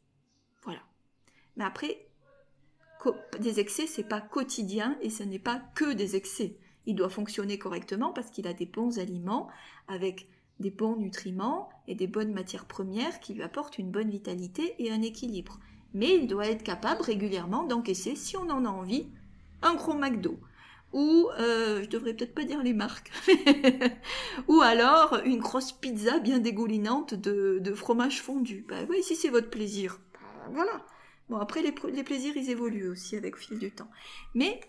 Mais 1.56 1.64
après, 1.64 2.06
des 3.40 3.60
excès, 3.60 3.86
c'est 3.86 4.08
pas 4.08 4.20
quotidien 4.20 4.96
et 5.00 5.10
ce 5.10 5.22
n'est 5.22 5.38
pas 5.38 5.60
que 5.74 5.92
des 5.92 6.16
excès. 6.16 6.56
Il 6.86 6.94
doit 6.94 7.10
fonctionner 7.10 7.58
correctement 7.58 8.12
parce 8.12 8.30
qu'il 8.30 8.46
a 8.46 8.54
des 8.54 8.66
bons 8.66 8.98
aliments 8.98 9.48
avec 9.88 10.28
des 10.62 10.70
bons 10.70 10.96
nutriments 10.96 11.68
et 11.86 11.94
des 11.94 12.06
bonnes 12.06 12.32
matières 12.32 12.64
premières 12.64 13.20
qui 13.20 13.34
lui 13.34 13.42
apportent 13.42 13.78
une 13.78 13.90
bonne 13.90 14.08
vitalité 14.08 14.74
et 14.78 14.90
un 14.90 15.02
équilibre. 15.02 15.58
Mais 15.92 16.16
il 16.16 16.26
doit 16.26 16.46
être 16.46 16.62
capable 16.62 17.02
régulièrement 17.02 17.64
d'encaisser, 17.64 18.16
si 18.16 18.36
on 18.38 18.48
en 18.48 18.64
a 18.64 18.70
envie, 18.70 19.08
un 19.60 19.74
gros 19.74 19.94
McDo. 19.94 20.38
Ou, 20.92 21.28
euh, 21.38 21.82
je 21.82 21.88
devrais 21.88 22.14
peut-être 22.14 22.34
pas 22.34 22.44
dire 22.44 22.62
les 22.62 22.74
marques, 22.74 23.10
ou 24.48 24.60
alors 24.60 25.20
une 25.24 25.40
grosse 25.40 25.72
pizza 25.72 26.18
bien 26.18 26.38
dégoulinante 26.38 27.14
de, 27.14 27.72
fromage 27.74 28.20
fondu. 28.20 28.66
Bah 28.68 28.76
oui, 28.90 29.02
si 29.02 29.16
c'est 29.16 29.30
votre 29.30 29.48
plaisir. 29.48 30.00
Voilà. 30.52 30.84
Bon, 31.30 31.38
après, 31.38 31.62
les, 31.62 31.72
plaisirs, 31.72 32.36
ils 32.36 32.50
évoluent 32.50 32.90
aussi 32.90 33.16
avec 33.16 33.36
fil 33.36 33.58
du 33.58 33.70
temps. 33.70 33.88
Mais 34.34 34.60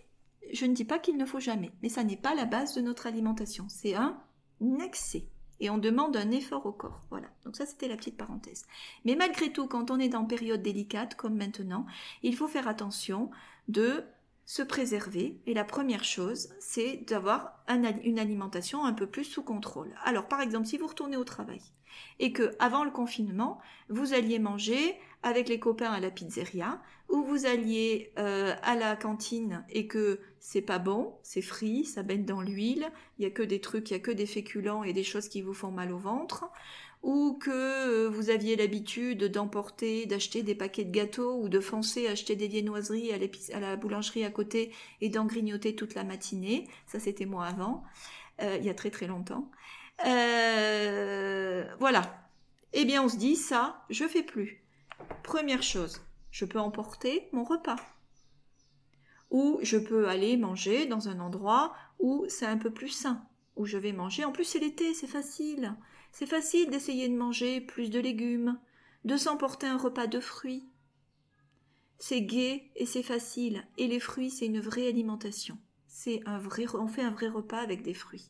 je 0.54 0.66
ne 0.66 0.74
dis 0.74 0.86
pas 0.86 1.00
qu'il 1.00 1.18
ne 1.18 1.26
faut 1.26 1.42
jamais. 1.42 1.72
Mais 1.82 1.90
ça 1.90 2.06
n'est 2.06 2.16
pas 2.16 2.36
la 2.36 2.46
base 2.46 2.74
de 2.74 2.82
notre 2.82 3.06
alimentation. 3.06 3.66
C'est 3.68 3.96
un 3.96 4.18
excès. 4.82 5.26
Et 5.64 5.70
on 5.70 5.78
demande 5.78 6.18
un 6.18 6.30
effort 6.32 6.66
au 6.66 6.74
corps. 6.74 7.00
Voilà. 7.10 7.28
Donc 7.46 7.56
ça, 7.56 7.66
c'était 7.66 7.88
la 7.88 7.96
petite 7.96 8.18
parenthèse. 8.18 8.66
Mais 9.06 9.16
malgré 9.16 9.50
tout, 9.50 9.66
quand 9.66 9.92
on 9.92 9.98
est 9.98 10.10
dans 10.10 10.26
période 10.26 10.62
délicate, 10.62 11.16
comme 11.16 11.38
maintenant, 11.38 11.86
il 12.22 12.36
faut 12.36 12.50
faire 12.50 12.68
attention 12.68 13.32
de 13.70 14.04
se 14.46 14.62
préserver. 14.62 15.40
Et 15.46 15.54
la 15.54 15.64
première 15.64 16.04
chose, 16.04 16.50
c'est 16.60 17.06
d'avoir 17.08 17.64
une 17.70 18.20
alimentation 18.20 18.84
un 18.84 18.92
peu 18.92 19.08
plus 19.08 19.24
sous 19.24 19.42
contrôle. 19.42 19.96
Alors, 20.04 20.28
par 20.28 20.42
exemple, 20.42 20.68
si 20.68 20.78
vous 20.78 20.88
retournez 20.88 21.16
au 21.16 21.24
travail 21.24 21.62
et 22.20 22.34
que, 22.34 22.52
avant 22.60 22.84
le 22.84 22.92
confinement, 22.92 23.62
vous 23.88 24.14
alliez 24.14 24.40
manger 24.40 25.00
avec 25.24 25.50
les 25.50 25.60
copains 25.60 25.92
à 25.92 26.00
la 26.00 26.12
pizzeria, 26.12 26.82
ou 27.10 27.24
vous 27.24 27.46
alliez 27.46 28.12
euh, 28.18 28.54
à 28.62 28.76
la 28.76 28.96
cantine 28.96 29.66
et 29.70 29.88
que 29.88 30.20
c'est 30.40 30.62
pas 30.62 30.80
bon, 30.80 31.14
c'est 31.24 31.42
frit, 31.42 31.86
ça 31.86 32.04
baigne 32.04 32.26
dans 32.26 32.42
l'huile, 32.42 32.90
il 33.18 33.24
y 33.24 33.26
a 33.26 33.32
que 33.32 33.44
des 33.44 33.62
trucs, 33.62 33.90
il 33.90 33.94
y 33.94 33.98
a 33.98 34.00
que 34.00 34.12
des 34.12 34.26
féculents 34.26 34.84
et 34.84 34.94
des 34.94 35.04
choses 35.04 35.28
qui 35.28 35.42
vous 35.42 35.54
font 35.54 35.72
mal 35.72 35.92
au 35.92 35.98
ventre, 35.98 36.46
ou 37.04 37.38
que 37.40 37.52
euh, 37.52 38.10
vous 38.10 38.30
aviez 38.30 38.56
l'habitude 38.56 39.26
d'emporter, 39.26 40.06
d'acheter 40.06 40.42
des 40.42 40.56
paquets 40.56 40.86
de 40.86 40.92
gâteaux 40.92 41.38
ou 41.42 41.50
de 41.50 41.60
foncer 41.60 42.08
acheter 42.08 42.36
des 42.36 42.48
viennoiseries 42.48 43.12
à, 43.12 43.60
la 43.60 43.76
boulangerie 43.76 44.24
à 44.24 44.32
côté 44.32 44.72
et 45.02 45.10
d'en 45.10 45.26
grignoter 45.26 45.76
toute 45.76 45.96
la 45.96 46.06
matinée. 46.06 46.68
Ça, 46.88 47.00
c'était 47.00 47.26
moi 47.26 47.46
avant, 47.46 47.84
euh, 48.42 48.58
il 48.60 48.66
y 48.66 48.70
a 48.70 48.74
très 48.74 48.90
très 48.90 49.08
longtemps. 49.08 49.52
Euh, 50.06 51.66
voilà. 51.80 52.30
Eh 52.72 52.86
bien, 52.86 53.04
on 53.04 53.10
se 53.10 53.18
dit, 53.18 53.36
ça, 53.36 53.86
je 53.90 54.08
fais 54.08 54.24
plus. 54.24 54.63
Première 55.24 55.64
chose, 55.64 56.02
je 56.32 56.46
peux 56.46 56.60
emporter 56.60 57.30
mon 57.32 57.44
repas. 57.44 57.78
Ou 59.32 59.60
je 59.62 59.78
peux 59.78 60.08
aller 60.08 60.38
manger 60.38 60.86
dans 60.86 61.10
un 61.10 61.20
endroit 61.20 61.74
où 62.00 62.26
c'est 62.28 62.46
un 62.46 62.58
peu 62.58 62.72
plus 62.72 62.90
sain, 62.90 63.26
où 63.56 63.66
je 63.66 63.78
vais 63.78 63.94
manger. 63.94 64.26
En 64.26 64.32
plus, 64.32 64.44
c'est 64.44 64.60
l'été, 64.60 64.94
c'est 64.94 65.08
facile. 65.08 65.76
C'est 66.12 66.28
facile 66.28 66.70
d'essayer 66.70 67.10
de 67.10 67.16
manger 67.16 67.62
plus 67.62 67.90
de 67.90 68.00
légumes, 68.00 68.60
de 69.06 69.18
s'emporter 69.18 69.66
un 69.66 69.78
repas 69.78 70.08
de 70.08 70.20
fruits. 70.20 70.70
C'est 71.98 72.22
gai 72.22 72.72
et 72.76 72.86
c'est 72.86 73.04
facile. 73.04 73.66
Et 73.78 73.88
les 73.88 74.00
fruits, 74.00 74.30
c'est 74.30 74.46
une 74.46 74.60
vraie 74.60 74.88
alimentation. 74.88 75.58
C'est 75.88 76.22
un 76.26 76.38
vrai, 76.38 76.66
on 76.76 76.88
fait 76.88 77.02
un 77.02 77.12
vrai 77.12 77.30
repas 77.30 77.60
avec 77.60 77.82
des 77.82 77.94
fruits. 77.94 78.30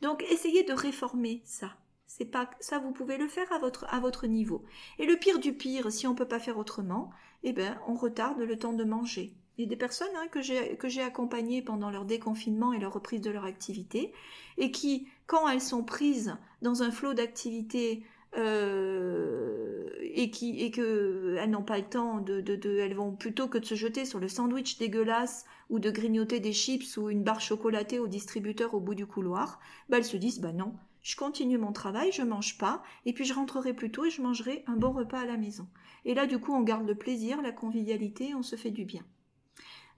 Donc, 0.00 0.24
essayez 0.30 0.64
de 0.64 0.72
réformer 0.72 1.42
ça. 1.44 1.76
C'est 2.12 2.24
pas 2.24 2.50
ça, 2.58 2.80
vous 2.80 2.90
pouvez 2.90 3.16
le 3.18 3.28
faire 3.28 3.52
à 3.52 3.60
votre 3.60 3.86
à 3.88 4.00
votre 4.00 4.26
niveau. 4.26 4.64
Et 4.98 5.06
le 5.06 5.16
pire 5.16 5.38
du 5.38 5.52
pire, 5.52 5.92
si 5.92 6.08
on 6.08 6.14
peut 6.16 6.26
pas 6.26 6.40
faire 6.40 6.58
autrement, 6.58 7.10
eh 7.44 7.52
ben, 7.52 7.78
on 7.86 7.94
retarde 7.94 8.40
le 8.40 8.58
temps 8.58 8.72
de 8.72 8.82
manger. 8.82 9.32
Il 9.56 9.62
y 9.62 9.66
a 9.66 9.68
des 9.68 9.76
personnes 9.76 10.08
hein, 10.16 10.26
que 10.26 10.42
j'ai 10.42 11.02
accompagnées 11.02 11.62
pendant 11.62 11.88
leur 11.88 12.04
déconfinement 12.04 12.72
et 12.72 12.80
leur 12.80 12.94
reprise 12.94 13.20
de 13.20 13.30
leur 13.30 13.44
activité, 13.44 14.12
et 14.58 14.72
qui, 14.72 15.06
quand 15.28 15.48
elles 15.48 15.60
sont 15.60 15.84
prises 15.84 16.36
dans 16.62 16.82
un 16.82 16.90
flot 16.90 17.14
d'activité 17.14 18.02
euh, 18.36 19.88
et 20.00 20.32
qui 20.32 20.60
et 20.64 20.72
que 20.72 21.36
elles 21.38 21.50
n'ont 21.50 21.62
pas 21.62 21.78
le 21.78 21.88
temps 21.88 22.20
de, 22.20 22.40
de, 22.40 22.56
de, 22.56 22.76
elles 22.78 22.94
vont 22.94 23.12
plutôt 23.14 23.46
que 23.46 23.58
de 23.58 23.64
se 23.64 23.76
jeter 23.76 24.04
sur 24.04 24.18
le 24.18 24.26
sandwich 24.26 24.78
dégueulasse 24.78 25.44
ou 25.68 25.78
de 25.78 25.92
grignoter 25.92 26.40
des 26.40 26.52
chips 26.52 26.96
ou 26.96 27.08
une 27.08 27.22
barre 27.22 27.40
chocolatée 27.40 28.00
au 28.00 28.08
distributeur 28.08 28.74
au 28.74 28.80
bout 28.80 28.96
du 28.96 29.06
couloir, 29.06 29.60
bah 29.88 29.98
elles 29.98 30.04
se 30.04 30.16
disent 30.16 30.40
bah 30.40 30.52
non, 30.52 30.74
je 31.02 31.16
continue 31.16 31.58
mon 31.58 31.72
travail, 31.72 32.12
je 32.12 32.22
mange 32.22 32.58
pas, 32.58 32.82
et 33.06 33.12
puis 33.12 33.24
je 33.24 33.34
rentrerai 33.34 33.74
plus 33.74 33.90
tôt 33.90 34.04
et 34.04 34.10
je 34.10 34.22
mangerai 34.22 34.64
un 34.66 34.76
bon 34.76 34.92
repas 34.92 35.20
à 35.20 35.26
la 35.26 35.36
maison. 35.36 35.68
Et 36.04 36.14
là, 36.14 36.26
du 36.26 36.38
coup, 36.38 36.52
on 36.52 36.62
garde 36.62 36.86
le 36.86 36.94
plaisir, 36.94 37.42
la 37.42 37.52
convivialité, 37.52 38.34
on 38.34 38.42
se 38.42 38.56
fait 38.56 38.70
du 38.70 38.84
bien. 38.84 39.04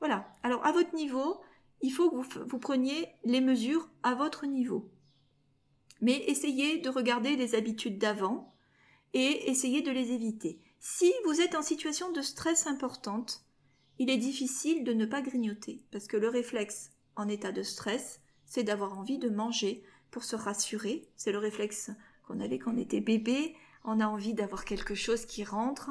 Voilà. 0.01 0.33
Alors, 0.43 0.65
à 0.67 0.73
votre 0.73 0.95
niveau, 0.95 1.41
il 1.81 1.91
faut 1.91 2.11
que 2.11 2.17
vous, 2.17 2.47
vous 2.47 2.59
preniez 2.59 3.09
les 3.25 3.41
mesures 3.41 3.89
à 4.03 4.15
votre 4.15 4.47
niveau 4.47 4.91
mais 6.03 6.25
essayez 6.27 6.79
de 6.79 6.91
regarder 6.91 7.37
les 7.37 7.55
habitudes 7.55 7.97
d'avant 7.97 8.53
et 9.15 9.49
essayez 9.49 9.81
de 9.83 9.91
les 9.91 10.11
éviter. 10.11 10.61
Si 10.81 11.11
vous 11.25 11.41
êtes 11.41 11.55
en 11.55 11.63
situation 11.63 12.11
de 12.11 12.21
stress 12.21 12.67
importante, 12.67 13.45
il 13.99 14.11
est 14.11 14.19
difficile 14.19 14.83
de 14.83 14.93
ne 14.93 15.07
pas 15.07 15.23
grignoter, 15.23 15.85
parce 15.93 16.09
que 16.09 16.17
le 16.17 16.29
réflexe 16.29 16.91
en 17.15 17.29
état 17.29 17.53
de 17.53 17.63
stress, 17.63 18.21
c'est 18.45 18.65
d'avoir 18.65 18.99
envie 18.99 19.19
de 19.19 19.31
manger 19.31 19.85
pour 20.13 20.23
se 20.23 20.37
rassurer. 20.37 21.09
C'est 21.17 21.33
le 21.33 21.39
réflexe 21.39 21.91
qu'on 22.29 22.39
avait 22.39 22.59
quand 22.59 22.75
on 22.75 22.79
était 22.79 23.01
bébé. 23.01 23.57
On 23.83 23.99
a 23.99 24.07
envie 24.07 24.35
d'avoir 24.35 24.65
quelque 24.65 24.95
chose 24.95 25.27
qui 25.27 25.43
rentre. 25.43 25.91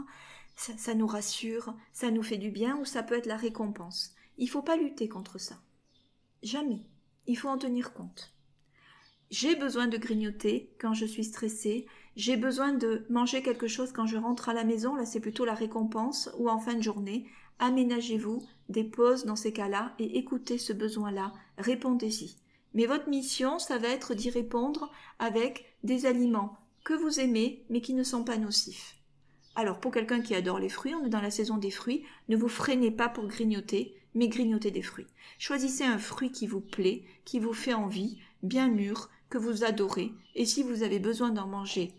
Ça, 0.55 0.93
nous 0.93 1.07
rassure, 1.07 1.75
ça 1.91 2.11
nous 2.11 2.23
fait 2.23 2.37
du 2.37 2.51
bien 2.51 2.77
ou 2.77 2.85
ça 2.85 3.03
peut 3.03 3.17
être 3.17 3.25
la 3.25 3.35
récompense. 3.35 4.13
Il 4.37 4.47
faut 4.47 4.61
pas 4.61 4.77
lutter 4.77 5.09
contre 5.09 5.39
ça. 5.39 5.55
Jamais. 6.43 6.85
Il 7.25 7.35
faut 7.35 7.49
en 7.49 7.57
tenir 7.57 7.93
compte. 7.93 8.33
J'ai 9.31 9.55
besoin 9.55 9.87
de 9.87 9.97
grignoter 9.97 10.75
quand 10.79 10.93
je 10.93 11.05
suis 11.05 11.23
stressée. 11.23 11.87
J'ai 12.15 12.37
besoin 12.37 12.73
de 12.73 13.05
manger 13.09 13.41
quelque 13.41 13.67
chose 13.67 13.91
quand 13.91 14.05
je 14.05 14.17
rentre 14.17 14.49
à 14.49 14.53
la 14.53 14.65
maison. 14.65 14.95
Là, 14.95 15.05
c'est 15.05 15.19
plutôt 15.19 15.45
la 15.45 15.55
récompense 15.55 16.29
ou 16.37 16.49
en 16.49 16.59
fin 16.59 16.75
de 16.75 16.83
journée. 16.83 17.25
Aménagez-vous 17.57 18.45
des 18.69 18.83
pauses 18.83 19.25
dans 19.25 19.35
ces 19.35 19.53
cas-là 19.53 19.95
et 19.99 20.17
écoutez 20.17 20.57
ce 20.57 20.73
besoin-là. 20.73 21.33
Répondez-y. 21.57 22.35
Mais 22.73 22.85
votre 22.85 23.09
mission, 23.09 23.59
ça 23.59 23.77
va 23.77 23.89
être 23.89 24.13
d'y 24.13 24.29
répondre 24.29 24.91
avec 25.19 25.75
des 25.83 26.05
aliments 26.05 26.57
que 26.83 26.93
vous 26.93 27.19
aimez 27.19 27.63
mais 27.69 27.81
qui 27.81 27.93
ne 27.93 28.03
sont 28.03 28.23
pas 28.23 28.37
nocifs. 28.37 28.95
Alors 29.55 29.79
pour 29.79 29.91
quelqu'un 29.91 30.21
qui 30.21 30.33
adore 30.33 30.59
les 30.59 30.69
fruits, 30.69 30.95
on 30.95 31.05
est 31.05 31.09
dans 31.09 31.21
la 31.21 31.31
saison 31.31 31.57
des 31.57 31.71
fruits, 31.71 32.03
ne 32.29 32.37
vous 32.37 32.47
freinez 32.47 32.91
pas 32.91 33.09
pour 33.09 33.27
grignoter, 33.27 33.95
mais 34.13 34.29
grignotez 34.29 34.71
des 34.71 34.81
fruits. 34.81 35.07
Choisissez 35.39 35.83
un 35.83 35.97
fruit 35.97 36.31
qui 36.31 36.47
vous 36.47 36.61
plaît, 36.61 37.03
qui 37.25 37.39
vous 37.39 37.53
fait 37.53 37.73
envie, 37.73 38.17
bien 38.43 38.69
mûr, 38.69 39.09
que 39.29 39.37
vous 39.37 39.63
adorez, 39.63 40.11
et 40.35 40.45
si 40.45 40.63
vous 40.63 40.83
avez 40.83 40.99
besoin 40.99 41.31
d'en 41.31 41.47
manger 41.47 41.93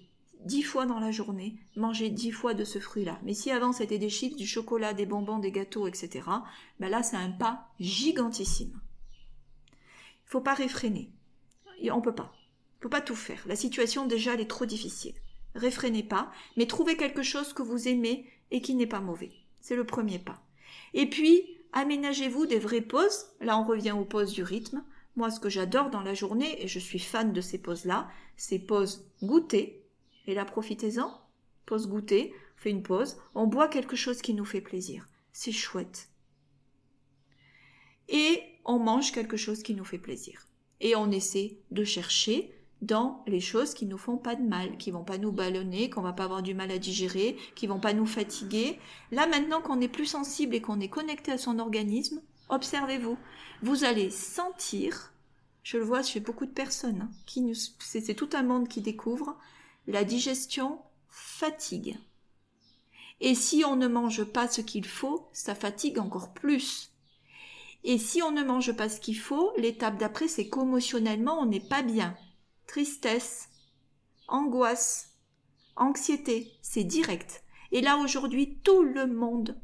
dix 0.45 0.63
fois 0.63 0.87
dans 0.87 0.99
la 0.99 1.11
journée, 1.11 1.57
mangez 1.77 2.11
dix 2.11 2.33
fois 2.33 2.55
de 2.55 2.65
ce 2.65 2.79
fruit-là. 2.79 3.19
Mais 3.23 3.35
si 3.35 3.51
avant 3.51 3.73
c'était 3.73 3.99
des 3.99 4.11
chips, 4.11 4.37
du 4.37 4.47
chocolat, 4.47 4.93
des 4.93 5.07
bonbons, 5.07 5.39
des 5.39 5.53
gâteaux, 5.53 5.87
etc., 5.87 6.25
ben 6.81 6.89
là 6.89 7.03
c'est 7.03 7.17
un 7.17 7.31
pas 7.31 7.69
gigantissime. 7.81 8.81
Faut 10.33 10.41
pas 10.41 10.55
réfréner. 10.55 11.11
On 11.91 12.01
peut 12.01 12.15
pas. 12.15 12.33
On 12.79 12.81
peut 12.81 12.89
pas 12.89 13.03
tout 13.03 13.15
faire. 13.15 13.43
La 13.45 13.55
situation 13.55 14.07
déjà 14.07 14.33
elle 14.33 14.41
est 14.41 14.49
trop 14.49 14.65
difficile. 14.65 15.13
Réfrénez 15.55 16.03
pas, 16.03 16.33
mais 16.57 16.65
trouvez 16.65 16.97
quelque 16.97 17.23
chose 17.23 17.53
que 17.53 17.61
vous 17.61 17.87
aimez 17.87 18.27
et 18.51 18.63
qui 18.63 18.75
n'est 18.75 18.87
pas 18.87 19.01
mauvais. 19.01 19.33
C'est 19.61 19.77
le 19.77 19.85
premier 19.85 20.19
pas. 20.19 20.43
Et 20.95 21.05
puis, 21.05 21.59
aménagez-vous 21.75 22.47
des 22.47 22.59
vraies 22.59 22.81
pauses. 22.81 23.27
Là, 23.43 23.59
on 23.59 23.65
revient 23.65 23.93
aux 23.93 24.07
pauses 24.07 24.33
du 24.33 24.43
rythme. 24.43 24.83
Moi, 25.17 25.31
ce 25.31 25.39
que 25.39 25.51
j'adore 25.51 25.91
dans 25.91 26.01
la 26.01 26.15
journée, 26.15 26.65
et 26.65 26.67
je 26.67 26.79
suis 26.79 26.99
fan 26.99 27.35
de 27.35 27.43
ces 27.43 27.59
pauses-là, 27.59 28.09
c'est 28.39 28.59
pause 28.59 29.07
goûter. 29.23 29.85
Et 30.27 30.33
là, 30.33 30.47
profitez-en. 30.47 31.13
Pause 31.67 31.89
goûter, 31.89 32.33
on 32.57 32.63
fait 32.63 32.71
une 32.71 32.83
pause, 32.83 33.19
on 33.35 33.47
boit 33.47 33.69
quelque 33.69 33.97
chose 33.97 34.23
qui 34.23 34.33
nous 34.33 34.47
fait 34.47 34.63
plaisir. 34.63 35.07
C'est 35.35 35.53
chouette. 35.53 36.09
Et 38.09 38.43
on 38.65 38.79
mange 38.79 39.13
quelque 39.13 39.37
chose 39.37 39.63
qui 39.63 39.75
nous 39.75 39.85
fait 39.85 39.99
plaisir. 39.99 40.47
Et 40.81 40.97
on 40.97 41.11
essaie 41.11 41.59
de 41.71 41.85
chercher 41.85 42.53
dans 42.83 43.23
les 43.29 43.41
choses 43.41 43.75
qui 43.75 43.87
nous 43.87 43.99
font 43.99 44.17
pas 44.17 44.35
de 44.35 44.43
mal, 44.43 44.77
qui 44.77 44.91
vont 44.91 45.05
pas 45.05 45.19
nous 45.19 45.31
ballonner, 45.31 45.89
qu'on 45.89 46.03
va 46.03 46.13
pas 46.13 46.25
avoir 46.25 46.43
du 46.43 46.53
mal 46.53 46.71
à 46.73 46.79
digérer, 46.79 47.37
qui 47.55 47.69
vont 47.69 47.79
pas 47.79 47.93
nous 47.93 48.07
fatiguer. 48.07 48.79
Là 49.13 49.29
maintenant 49.29 49.63
qu'on 49.63 49.81
est 49.81 49.89
plus 49.89 50.07
sensible 50.07 50.57
et 50.57 50.61
qu'on 50.61 50.81
est 50.81 50.89
connecté 50.89 51.31
à 51.31 51.39
son 51.39 51.61
organisme, 51.61 52.21
observez-vous. 52.49 53.17
Vous 53.63 53.85
allez 53.85 54.11
sentir, 54.11 55.13
je 55.63 55.79
le 55.79 55.85
vois 55.85 56.03
chez 56.03 56.19
beaucoup 56.19 56.47
de 56.47 56.51
personnes, 56.51 57.03
hein, 57.03 57.11
qui 57.25 57.55
c'est 57.79 58.15
tout 58.15 58.31
un 58.33 58.43
monde 58.43 58.67
qui 58.67 58.81
découvre, 58.81 59.39
la 59.87 60.03
digestion 60.03 60.81
fatigue. 61.09 61.97
Et 63.21 63.37
si 63.37 63.65
on 63.65 63.77
ne 63.77 63.87
mange 63.87 64.25
pas 64.25 64.49
ce 64.49 64.61
qu'il 64.61 64.87
faut, 64.87 65.29
ça 65.33 65.55
fatigue 65.55 66.01
encore 66.01 66.33
plus. 66.35 66.92
Et 67.85 67.99
si 67.99 68.23
on 68.23 68.31
ne 68.31 68.45
mange 68.45 68.73
pas 68.77 68.89
ce 68.89 69.01
qu'il 69.01 69.19
faut, 69.19 69.53
l'étape 69.57 69.99
d'après, 69.99 70.29
c'est 70.29 70.49
qu'émotionnellement, 70.49 71.41
on 71.41 71.47
n'est 71.47 71.61
pas 71.61 71.83
bien. 71.83 72.17
Tristesse, 72.67 73.49
angoisse, 74.29 75.17
anxiété, 75.77 76.53
c'est 76.63 76.85
direct. 76.85 77.43
Et 77.73 77.81
là, 77.81 77.97
aujourd'hui, 77.97 78.59
tout 78.63 78.83
le 78.83 79.07
monde 79.07 79.61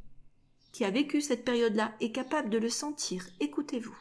qui 0.73 0.85
a 0.85 0.91
vécu 0.91 1.21
cette 1.21 1.45
période-là 1.45 1.95
est 2.01 2.13
capable 2.13 2.51
de 2.51 2.59
le 2.59 2.69
sentir. 2.69 3.27
Écoutez-vous. 3.41 3.97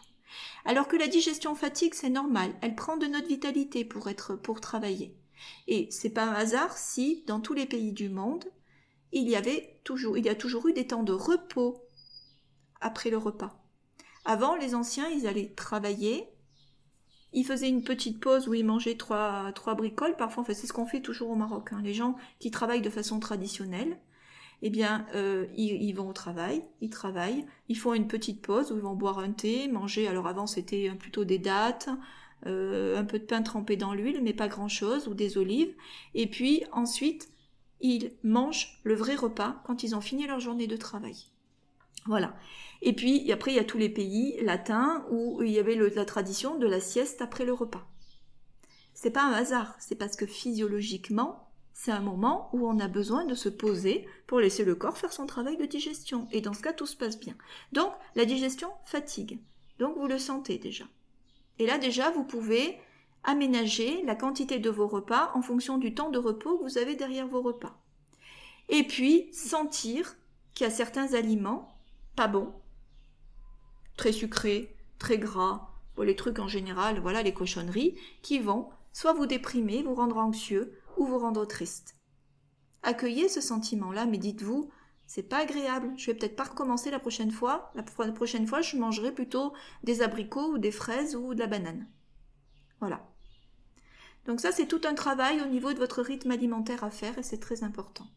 Alors 0.65 0.87
que 0.87 0.97
la 0.97 1.07
digestion 1.07 1.55
fatigue, 1.55 1.93
c'est 1.93 2.09
normal. 2.09 2.53
Elle 2.61 2.75
prend 2.75 2.97
de 2.97 3.05
notre 3.05 3.27
vitalité 3.27 3.85
pour 3.85 4.07
être, 4.09 4.35
pour 4.35 4.61
travailler. 4.61 5.15
Et 5.67 5.87
c'est 5.91 6.09
pas 6.09 6.25
un 6.25 6.33
hasard 6.33 6.77
si, 6.77 7.23
dans 7.27 7.39
tous 7.39 7.53
les 7.53 7.65
pays 7.65 7.93
du 7.93 8.09
monde, 8.09 8.45
il 9.11 9.29
y 9.29 9.35
avait 9.35 9.79
toujours, 9.83 10.17
il 10.17 10.25
y 10.25 10.29
a 10.29 10.35
toujours 10.35 10.67
eu 10.67 10.73
des 10.73 10.87
temps 10.87 11.03
de 11.03 11.13
repos 11.13 11.83
après 12.81 13.09
le 13.09 13.17
repas. 13.17 13.66
Avant, 14.27 14.57
les 14.57 14.75
anciens, 14.75 15.07
ils 15.07 15.25
allaient 15.25 15.53
travailler, 15.55 16.27
ils 17.31 17.45
faisaient 17.45 17.69
une 17.69 17.81
petite 17.81 18.19
pause 18.19 18.49
où 18.49 18.53
ils 18.53 18.65
mangeaient 18.65 18.97
trois, 18.97 19.53
bricoles. 19.77 20.17
Parfois, 20.17 20.43
c'est 20.47 20.67
ce 20.67 20.73
qu'on 20.73 20.85
fait 20.85 20.99
toujours 20.99 21.29
au 21.29 21.35
Maroc. 21.35 21.69
Hein. 21.71 21.79
Les 21.81 21.93
gens 21.93 22.17
qui 22.39 22.51
travaillent 22.51 22.81
de 22.81 22.89
façon 22.89 23.21
traditionnelle, 23.21 23.97
eh 24.61 24.69
bien, 24.69 25.05
euh, 25.15 25.45
ils, 25.55 25.93
vont 25.93 26.09
au 26.09 26.13
travail, 26.13 26.61
ils 26.81 26.89
travaillent, 26.89 27.45
ils 27.69 27.77
font 27.77 27.93
une 27.93 28.09
petite 28.09 28.41
pause 28.41 28.69
où 28.73 28.75
ils 28.75 28.81
vont 28.81 28.95
boire 28.95 29.19
un 29.19 29.31
thé, 29.31 29.69
manger. 29.69 30.09
Alors 30.09 30.27
avant, 30.27 30.45
c'était 30.45 30.91
plutôt 30.99 31.23
des 31.23 31.39
dattes, 31.39 31.87
euh, 32.47 32.99
un 32.99 33.05
peu 33.05 33.19
de 33.19 33.23
pain 33.23 33.41
trempé 33.41 33.77
dans 33.77 33.93
l'huile, 33.93 34.19
mais 34.21 34.33
pas 34.33 34.49
grand-chose, 34.49 35.07
ou 35.07 35.13
des 35.13 35.37
olives. 35.37 35.73
Et 36.15 36.27
puis 36.27 36.65
ensuite, 36.73 37.29
ils 37.79 38.11
mangent 38.25 38.81
le 38.83 38.95
vrai 38.95 39.15
repas 39.15 39.61
quand 39.65 39.83
ils 39.83 39.95
ont 39.95 40.01
fini 40.01 40.27
leur 40.27 40.41
journée 40.41 40.67
de 40.67 40.75
travail. 40.75 41.27
Voilà. 42.07 42.35
Et 42.81 42.93
puis 42.93 43.31
après, 43.31 43.51
il 43.51 43.57
y 43.57 43.59
a 43.59 43.63
tous 43.63 43.77
les 43.77 43.89
pays 43.89 44.37
latins 44.41 45.05
où 45.11 45.41
il 45.43 45.51
y 45.51 45.59
avait 45.59 45.75
la 45.75 46.05
tradition 46.05 46.57
de 46.57 46.67
la 46.67 46.79
sieste 46.79 47.21
après 47.21 47.45
le 47.45 47.53
repas. 47.53 47.87
C'est 48.93 49.11
pas 49.11 49.23
un 49.23 49.33
hasard, 49.33 49.75
c'est 49.79 49.95
parce 49.95 50.15
que 50.15 50.25
physiologiquement, 50.25 51.47
c'est 51.73 51.91
un 51.91 52.01
moment 52.01 52.49
où 52.53 52.67
on 52.67 52.79
a 52.79 52.87
besoin 52.87 53.25
de 53.25 53.35
se 53.35 53.49
poser 53.49 54.07
pour 54.25 54.39
laisser 54.39 54.65
le 54.65 54.73
corps 54.73 54.97
faire 54.97 55.13
son 55.13 55.27
travail 55.27 55.57
de 55.57 55.65
digestion. 55.65 56.27
Et 56.31 56.41
dans 56.41 56.53
ce 56.53 56.63
cas, 56.63 56.73
tout 56.73 56.87
se 56.87 56.95
passe 56.95 57.19
bien. 57.19 57.35
Donc, 57.71 57.93
la 58.15 58.25
digestion 58.25 58.69
fatigue. 58.85 59.39
Donc, 59.77 59.95
vous 59.95 60.07
le 60.07 60.17
sentez 60.17 60.57
déjà. 60.57 60.85
Et 61.59 61.67
là, 61.67 61.77
déjà, 61.77 62.09
vous 62.09 62.23
pouvez 62.23 62.79
aménager 63.23 64.01
la 64.03 64.15
quantité 64.15 64.57
de 64.57 64.71
vos 64.71 64.87
repas 64.87 65.31
en 65.35 65.43
fonction 65.43 65.77
du 65.77 65.93
temps 65.93 66.09
de 66.09 66.17
repos 66.17 66.57
que 66.57 66.63
vous 66.63 66.79
avez 66.79 66.95
derrière 66.95 67.27
vos 67.27 67.43
repas. 67.43 67.79
Et 68.69 68.83
puis, 68.83 69.31
sentir 69.31 70.17
qu'il 70.55 70.65
y 70.65 70.67
a 70.67 70.73
certains 70.73 71.13
aliments 71.13 71.76
pas 72.17 72.27
bons, 72.27 72.51
très 73.95 74.11
sucrés, 74.11 74.75
très 74.97 75.19
gras, 75.19 75.69
les 76.03 76.15
trucs 76.15 76.39
en 76.39 76.47
général, 76.47 76.99
voilà 76.99 77.23
les 77.23 77.33
cochonneries, 77.33 77.95
qui 78.21 78.39
vont 78.39 78.69
soit 78.91 79.13
vous 79.13 79.27
déprimer, 79.27 79.83
vous 79.83 79.95
rendre 79.95 80.17
anxieux 80.17 80.79
ou 80.97 81.05
vous 81.05 81.19
rendre 81.19 81.45
triste. 81.45 81.95
Accueillez 82.81 83.29
ce 83.29 83.39
sentiment-là, 83.39 84.07
mais 84.07 84.17
dites-vous, 84.17 84.69
c'est 85.05 85.29
pas 85.29 85.39
agréable. 85.39 85.93
Je 85.95 86.07
vais 86.07 86.17
peut-être 86.17 86.35
pas 86.35 86.45
recommencer 86.45 86.89
la 86.89 86.99
prochaine 86.99 87.31
fois. 87.31 87.71
La 87.75 87.83
prochaine 87.83 88.47
fois, 88.47 88.61
je 88.61 88.77
mangerai 88.77 89.11
plutôt 89.11 89.53
des 89.83 90.01
abricots 90.01 90.53
ou 90.53 90.57
des 90.57 90.71
fraises 90.71 91.15
ou 91.15 91.35
de 91.35 91.39
la 91.39 91.47
banane. 91.47 91.87
Voilà. 92.79 93.07
Donc 94.25 94.41
ça, 94.41 94.51
c'est 94.51 94.67
tout 94.67 94.81
un 94.85 94.95
travail 94.95 95.41
au 95.41 95.47
niveau 95.47 95.71
de 95.71 95.79
votre 95.79 96.01
rythme 96.01 96.31
alimentaire 96.31 96.83
à 96.83 96.89
faire 96.89 97.17
et 97.17 97.23
c'est 97.23 97.39
très 97.39 97.63
important. 97.63 98.07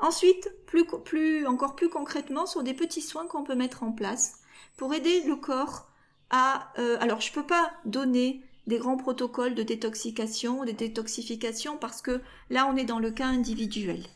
Ensuite, 0.00 0.50
plus, 0.66 0.84
plus, 1.04 1.46
encore 1.46 1.76
plus 1.76 1.90
concrètement, 1.90 2.46
sont 2.46 2.62
des 2.62 2.74
petits 2.74 3.02
soins 3.02 3.26
qu'on 3.26 3.44
peut 3.44 3.54
mettre 3.54 3.82
en 3.82 3.92
place 3.92 4.40
pour 4.76 4.94
aider 4.94 5.22
le 5.24 5.36
corps 5.36 5.90
à... 6.30 6.72
Euh, 6.78 6.96
alors, 7.00 7.20
je 7.20 7.32
peux 7.32 7.46
pas 7.46 7.70
donner 7.84 8.42
des 8.66 8.78
grands 8.78 8.96
protocoles 8.96 9.54
de 9.54 9.62
détoxication, 9.62 10.64
de 10.64 10.70
détoxification, 10.70 11.76
parce 11.76 12.00
que 12.02 12.20
là, 12.48 12.66
on 12.66 12.76
est 12.76 12.84
dans 12.84 12.98
le 12.98 13.10
cas 13.10 13.26
individuel. 13.26 14.06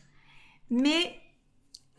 Mais 0.69 1.19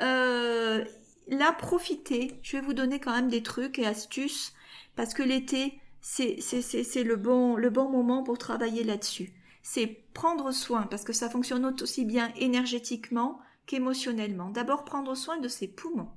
euh, 0.03 0.85
là, 1.29 1.53
profitez. 1.53 2.39
Je 2.43 2.57
vais 2.57 2.63
vous 2.63 2.73
donner 2.73 2.99
quand 2.99 3.15
même 3.15 3.29
des 3.29 3.43
trucs 3.43 3.79
et 3.79 3.87
astuces 3.87 4.53
parce 4.97 5.15
que 5.15 5.23
l'été, 5.23 5.81
c'est 6.01 7.05
le 7.05 7.17
bon, 7.17 7.57
le 7.57 7.71
bon 7.71 7.89
moment 7.89 8.23
pour 8.23 8.39
travailler 8.39 8.85
là-dessus. 8.85 9.33
C'est 9.63 9.87
prendre 10.15 10.53
soin 10.53 10.83
parce 10.83 11.05
que 11.05 11.13
ça 11.13 11.29
fonctionne 11.29 11.65
aussi 11.81 12.05
bien 12.05 12.33
énergétiquement 12.37 13.41
qu'émotionnellement. 13.67 14.51
D'abord, 14.51 14.85
prendre 14.85 15.15
soin 15.15 15.39
de 15.39 15.49
ses 15.49 15.69
poumons. 15.69 16.11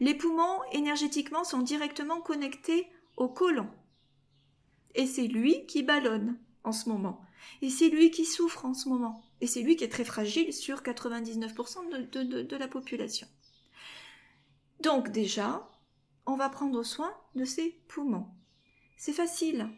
Les 0.00 0.14
poumons, 0.14 0.60
énergétiquement, 0.72 1.44
sont 1.44 1.60
directement 1.60 2.20
connectés 2.20 2.88
au 3.16 3.28
côlon. 3.28 3.68
Et 4.94 5.06
c'est 5.06 5.26
lui 5.26 5.66
qui 5.66 5.82
ballonne 5.82 6.38
en 6.64 6.72
ce 6.72 6.88
moment. 6.88 7.20
Et 7.60 7.70
c'est 7.70 7.88
lui 7.88 8.10
qui 8.10 8.24
souffre 8.24 8.64
en 8.64 8.74
ce 8.74 8.88
moment. 8.88 9.22
Et 9.40 9.46
c'est 9.46 9.62
lui 9.62 9.76
qui 9.76 9.84
est 9.84 9.88
très 9.88 10.04
fragile 10.04 10.52
sur 10.52 10.82
99% 10.82 12.10
de, 12.10 12.56
la 12.56 12.68
population. 12.68 13.26
Donc 14.80 15.10
déjà, 15.10 15.68
on 16.26 16.36
va 16.36 16.48
prendre 16.48 16.82
soin 16.82 17.12
de 17.34 17.44
ses 17.44 17.70
poumons. 17.88 18.28
C'est 18.96 19.12
facile. 19.12 19.68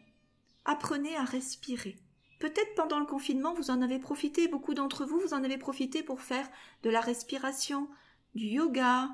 Apprenez 0.65 1.17
à 1.17 1.25
respirer. 1.25 1.97
Peut-être 2.45 2.75
pendant 2.75 2.99
le 3.01 3.07
confinement, 3.07 3.55
vous 3.55 3.71
en 3.71 3.81
avez 3.81 3.99
profité, 3.99 4.49
beaucoup 4.49 4.75
d'entre 4.75 5.07
vous, 5.07 5.19
vous 5.19 5.33
en 5.33 5.45
avez 5.45 5.57
profité 5.57 6.03
pour 6.03 6.21
faire 6.21 6.47
de 6.83 6.91
la 6.91 7.01
respiration, 7.01 7.89
du 8.35 8.45
yoga, 8.45 9.09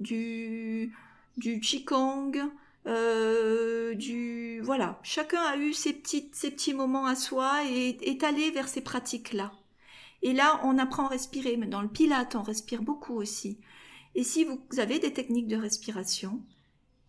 du, 0.00 0.94
du 1.38 1.60
qigong, 1.60 2.32
euh, 2.86 3.94
du 3.94 4.60
voilà. 4.60 5.00
Chacun 5.02 5.40
a 5.40 5.56
eu 5.56 5.72
ses, 5.72 5.94
petits 5.94 6.74
moments 6.74 7.06
à 7.06 7.14
soi 7.14 7.62
et 7.66 7.96
est 8.02 8.22
allé 8.22 8.50
vers 8.50 8.68
ces 8.68 8.82
pratiques-là. 8.82 9.52
Et 10.20 10.34
là, 10.34 10.60
on 10.62 10.76
apprend 10.76 11.06
à 11.06 11.08
respirer. 11.08 11.56
Mais 11.56 11.68
dans 11.68 11.80
le 11.80 11.88
pilate, 11.88 12.34
on 12.34 12.42
respire 12.42 12.82
beaucoup 12.82 13.14
aussi. 13.14 13.60
Et 14.14 14.24
si 14.24 14.44
vous 14.44 14.60
avez 14.76 14.98
des 14.98 15.14
techniques 15.14 15.48
de 15.48 15.56
respiration, 15.56 16.42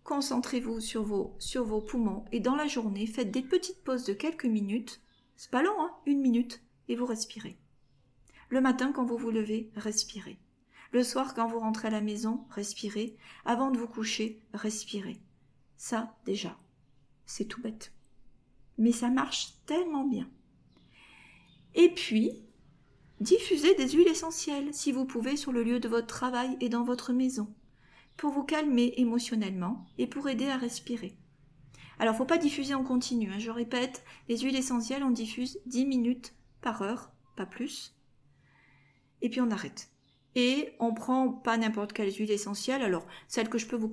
concentrez-vous 0.06 0.80
sur 0.80 1.04
vos 1.04 1.82
poumons 1.82 2.24
et 2.32 2.40
dans 2.40 2.56
la 2.56 2.68
journée, 2.68 3.08
faites 3.08 3.32
des 3.32 3.44
petites 3.44 3.84
pauses 3.84 4.06
de 4.06 4.14
quelques 4.14 4.46
minutes. 4.46 5.02
C'est 5.36 5.52
pas 5.52 5.64
long, 5.64 5.76
hein 5.80 5.92
Une 6.06 6.22
minute. 6.22 6.62
Et 6.88 6.96
vous 6.96 7.06
respirez. 7.06 7.58
Le 8.50 8.62
matin, 8.62 8.92
quand 8.92 9.06
vous 9.06 9.18
vous 9.18 9.32
levez, 9.32 9.72
respirez. 9.76 10.38
Le 10.92 11.04
soir, 11.04 11.34
quand 11.34 11.48
vous 11.48 11.60
rentrez 11.60 11.88
à 11.88 11.92
la 11.92 12.02
maison, 12.02 12.46
respirez. 12.52 13.16
Avant 13.44 13.72
de 13.72 13.78
vous 13.78 13.88
coucher, 13.88 14.40
respirez. 14.54 15.20
Ça, 15.78 16.16
déjà, 16.26 16.58
c'est 17.26 17.46
tout 17.46 17.62
bête. 17.62 17.92
Mais 18.78 18.92
ça 18.92 19.10
marche 19.10 19.54
tellement 19.66 20.06
bien. 20.06 20.30
Et 21.74 21.90
puis, 21.94 22.46
Diffusez 23.22 23.76
des 23.76 23.90
huiles 23.90 24.10
essentielles, 24.10 24.74
si 24.74 24.92
vous 24.92 25.06
pouvez, 25.06 25.38
sur 25.38 25.54
le 25.54 25.64
lieu 25.64 25.80
de 25.80 25.88
votre 25.88 26.08
travail 26.08 26.58
et 26.60 26.68
dans 26.68 26.84
votre 26.84 27.14
maison, 27.14 27.54
pour 28.18 28.32
vous 28.32 28.44
calmer 28.44 28.94
émotionnellement 28.98 29.86
et 29.98 30.06
pour 30.06 30.28
aider 30.28 30.48
à 30.48 30.58
respirer. 30.58 31.18
Alors, 32.00 32.16
faut 32.16 32.26
pas 32.26 32.38
diffuser 32.38 32.74
en 32.74 32.84
continu, 32.84 33.32
hein, 33.32 33.40
je 33.40 33.52
répète, 33.52 34.04
les 34.28 34.38
huiles 34.38 34.56
essentielles, 34.56 35.04
on 35.04 35.12
diffuse 35.12 35.60
10 35.66 35.86
minutes 35.86 36.34
par 36.62 36.82
heure, 36.82 37.12
pas 37.36 37.46
plus. 37.46 37.96
Et 39.22 39.30
puis 39.30 39.42
on 39.42 39.52
arrête. 39.52 39.90
Et 40.36 40.74
on 40.80 40.94
prend 40.94 41.30
pas 41.30 41.58
n'importe 41.58 41.94
quelles 41.94 42.12
huiles 42.12 42.32
essentielles, 42.32 42.82
alors 42.82 43.08
celles 43.30 43.48
que 43.48 43.58
je 43.58 43.68
peux 43.68 43.78
vous, 43.78 43.88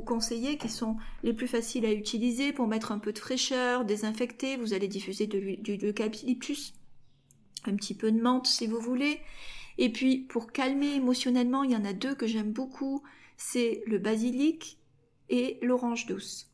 conseiller, 0.00 0.58
qui 0.58 0.68
sont 0.68 0.96
les 1.24 1.32
plus 1.32 1.48
faciles 1.48 1.84
à 1.84 1.92
utiliser 1.92 2.52
pour 2.52 2.68
mettre 2.68 2.92
un 2.92 3.00
peu 3.00 3.12
de 3.12 3.18
fraîcheur, 3.18 3.84
désinfecter, 3.84 4.56
vous 4.56 4.74
allez 4.74 4.86
diffuser 4.86 5.26
de, 5.26 5.60
de 5.60 5.84
l'eucalyptus, 5.84 6.74
un 7.66 7.74
petit 7.74 7.94
peu 7.94 8.12
de 8.12 8.20
menthe 8.20 8.46
si 8.46 8.68
vous 8.68 8.78
voulez. 8.78 9.20
Et 9.76 9.90
puis 9.90 10.18
pour 10.18 10.52
calmer 10.52 10.94
émotionnellement, 10.94 11.64
il 11.64 11.72
y 11.72 11.76
en 11.76 11.84
a 11.84 11.92
deux 11.92 12.14
que 12.14 12.28
j'aime 12.28 12.52
beaucoup, 12.52 13.02
c'est 13.36 13.82
le 13.86 13.98
basilic 13.98 14.78
et 15.30 15.58
l'orange 15.62 16.06
douce. 16.06 16.47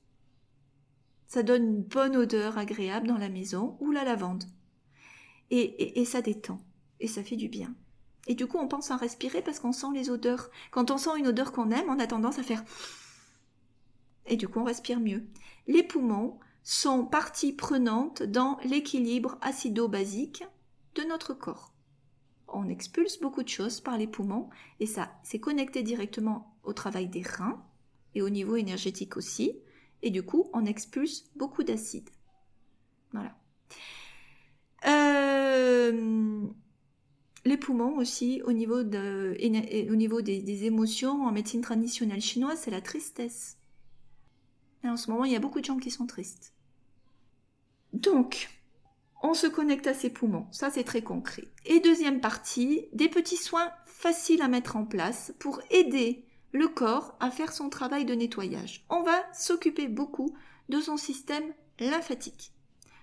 Ça 1.26 1.42
donne 1.42 1.64
une 1.64 1.82
bonne 1.82 2.16
odeur 2.16 2.58
agréable 2.58 3.08
dans 3.08 3.18
la 3.18 3.28
maison 3.28 3.76
ou 3.80 3.90
la 3.90 4.04
lavande. 4.04 4.44
Et, 5.50 6.04
ça 6.04 6.22
détend 6.22 6.60
et 7.00 7.06
ça 7.06 7.22
fait 7.22 7.36
du 7.36 7.48
bien. 7.48 7.74
Et 8.26 8.34
du 8.34 8.46
coup, 8.46 8.58
on 8.58 8.68
pense 8.68 8.90
à 8.90 8.96
respirer 8.96 9.42
parce 9.42 9.60
qu'on 9.60 9.72
sent 9.72 9.88
les 9.94 10.10
odeurs. 10.10 10.50
Quand 10.70 10.90
on 10.90 10.98
sent 10.98 11.10
une 11.18 11.28
odeur 11.28 11.52
qu'on 11.52 11.70
aime, 11.70 11.88
on 11.88 11.98
a 11.98 12.06
tendance 12.06 12.38
à 12.38 12.42
faire 12.42 12.64
et 14.26 14.36
du 14.36 14.48
coup, 14.48 14.60
on 14.60 14.64
respire 14.64 15.00
mieux. 15.00 15.24
Les 15.66 15.82
poumons 15.82 16.38
sont 16.62 17.04
partie 17.04 17.52
prenante 17.52 18.22
dans 18.22 18.58
l'équilibre 18.64 19.38
acido-basique 19.42 20.44
de 20.94 21.02
notre 21.02 21.34
corps. 21.34 21.74
On 22.48 22.68
expulse 22.68 23.20
beaucoup 23.20 23.42
de 23.42 23.48
choses 23.48 23.80
par 23.80 23.98
les 23.98 24.06
poumons 24.06 24.48
et 24.80 24.86
ça, 24.86 25.12
c'est 25.22 25.40
connecté 25.40 25.82
directement 25.82 26.56
au 26.62 26.72
travail 26.72 27.08
des 27.08 27.22
reins 27.22 27.62
et 28.14 28.22
au 28.22 28.30
niveau 28.30 28.56
énergétique 28.56 29.16
aussi. 29.16 29.58
Et 30.04 30.10
du 30.10 30.22
coup, 30.22 30.50
on 30.52 30.66
expulse 30.66 31.24
beaucoup 31.34 31.64
d'acide. 31.64 32.10
Voilà. 33.12 33.34
Euh, 34.86 36.46
les 37.46 37.56
poumons 37.56 37.96
aussi, 37.96 38.42
au 38.44 38.52
niveau, 38.52 38.82
de, 38.82 39.34
au 39.90 39.94
niveau 39.94 40.20
des, 40.20 40.64
émotions, 40.66 41.24
en 41.24 41.32
médecine 41.32 41.62
traditionnelle 41.62 42.20
chinoise, 42.20 42.60
c'est 42.62 42.70
la 42.70 42.82
tristesse. 42.82 43.56
En 44.84 44.98
ce 44.98 45.10
moment, 45.10 45.24
il 45.24 45.32
y 45.32 45.36
a 45.36 45.40
beaucoup 45.40 45.60
de 45.60 45.64
gens 45.64 45.78
qui 45.78 45.90
sont 45.90 46.06
tristes. 46.06 46.52
Donc, 47.94 48.50
on 49.22 49.32
se 49.32 49.46
connecte 49.46 49.86
à 49.86 49.94
ses 49.94 50.10
poumons. 50.10 50.48
Ça, 50.50 50.68
c'est 50.68 50.84
très 50.84 51.00
concret. 51.00 51.48
Et 51.64 51.80
deuxième 51.80 52.20
partie, 52.20 52.88
des 52.92 53.08
petits 53.08 53.38
soins 53.38 53.72
faciles 53.86 54.42
à 54.42 54.48
mettre 54.48 54.76
en 54.76 54.84
place 54.84 55.32
pour 55.38 55.62
aider 55.70 56.26
le 56.54 56.68
corps 56.68 57.16
à 57.18 57.30
faire 57.32 57.52
son 57.52 57.68
travail 57.68 58.04
de 58.04 58.14
nettoyage. 58.14 58.84
On 58.88 59.02
va 59.02 59.20
s'occuper 59.34 59.88
beaucoup 59.88 60.34
de 60.68 60.80
son 60.80 60.96
système 60.96 61.52
lymphatique. 61.80 62.52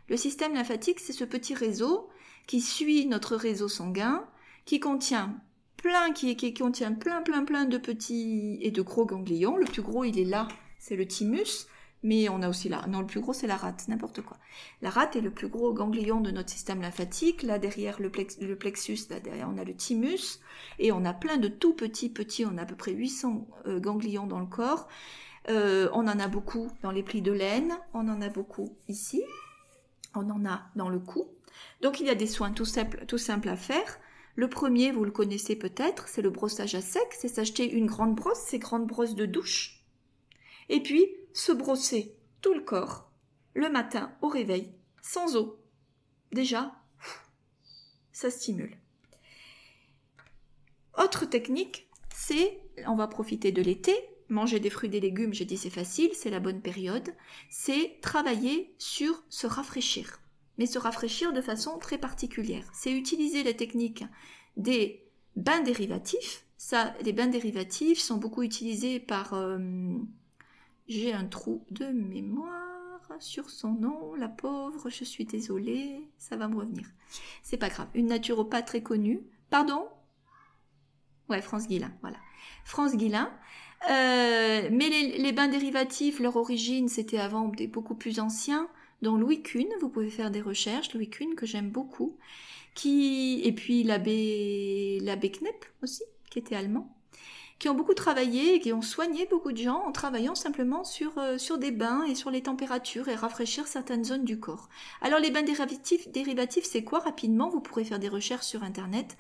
Le 0.07 0.15
système 0.15 0.53
lymphatique, 0.53 1.01
c'est 1.01 1.13
ce 1.13 1.25
petit 1.25 1.53
réseau 1.53 2.09
qui 2.47 2.61
suit 2.61 3.05
notre 3.05 3.35
réseau 3.35 3.67
sanguin, 3.67 4.25
qui 4.63 4.79
contient 4.79 5.35
plein, 5.75 6.13
qui, 6.13 6.35
qui 6.37 6.53
contient 6.53 6.93
plein, 6.93 7.21
plein, 7.21 7.43
plein 7.43 7.65
de 7.65 7.77
petits 7.77 8.57
et 8.61 8.71
de 8.71 8.81
gros 8.81 9.05
ganglions. 9.05 9.57
Le 9.57 9.65
plus 9.65 9.81
gros, 9.81 10.05
il 10.05 10.17
est 10.17 10.25
là, 10.25 10.47
c'est 10.79 10.95
le 10.95 11.05
thymus 11.05 11.67
mais 12.03 12.29
on 12.29 12.41
a 12.41 12.49
aussi 12.49 12.67
la... 12.67 12.85
Non, 12.87 12.99
le 12.99 13.05
plus 13.05 13.19
gros, 13.19 13.33
c'est 13.33 13.47
la 13.47 13.57
rate, 13.57 13.87
n'importe 13.87 14.21
quoi. 14.21 14.37
La 14.81 14.89
rate 14.89 15.15
est 15.15 15.21
le 15.21 15.29
plus 15.29 15.47
gros 15.47 15.71
ganglion 15.71 16.19
de 16.19 16.31
notre 16.31 16.49
système 16.49 16.81
lymphatique. 16.81 17.43
Là, 17.43 17.59
derrière 17.59 18.01
le, 18.01 18.09
plexus, 18.09 18.97
là, 19.09 19.19
derrière, 19.19 19.49
on 19.53 19.57
a 19.57 19.63
le 19.63 19.75
thymus. 19.75 20.39
Et 20.79 20.91
on 20.91 21.05
a 21.05 21.13
plein 21.13 21.37
de 21.37 21.47
tout 21.47 21.73
petits, 21.73 22.09
petits, 22.09 22.45
on 22.45 22.57
a 22.57 22.63
à 22.63 22.65
peu 22.65 22.75
près 22.75 22.91
800 22.91 23.47
euh, 23.67 23.79
ganglions 23.79 24.25
dans 24.25 24.39
le 24.39 24.47
corps. 24.47 24.87
Euh, 25.49 25.89
on 25.93 26.07
en 26.07 26.19
a 26.19 26.27
beaucoup 26.27 26.69
dans 26.81 26.91
les 26.91 27.03
plis 27.03 27.21
de 27.21 27.31
laine. 27.31 27.77
On 27.93 28.07
en 28.07 28.21
a 28.21 28.29
beaucoup 28.29 28.75
ici. 28.87 29.23
On 30.15 30.29
en 30.29 30.43
a 30.45 30.63
dans 30.75 30.89
le 30.89 30.99
cou. 30.99 31.27
Donc, 31.81 31.99
il 31.99 32.07
y 32.07 32.09
a 32.09 32.15
des 32.15 32.27
soins 32.27 32.51
tout 32.51 32.65
simples, 32.65 33.05
tout 33.05 33.19
simples 33.19 33.49
à 33.49 33.55
faire. 33.55 33.99
Le 34.35 34.49
premier, 34.49 34.91
vous 34.91 35.03
le 35.03 35.11
connaissez 35.11 35.55
peut-être, 35.55 36.07
c'est 36.07 36.21
le 36.21 36.29
brossage 36.29 36.73
à 36.73 36.81
sec. 36.81 37.07
C'est 37.11 37.27
s'acheter 37.27 37.69
une 37.69 37.85
grande 37.85 38.15
brosse, 38.15 38.39
ces 38.39 38.59
grandes 38.59 38.87
brosses 38.87 39.13
de 39.13 39.27
douche. 39.27 39.83
Et 40.69 40.81
puis, 40.81 41.05
se 41.33 41.51
brosser 41.51 42.15
tout 42.41 42.53
le 42.53 42.61
corps 42.61 43.11
le 43.53 43.69
matin 43.69 44.11
au 44.21 44.27
réveil, 44.27 44.73
sans 45.01 45.35
eau. 45.35 45.59
Déjà, 46.31 46.73
ça 48.11 48.29
stimule. 48.29 48.77
Autre 50.97 51.25
technique, 51.25 51.89
c'est, 52.13 52.61
on 52.87 52.95
va 52.95 53.07
profiter 53.07 53.51
de 53.51 53.61
l'été, 53.61 53.93
manger 54.29 54.59
des 54.59 54.69
fruits 54.69 54.89
des 54.89 54.99
légumes, 54.99 55.33
j'ai 55.33 55.45
dit 55.45 55.57
c'est 55.57 55.69
facile, 55.69 56.11
c'est 56.13 56.29
la 56.29 56.39
bonne 56.39 56.61
période, 56.61 57.13
c'est 57.49 57.97
travailler 58.01 58.73
sur 58.77 59.23
se 59.29 59.47
rafraîchir. 59.47 60.19
Mais 60.57 60.65
se 60.65 60.79
rafraîchir 60.79 61.33
de 61.33 61.41
façon 61.41 61.77
très 61.79 61.97
particulière. 61.97 62.69
C'est 62.73 62.91
utiliser 62.91 63.43
la 63.43 63.53
technique 63.53 64.03
des 64.57 65.03
bains 65.35 65.61
dérivatifs. 65.61 66.45
Ça, 66.57 66.93
les 67.01 67.13
bains 67.13 67.27
dérivatifs 67.27 67.99
sont 67.99 68.17
beaucoup 68.17 68.43
utilisés 68.43 68.99
par... 68.99 69.33
Euh, 69.33 69.57
j'ai 70.91 71.13
un 71.13 71.25
trou 71.25 71.63
de 71.71 71.85
mémoire 71.85 73.01
sur 73.19 73.49
son 73.49 73.71
nom, 73.71 74.15
la 74.15 74.27
pauvre, 74.27 74.89
je 74.89 75.03
suis 75.03 75.25
désolée, 75.25 76.09
ça 76.17 76.35
va 76.35 76.47
me 76.47 76.57
revenir. 76.57 76.85
C'est 77.43 77.57
pas 77.57 77.69
grave. 77.69 77.87
Une 77.93 78.07
naturopathe 78.07 78.67
très 78.67 78.81
connue. 78.81 79.21
Pardon? 79.49 79.87
Ouais, 81.29 81.41
France 81.41 81.67
Guillain, 81.67 81.91
voilà. 82.01 82.17
France 82.65 82.95
Guillain. 82.95 83.31
Euh, 83.89 84.69
mais 84.71 84.89
les, 84.89 85.31
bains 85.31 85.47
dérivatifs, 85.47 86.19
leur 86.19 86.35
origine, 86.35 86.87
c'était 86.87 87.17
avant 87.17 87.47
des 87.47 87.67
beaucoup 87.67 87.95
plus 87.95 88.19
anciens, 88.19 88.67
dont 89.01 89.17
Louis 89.17 89.41
Kuhn, 89.41 89.67
vous 89.81 89.89
pouvez 89.89 90.09
faire 90.09 90.29
des 90.29 90.41
recherches, 90.41 90.93
Louis 90.93 91.09
Kuhn, 91.09 91.35
que 91.35 91.45
j'aime 91.45 91.69
beaucoup, 91.69 92.17
qui, 92.75 93.41
et 93.43 93.53
puis 93.53 93.83
l'abbé, 93.83 94.99
l'abbé 95.01 95.31
Knepp 95.31 95.65
aussi, 95.81 96.03
qui 96.29 96.39
était 96.39 96.55
allemand, 96.55 96.95
qui 97.61 97.69
ont 97.69 97.75
beaucoup 97.75 97.93
travaillé 97.93 98.55
et 98.55 98.59
qui 98.59 98.73
ont 98.73 98.81
soigné 98.81 99.27
beaucoup 99.27 99.51
de 99.51 99.57
gens 99.57 99.83
en 99.85 99.91
travaillant 99.91 100.33
simplement 100.33 100.83
sur, 100.83 101.15
euh, 101.19 101.37
sur 101.37 101.59
des 101.59 101.69
bains 101.69 102.03
et 102.05 102.15
sur 102.15 102.31
les 102.31 102.41
températures 102.41 103.07
et 103.07 103.13
rafraîchir 103.13 103.67
certaines 103.67 104.03
zones 104.03 104.25
du 104.25 104.39
corps. 104.39 104.67
Alors 104.99 105.19
les 105.19 105.29
bains 105.29 105.43
dérivatifs, 105.43 106.09
dérivatifs 106.09 106.65
c'est 106.65 106.83
quoi 106.83 106.99
rapidement? 106.99 107.49
Vous 107.49 107.61
pourrez 107.61 107.83
faire 107.83 107.99
des 107.99 108.09
recherches 108.09 108.47
sur 108.47 108.63
Internet. 108.63 109.15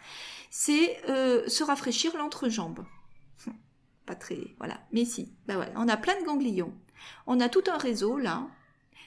C'est 0.49 0.97
euh, 1.07 1.47
se 1.47 1.63
rafraîchir 1.63 2.17
l'entrejambe 2.17 2.83
pas 4.07 4.15
très, 4.15 4.39
voilà. 4.57 4.81
Mais 4.91 5.05
si, 5.05 5.31
ben 5.45 5.55
voilà, 5.55 5.71
on 5.75 5.87
a 5.87 5.95
plein 5.95 6.19
de 6.19 6.25
ganglions. 6.25 6.73
On 7.27 7.39
a 7.39 7.47
tout 7.47 7.63
un 7.71 7.77
réseau 7.77 8.17
là 8.17 8.47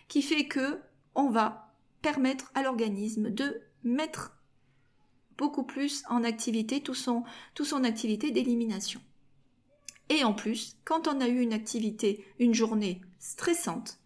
qui 0.06 0.22
fait 0.22 0.46
que 0.46 0.80
on 1.16 1.28
va 1.28 1.74
permettre 2.00 2.52
à 2.54 2.62
l'organisme 2.62 3.30
de 3.30 3.60
mettre 3.82 4.36
beaucoup 5.36 5.64
plus 5.64 6.04
en 6.08 6.22
activité 6.22 6.80
tout 6.80 6.94
son, 6.94 7.24
tout 7.54 7.64
son 7.64 7.82
activité 7.82 8.30
d'élimination. 8.30 9.00
Et 10.08 10.24
en 10.24 10.34
plus, 10.34 10.76
quand 10.84 11.08
on 11.08 11.20
a 11.20 11.28
eu 11.28 11.40
une 11.40 11.52
activité, 11.52 12.24
une 12.38 12.54
journée 12.54 13.00
stressante, 13.18 13.98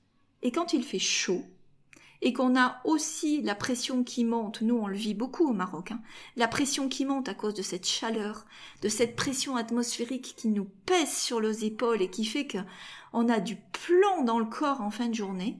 et 0.42 0.52
quand 0.52 0.72
il 0.72 0.84
fait 0.84 0.98
chaud, 0.98 1.44
et 2.20 2.32
qu'on 2.32 2.58
a 2.58 2.80
aussi 2.84 3.42
la 3.42 3.54
pression 3.54 4.02
qui 4.02 4.24
monte, 4.24 4.60
nous 4.62 4.76
on 4.76 4.88
le 4.88 4.96
vit 4.96 5.14
beaucoup 5.14 5.48
au 5.48 5.52
Maroc, 5.52 5.92
hein, 5.92 6.00
la 6.36 6.48
pression 6.48 6.88
qui 6.88 7.04
monte 7.04 7.28
à 7.28 7.34
cause 7.34 7.54
de 7.54 7.62
cette 7.62 7.86
chaleur, 7.86 8.44
de 8.82 8.88
cette 8.88 9.16
pression 9.16 9.56
atmosphérique 9.56 10.34
qui 10.36 10.48
nous 10.48 10.68
pèse 10.86 11.12
sur 11.12 11.40
les 11.40 11.64
épaules 11.64 12.02
et 12.02 12.10
qui 12.10 12.24
fait 12.24 12.46
que 12.46 12.58
on 13.12 13.28
a 13.28 13.40
du 13.40 13.56
plomb 13.56 14.24
dans 14.24 14.38
le 14.38 14.46
corps 14.46 14.80
en 14.80 14.90
fin 14.90 15.08
de 15.08 15.14
journée, 15.14 15.58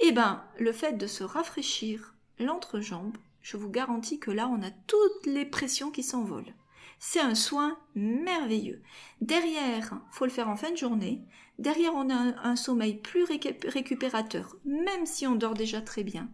eh 0.00 0.12
ben 0.12 0.42
le 0.58 0.72
fait 0.72 0.94
de 0.94 1.06
se 1.06 1.24
rafraîchir 1.24 2.14
l'entrejambe, 2.38 3.16
je 3.42 3.56
vous 3.56 3.68
garantis 3.70 4.18
que 4.18 4.30
là 4.30 4.48
on 4.48 4.62
a 4.62 4.70
toutes 4.70 5.26
les 5.26 5.44
pressions 5.44 5.90
qui 5.90 6.02
s'envolent. 6.02 6.54
C'est 6.98 7.20
un 7.20 7.34
soin 7.34 7.78
merveilleux. 7.94 8.82
Derrière, 9.20 10.00
faut 10.10 10.24
le 10.24 10.30
faire 10.30 10.48
en 10.48 10.56
fin 10.56 10.70
de 10.70 10.76
journée. 10.76 11.22
Derrière, 11.58 11.94
on 11.94 12.10
a 12.10 12.34
un, 12.42 12.56
sommeil 12.56 12.94
plus 12.94 13.24
récupérateur, 13.24 14.56
même 14.64 15.06
si 15.06 15.26
on 15.26 15.36
dort 15.36 15.54
déjà 15.54 15.80
très 15.80 16.02
bien. 16.02 16.28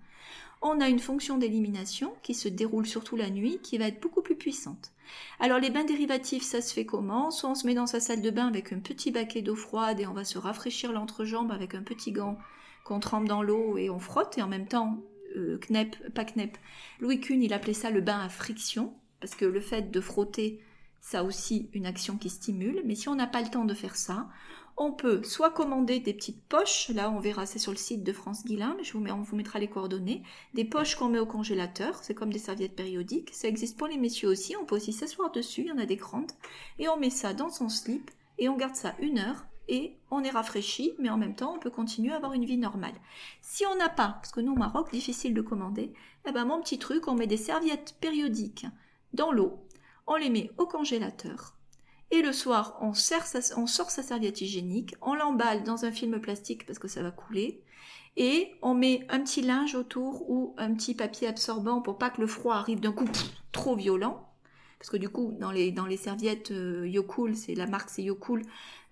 On 0.62 0.80
a 0.80 0.88
une 0.88 0.98
fonction 0.98 1.38
d'élimination 1.38 2.14
qui 2.22 2.34
se 2.34 2.48
déroule 2.48 2.86
surtout 2.86 3.16
la 3.16 3.30
nuit, 3.30 3.60
qui 3.62 3.78
va 3.78 3.86
être 3.86 4.00
beaucoup 4.00 4.20
plus 4.20 4.36
puissante. 4.36 4.92
Alors 5.38 5.58
les 5.58 5.70
bains 5.70 5.84
dérivatifs, 5.84 6.42
ça 6.42 6.60
se 6.60 6.74
fait 6.74 6.84
comment? 6.84 7.30
Soit 7.30 7.50
on 7.50 7.54
se 7.54 7.66
met 7.66 7.74
dans 7.74 7.86
sa 7.86 7.98
salle 7.98 8.20
de 8.20 8.30
bain 8.30 8.46
avec 8.46 8.72
un 8.72 8.78
petit 8.78 9.10
baquet 9.10 9.40
d'eau 9.40 9.56
froide 9.56 10.00
et 10.00 10.06
on 10.06 10.12
va 10.12 10.24
se 10.24 10.38
rafraîchir 10.38 10.92
l'entrejambe 10.92 11.50
avec 11.50 11.74
un 11.74 11.82
petit 11.82 12.12
gant 12.12 12.38
qu'on 12.84 13.00
trempe 13.00 13.26
dans 13.26 13.42
l'eau 13.42 13.78
et 13.78 13.88
on 13.88 13.98
frotte 13.98 14.36
et 14.36 14.42
en 14.42 14.48
même 14.48 14.68
temps, 14.68 14.98
euh, 15.36 15.58
Knep, 15.58 16.12
pas 16.12 16.24
Knep, 16.24 16.58
Louis 17.00 17.20
Kuhn, 17.20 17.42
il 17.42 17.54
appelait 17.54 17.72
ça 17.72 17.90
le 17.90 18.02
bain 18.02 18.20
à 18.20 18.28
friction 18.28 18.94
parce 19.20 19.34
que 19.34 19.44
le 19.44 19.60
fait 19.60 19.90
de 19.90 20.00
frotter, 20.00 20.60
ça 21.00 21.24
aussi 21.24 21.68
une 21.72 21.86
action 21.86 22.16
qui 22.16 22.30
stimule, 22.30 22.82
mais 22.84 22.94
si 22.94 23.08
on 23.08 23.14
n'a 23.14 23.26
pas 23.26 23.42
le 23.42 23.50
temps 23.50 23.64
de 23.64 23.74
faire 23.74 23.96
ça, 23.96 24.28
on 24.76 24.92
peut 24.92 25.22
soit 25.22 25.50
commander 25.50 26.00
des 26.00 26.14
petites 26.14 26.42
poches, 26.44 26.88
là 26.90 27.10
on 27.10 27.20
verra 27.20 27.44
c'est 27.44 27.58
sur 27.58 27.72
le 27.72 27.76
site 27.76 28.02
de 28.02 28.12
France 28.12 28.44
Guillain, 28.44 28.76
mais 28.94 29.10
on 29.10 29.22
vous 29.22 29.36
mettra 29.36 29.58
les 29.58 29.68
coordonnées, 29.68 30.22
des 30.54 30.64
poches 30.64 30.94
qu'on 30.94 31.08
met 31.08 31.18
au 31.18 31.26
congélateur, 31.26 31.98
c'est 32.02 32.14
comme 32.14 32.32
des 32.32 32.38
serviettes 32.38 32.76
périodiques, 32.76 33.30
ça 33.32 33.48
existe 33.48 33.76
pour 33.76 33.88
les 33.88 33.98
messieurs 33.98 34.28
aussi, 34.28 34.56
on 34.56 34.64
peut 34.64 34.76
aussi 34.76 34.92
s'asseoir 34.92 35.32
dessus, 35.32 35.62
il 35.62 35.66
y 35.66 35.72
en 35.72 35.78
a 35.78 35.86
des 35.86 35.96
grandes, 35.96 36.32
et 36.78 36.88
on 36.88 36.98
met 36.98 37.10
ça 37.10 37.34
dans 37.34 37.50
son 37.50 37.68
slip, 37.68 38.10
et 38.38 38.48
on 38.48 38.56
garde 38.56 38.74
ça 38.74 38.94
une 39.00 39.18
heure, 39.18 39.44
et 39.68 39.96
on 40.10 40.24
est 40.24 40.30
rafraîchi, 40.30 40.94
mais 40.98 41.10
en 41.10 41.18
même 41.18 41.36
temps 41.36 41.54
on 41.54 41.58
peut 41.58 41.70
continuer 41.70 42.12
à 42.12 42.16
avoir 42.16 42.32
une 42.32 42.46
vie 42.46 42.56
normale. 42.56 42.94
Si 43.42 43.64
on 43.66 43.76
n'a 43.76 43.88
pas, 43.88 44.18
parce 44.20 44.32
que 44.32 44.40
nous 44.40 44.52
au 44.52 44.58
Maroc, 44.58 44.90
difficile 44.92 45.34
de 45.34 45.42
commander, 45.42 45.92
eh 46.26 46.32
ben 46.32 46.44
mon 46.44 46.60
petit 46.60 46.78
truc, 46.78 47.06
on 47.06 47.14
met 47.14 47.26
des 47.26 47.36
serviettes 47.36 47.96
périodiques 48.00 48.66
dans 49.12 49.32
l'eau, 49.32 49.58
on 50.06 50.16
les 50.16 50.30
met 50.30 50.50
au 50.58 50.66
congélateur, 50.66 51.56
et 52.10 52.22
le 52.22 52.32
soir 52.32 52.78
on, 52.80 52.92
sort 52.92 53.24
sa 53.24 54.02
serviette 54.02 54.40
hygiénique, 54.40 54.94
on 55.00 55.14
l'emballe 55.14 55.62
dans 55.62 55.84
un 55.84 55.92
film 55.92 56.20
plastique 56.20 56.66
parce 56.66 56.78
que 56.78 56.88
ça 56.88 57.02
va 57.02 57.10
couler, 57.10 57.62
et 58.16 58.52
on 58.62 58.74
met 58.74 59.06
un 59.08 59.20
petit 59.20 59.42
linge 59.42 59.74
autour 59.74 60.28
ou 60.28 60.54
un 60.58 60.74
petit 60.74 60.94
papier 60.94 61.28
absorbant 61.28 61.80
pour 61.80 61.98
pas 61.98 62.10
que 62.10 62.20
le 62.20 62.26
froid 62.26 62.56
arrive 62.56 62.80
d'un 62.80 62.92
coup 62.92 63.08
trop 63.52 63.76
violent. 63.76 64.26
Parce 64.78 64.90
que 64.90 64.96
du 64.96 65.10
coup, 65.10 65.36
dans 65.38 65.50
les, 65.50 65.72
dans 65.72 65.84
les 65.84 65.98
serviettes 65.98 66.52
euh, 66.52 66.90
c'est 67.34 67.54
la 67.54 67.66
marque 67.66 67.90
c'est 67.90 68.02
Yocool, 68.02 68.42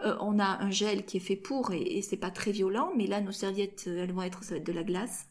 euh, 0.02 0.14
on 0.20 0.38
a 0.38 0.62
un 0.62 0.70
gel 0.70 1.06
qui 1.06 1.16
est 1.16 1.20
fait 1.20 1.34
pour 1.34 1.72
et, 1.72 1.80
et 1.80 2.02
c'est 2.02 2.18
pas 2.18 2.30
très 2.30 2.52
violent, 2.52 2.92
mais 2.94 3.06
là 3.06 3.22
nos 3.22 3.32
serviettes, 3.32 3.84
euh, 3.88 4.04
elles 4.04 4.12
vont 4.12 4.22
être, 4.22 4.44
ça 4.44 4.50
va 4.50 4.56
être 4.58 4.66
de 4.66 4.72
la 4.72 4.84
glace. 4.84 5.28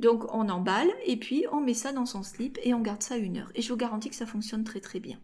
Donc 0.00 0.32
on 0.34 0.48
emballe 0.48 0.90
et 1.04 1.16
puis 1.16 1.44
on 1.52 1.60
met 1.60 1.74
ça 1.74 1.92
dans 1.92 2.06
son 2.06 2.22
slip 2.22 2.58
et 2.62 2.74
on 2.74 2.80
garde 2.80 3.02
ça 3.02 3.16
une 3.16 3.38
heure. 3.38 3.50
Et 3.54 3.62
je 3.62 3.68
vous 3.70 3.76
garantis 3.76 4.10
que 4.10 4.16
ça 4.16 4.26
fonctionne 4.26 4.64
très 4.64 4.80
très 4.80 5.00
bien. 5.00 5.18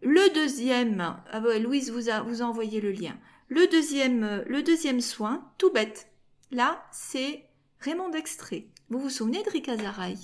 Le 0.00 0.34
deuxième, 0.34 1.00
ah 1.00 1.40
Louise 1.58 1.90
vous 1.90 2.08
a, 2.08 2.22
vous 2.22 2.42
a 2.42 2.44
envoyé 2.44 2.80
le 2.80 2.90
lien. 2.90 3.16
Le 3.48 3.66
deuxième, 3.68 4.42
le 4.46 4.62
deuxième 4.62 5.00
soin, 5.00 5.48
tout 5.58 5.70
bête. 5.70 6.08
Là, 6.50 6.84
c'est 6.90 7.48
Raymond 7.80 8.08
Dextré. 8.08 8.68
Vous 8.88 8.98
vous 8.98 9.10
souvenez 9.10 9.42
de 9.42 9.50
Rika 9.50 9.76
Zaraï? 9.76 10.18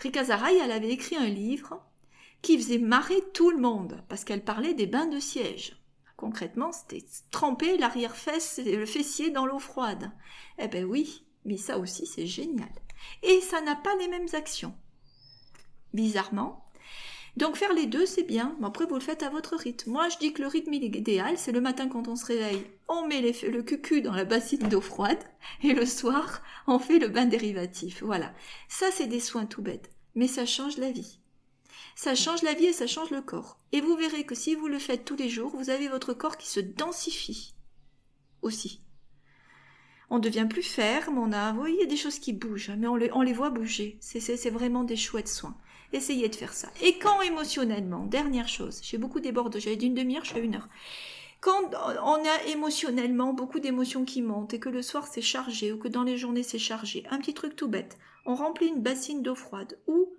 Rika 0.00 0.24
Zaraï, 0.24 0.56
elle 0.56 0.72
avait 0.72 0.90
écrit 0.90 1.16
un 1.16 1.28
livre 1.28 1.80
qui 2.42 2.56
faisait 2.58 2.78
marrer 2.78 3.20
tout 3.34 3.50
le 3.50 3.58
monde 3.58 4.02
parce 4.08 4.24
qu'elle 4.24 4.44
parlait 4.44 4.74
des 4.74 4.86
bains 4.86 5.06
de 5.06 5.18
siège. 5.18 5.76
Concrètement, 6.16 6.72
c'était 6.72 7.04
tremper 7.30 7.78
l'arrière-fesse, 7.78 8.60
le 8.64 8.86
fessier 8.86 9.30
dans 9.30 9.46
l'eau 9.46 9.60
froide. 9.60 10.10
Eh 10.58 10.66
ben 10.66 10.84
oui, 10.84 11.24
mais 11.44 11.56
ça 11.56 11.78
aussi, 11.78 12.06
c'est 12.06 12.26
génial. 12.26 12.68
Et 13.22 13.40
ça 13.40 13.60
n'a 13.60 13.76
pas 13.76 13.94
les 13.96 14.08
mêmes 14.08 14.28
actions. 14.32 14.74
Bizarrement. 15.94 16.64
Donc 17.36 17.56
faire 17.56 17.72
les 17.72 17.86
deux, 17.86 18.04
c'est 18.04 18.24
bien. 18.24 18.56
Mais 18.60 18.66
après, 18.66 18.86
vous 18.86 18.94
le 18.94 19.00
faites 19.00 19.22
à 19.22 19.30
votre 19.30 19.56
rythme. 19.56 19.92
Moi, 19.92 20.08
je 20.08 20.18
dis 20.18 20.32
que 20.32 20.42
le 20.42 20.48
rythme 20.48 20.72
idéal, 20.72 21.38
c'est 21.38 21.52
le 21.52 21.60
matin 21.60 21.88
quand 21.88 22.08
on 22.08 22.16
se 22.16 22.26
réveille, 22.26 22.66
on 22.88 23.06
met 23.06 23.20
le 23.20 23.62
cucu 23.62 24.02
dans 24.02 24.14
la 24.14 24.24
bassine 24.24 24.68
d'eau 24.68 24.80
froide, 24.80 25.22
et 25.62 25.72
le 25.72 25.86
soir, 25.86 26.42
on 26.66 26.78
fait 26.78 26.98
le 26.98 27.08
bain 27.08 27.26
dérivatif. 27.26 28.02
Voilà. 28.02 28.34
Ça, 28.68 28.86
c'est 28.90 29.06
des 29.06 29.20
soins 29.20 29.46
tout 29.46 29.62
bêtes. 29.62 29.90
Mais 30.14 30.26
ça 30.26 30.46
change 30.46 30.78
la 30.78 30.90
vie. 30.90 31.20
Ça 31.94 32.14
change 32.14 32.42
la 32.42 32.54
vie 32.54 32.66
et 32.66 32.72
ça 32.72 32.86
change 32.86 33.10
le 33.10 33.22
corps. 33.22 33.58
Et 33.72 33.80
vous 33.80 33.96
verrez 33.96 34.24
que 34.24 34.34
si 34.34 34.54
vous 34.54 34.68
le 34.68 34.78
faites 34.78 35.04
tous 35.04 35.16
les 35.16 35.28
jours, 35.28 35.54
vous 35.56 35.70
avez 35.70 35.88
votre 35.88 36.14
corps 36.14 36.36
qui 36.36 36.48
se 36.48 36.60
densifie 36.60 37.54
aussi 38.42 38.80
on 40.10 40.18
devient 40.18 40.46
plus 40.48 40.62
ferme, 40.62 41.18
on 41.18 41.32
a, 41.32 41.54
y 41.68 41.82
a 41.82 41.86
des 41.86 41.96
choses 41.96 42.18
qui 42.18 42.32
bougent, 42.32 42.72
mais 42.78 42.86
on, 42.86 42.96
les 42.96 43.32
voit 43.32 43.50
bouger. 43.50 43.98
C'est 44.00 44.50
vraiment 44.50 44.84
des 44.84 44.96
chouettes 44.96 45.28
soins. 45.28 45.56
Essayez 45.92 46.28
de 46.28 46.34
faire 46.34 46.52
ça. 46.52 46.68
Et 46.82 46.98
quand 46.98 47.20
émotionnellement, 47.22 48.04
dernière 48.04 48.48
chose, 48.48 48.80
j'ai 48.82 48.98
beaucoup 48.98 49.20
débordé, 49.20 49.60
j'avais 49.60 49.76
d'une 49.76 49.94
demi-heure, 49.94 50.24
je 50.24 50.32
fais 50.32 50.44
une 50.44 50.56
heure. 50.56 50.68
Quand 51.40 51.70
on 52.02 52.16
a 52.16 52.42
émotionnellement 52.48 53.32
beaucoup 53.32 53.60
d'émotions 53.60 54.04
qui 54.04 54.22
montent 54.22 54.54
et 54.54 54.58
que 54.58 54.68
le 54.68 54.82
soir 54.82 55.06
c'est 55.06 55.22
chargé 55.22 55.70
ou 55.72 55.78
que 55.78 55.86
dans 55.86 56.02
les 56.02 56.18
journées 56.18 56.42
c'est 56.42 56.58
chargé, 56.58 57.04
un 57.10 57.18
petit 57.18 57.32
truc 57.32 57.54
tout 57.54 57.68
bête, 57.68 57.96
on 58.26 58.34
remplit 58.34 58.66
une 58.66 58.82
bassine 58.82 59.22
d'eau 59.22 59.36
froide 59.36 59.78
ou 59.86 60.12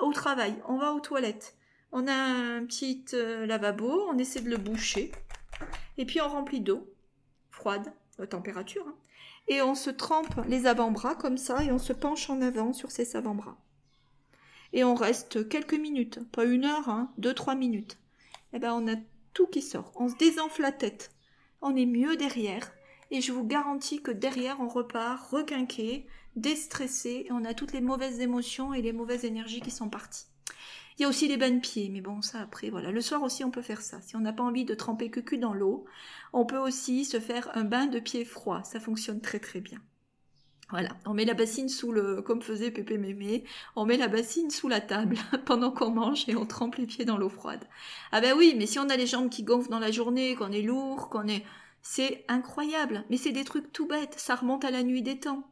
au 0.00 0.12
travail, 0.12 0.54
on 0.68 0.78
va 0.78 0.94
aux 0.94 1.00
toilettes, 1.00 1.54
on 1.92 2.06
a 2.06 2.14
un 2.14 2.64
petit 2.64 3.04
euh, 3.12 3.44
lavabo, 3.44 4.06
on 4.08 4.16
essaie 4.16 4.40
de 4.40 4.48
le 4.48 4.56
boucher 4.56 5.12
et 5.98 6.06
puis 6.06 6.20
on 6.22 6.28
remplit 6.28 6.60
d'eau 6.60 6.88
froide 7.50 7.92
température, 8.24 8.86
hein. 8.88 8.94
et 9.48 9.60
on 9.60 9.74
se 9.74 9.90
trempe 9.90 10.34
les 10.48 10.66
avant-bras 10.66 11.14
comme 11.14 11.36
ça 11.36 11.62
et 11.62 11.70
on 11.70 11.78
se 11.78 11.92
penche 11.92 12.30
en 12.30 12.40
avant 12.40 12.72
sur 12.72 12.90
ses 12.90 13.16
avant-bras. 13.16 13.58
Et 14.72 14.84
on 14.84 14.94
reste 14.94 15.48
quelques 15.48 15.74
minutes, 15.74 16.20
pas 16.32 16.44
une 16.44 16.64
heure, 16.64 16.88
hein, 16.88 17.12
deux, 17.18 17.34
trois 17.34 17.54
minutes. 17.54 17.98
Et 18.52 18.56
eh 18.56 18.58
ben 18.58 18.72
on 18.72 18.90
a 18.90 18.96
tout 19.34 19.46
qui 19.46 19.60
sort. 19.60 19.92
On 19.96 20.08
se 20.08 20.16
désenfle 20.16 20.62
la 20.62 20.72
tête. 20.72 21.10
On 21.60 21.76
est 21.76 21.86
mieux 21.86 22.16
derrière. 22.16 22.72
Et 23.10 23.20
je 23.20 23.32
vous 23.32 23.44
garantis 23.44 24.02
que 24.02 24.10
derrière 24.10 24.60
on 24.60 24.68
repart 24.68 25.30
requinqué, 25.30 26.06
déstressé, 26.34 27.26
et 27.26 27.32
on 27.32 27.44
a 27.44 27.54
toutes 27.54 27.72
les 27.72 27.80
mauvaises 27.80 28.20
émotions 28.20 28.74
et 28.74 28.82
les 28.82 28.92
mauvaises 28.92 29.24
énergies 29.24 29.60
qui 29.60 29.70
sont 29.70 29.88
parties. 29.88 30.26
Il 30.98 31.02
y 31.02 31.04
a 31.04 31.08
aussi 31.08 31.28
les 31.28 31.36
bains 31.36 31.50
de 31.50 31.60
pieds, 31.60 31.90
mais 31.90 32.00
bon, 32.00 32.22
ça 32.22 32.40
après, 32.40 32.70
voilà. 32.70 32.90
Le 32.90 33.00
soir 33.02 33.22
aussi, 33.22 33.44
on 33.44 33.50
peut 33.50 33.62
faire 33.62 33.82
ça. 33.82 34.00
Si 34.00 34.16
on 34.16 34.20
n'a 34.20 34.32
pas 34.32 34.44
envie 34.44 34.64
de 34.64 34.74
tremper 34.74 35.10
que 35.10 35.20
cul 35.20 35.38
dans 35.38 35.52
l'eau, 35.52 35.84
on 36.32 36.46
peut 36.46 36.58
aussi 36.58 37.04
se 37.04 37.20
faire 37.20 37.50
un 37.54 37.64
bain 37.64 37.86
de 37.86 38.00
pieds 38.00 38.24
froid. 38.24 38.62
Ça 38.64 38.80
fonctionne 38.80 39.20
très 39.20 39.38
très 39.38 39.60
bien. 39.60 39.78
Voilà, 40.70 40.88
on 41.04 41.14
met 41.14 41.24
la 41.24 41.34
bassine 41.34 41.68
sous 41.68 41.92
le, 41.92 42.22
comme 42.22 42.42
faisait 42.42 42.72
Pépé 42.72 42.98
Mémé, 42.98 43.44
on 43.76 43.84
met 43.84 43.96
la 43.96 44.08
bassine 44.08 44.50
sous 44.50 44.66
la 44.66 44.80
table 44.80 45.16
pendant 45.46 45.70
qu'on 45.70 45.90
mange 45.90 46.28
et 46.28 46.34
on 46.34 46.44
trempe 46.44 46.74
les 46.74 46.86
pieds 46.86 47.04
dans 47.04 47.18
l'eau 47.18 47.28
froide. 47.28 47.64
Ah 48.10 48.20
ben 48.20 48.34
oui, 48.36 48.54
mais 48.58 48.66
si 48.66 48.80
on 48.80 48.88
a 48.88 48.96
les 48.96 49.06
jambes 49.06 49.30
qui 49.30 49.44
gonflent 49.44 49.70
dans 49.70 49.78
la 49.78 49.92
journée, 49.92 50.34
qu'on 50.34 50.50
est 50.50 50.62
lourd, 50.62 51.08
qu'on 51.08 51.28
est, 51.28 51.44
c'est 51.82 52.24
incroyable. 52.26 53.04
Mais 53.10 53.16
c'est 53.16 53.30
des 53.30 53.44
trucs 53.44 53.72
tout 53.72 53.86
bêtes, 53.86 54.14
ça 54.16 54.34
remonte 54.34 54.64
à 54.64 54.72
la 54.72 54.82
nuit 54.82 55.02
des 55.02 55.20
temps. 55.20 55.44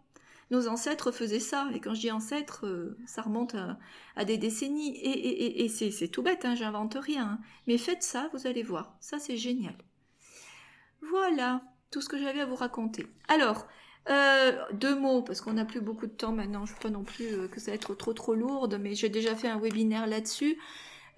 Nos 0.50 0.68
ancêtres 0.68 1.10
faisaient 1.10 1.40
ça, 1.40 1.68
et 1.74 1.80
quand 1.80 1.94
je 1.94 2.00
dis 2.00 2.10
ancêtres, 2.10 2.66
euh, 2.66 2.96
ça 3.06 3.22
remonte 3.22 3.56
à, 4.16 4.24
des 4.24 4.36
décennies. 4.36 4.96
Et, 5.02 5.68
c'est 5.68 6.08
tout 6.08 6.22
bête, 6.22 6.44
hein, 6.44 6.54
j'invente 6.54 6.96
rien. 7.00 7.24
Hein. 7.24 7.38
Mais 7.66 7.78
faites 7.78 8.02
ça, 8.02 8.28
vous 8.32 8.46
allez 8.46 8.62
voir, 8.62 8.96
ça 9.00 9.18
c'est 9.18 9.36
génial. 9.36 9.76
Voilà 11.02 11.62
tout 11.90 12.00
ce 12.00 12.08
que 12.08 12.18
j'avais 12.18 12.40
à 12.40 12.46
vous 12.46 12.56
raconter. 12.56 13.06
Alors, 13.28 13.66
euh, 14.10 14.52
deux 14.72 14.98
mots, 14.98 15.22
parce 15.22 15.40
qu'on 15.40 15.54
n'a 15.54 15.64
plus 15.64 15.80
beaucoup 15.80 16.06
de 16.06 16.12
temps 16.12 16.32
maintenant, 16.32 16.66
je 16.66 16.72
ne 16.72 16.76
veux 16.76 16.82
pas 16.82 16.90
non 16.90 17.04
plus 17.04 17.26
euh, 17.26 17.48
que 17.48 17.60
ça 17.60 17.70
va 17.70 17.76
être 17.76 17.94
trop 17.94 18.12
trop 18.12 18.34
lourde, 18.34 18.78
mais 18.80 18.94
j'ai 18.94 19.08
déjà 19.08 19.34
fait 19.34 19.48
un 19.48 19.58
webinaire 19.58 20.06
là-dessus. 20.06 20.58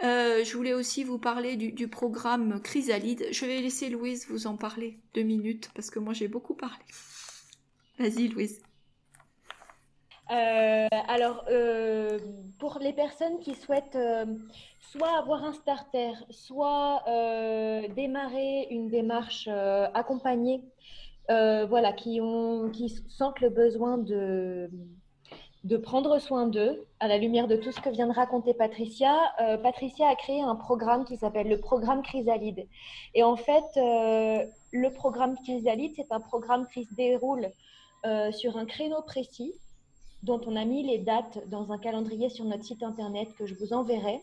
Je 0.01 0.57
voulais 0.57 0.75
aussi 0.75 1.05
vous 1.05 1.19
parler 1.19 1.57
du, 1.57 1.89
programme 1.89 2.61
Chrysalide. 2.61 3.27
Je 3.33 3.47
vais 3.47 3.61
laisser 3.61 3.89
Louise 3.89 4.27
vous 4.29 4.47
en 4.47 4.57
parler 4.57 4.99
deux 5.15 5.23
minutes, 5.23 5.71
parce 5.75 5.91
que 5.91 5.99
moi 5.99 6.13
j'ai 6.13 6.29
beaucoup 6.29 6.55
parlé. 6.55 6.85
Vas-y 7.99 8.29
Louise. 8.29 8.61
Alors, 10.29 11.45
pour 12.59 12.79
les 12.81 12.93
personnes 12.93 13.39
qui 13.41 13.55
souhaitent 13.55 13.99
soit 14.81 15.19
avoir 15.19 15.45
un 15.45 15.53
starter, 15.53 16.13
soit 16.31 17.03
démarrer 17.95 18.67
une 18.71 18.89
démarche 18.89 19.49
accompagnée 19.95 20.63
euh, 21.31 21.67
voilà, 21.67 21.93
qui, 21.93 22.21
ont, 22.21 22.71
qui 22.71 22.89
sentent 23.09 23.41
le 23.41 23.51
besoin 23.51 23.99
de, 23.99 24.71
de 25.65 25.77
prendre 25.77 26.21
soin 26.21 26.47
d'eux, 26.47 26.87
à 27.01 27.09
la 27.09 27.19
lumière 27.19 27.49
de 27.49 27.57
tout 27.57 27.73
ce 27.73 27.81
que 27.81 27.91
vient 27.91 28.07
de 28.07 28.13
raconter 28.13 28.55
Patricia. 28.55 29.13
Euh, 29.41 29.57
Patricia 29.59 30.09
a 30.09 30.15
créé 30.15 30.41
un 30.41 30.55
programme 30.55 31.05
qui 31.05 31.17
s'appelle 31.17 31.49
le 31.49 31.59
programme 31.59 32.03
Chrysalide. 32.03 32.69
Et 33.15 33.25
en 33.25 33.35
fait, 33.35 33.65
euh, 33.77 34.47
le 34.73 34.93
programme 34.93 35.35
Chrysalide, 35.43 35.95
c'est 35.97 36.13
un 36.13 36.21
programme 36.21 36.67
qui 36.73 36.85
se 36.85 36.95
déroule 36.95 37.49
sur 38.31 38.57
un 38.57 38.67
créneau 38.67 39.03
précis, 39.03 39.53
dont 40.23 40.41
on 40.47 40.57
a 40.57 40.65
mis 40.65 40.83
les 40.83 40.99
dates 40.99 41.49
dans 41.49 41.73
un 41.73 41.79
calendrier 41.79 42.29
sur 42.29 42.45
notre 42.45 42.65
site 42.65 42.83
internet 42.83 43.29
que 43.39 43.47
je 43.47 43.55
vous 43.55 43.73
enverrai. 43.73 44.21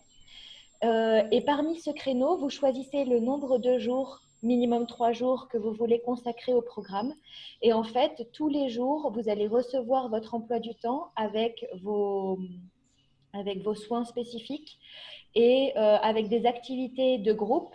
et 0.82 1.40
parmi 1.46 1.78
ce 1.80 1.90
créneau, 1.90 2.36
vous 2.36 2.50
choisissez 2.50 3.04
le 3.04 3.20
nombre 3.20 3.58
de 3.58 3.78
jours 3.78 4.20
minimum 4.44 4.86
trois 4.86 5.12
jours 5.12 5.48
que 5.48 5.58
vous 5.58 5.72
voulez 5.72 6.00
consacrer 6.00 6.52
au 6.52 6.62
programme. 6.62 7.14
Et 7.62 7.72
en 7.72 7.82
fait, 7.82 8.28
tous 8.32 8.48
les 8.48 8.68
jours, 8.68 9.10
vous 9.12 9.28
allez 9.28 9.48
recevoir 9.48 10.08
votre 10.08 10.34
emploi 10.34 10.60
du 10.60 10.74
temps 10.74 11.10
avec 11.16 11.66
vos, 11.82 12.38
avec 13.32 13.62
vos 13.62 13.74
soins 13.74 14.04
spécifiques 14.04 14.78
et 15.34 15.72
euh, 15.76 15.96
avec 15.96 16.28
des 16.28 16.46
activités 16.46 17.18
de 17.18 17.32
groupe. 17.32 17.74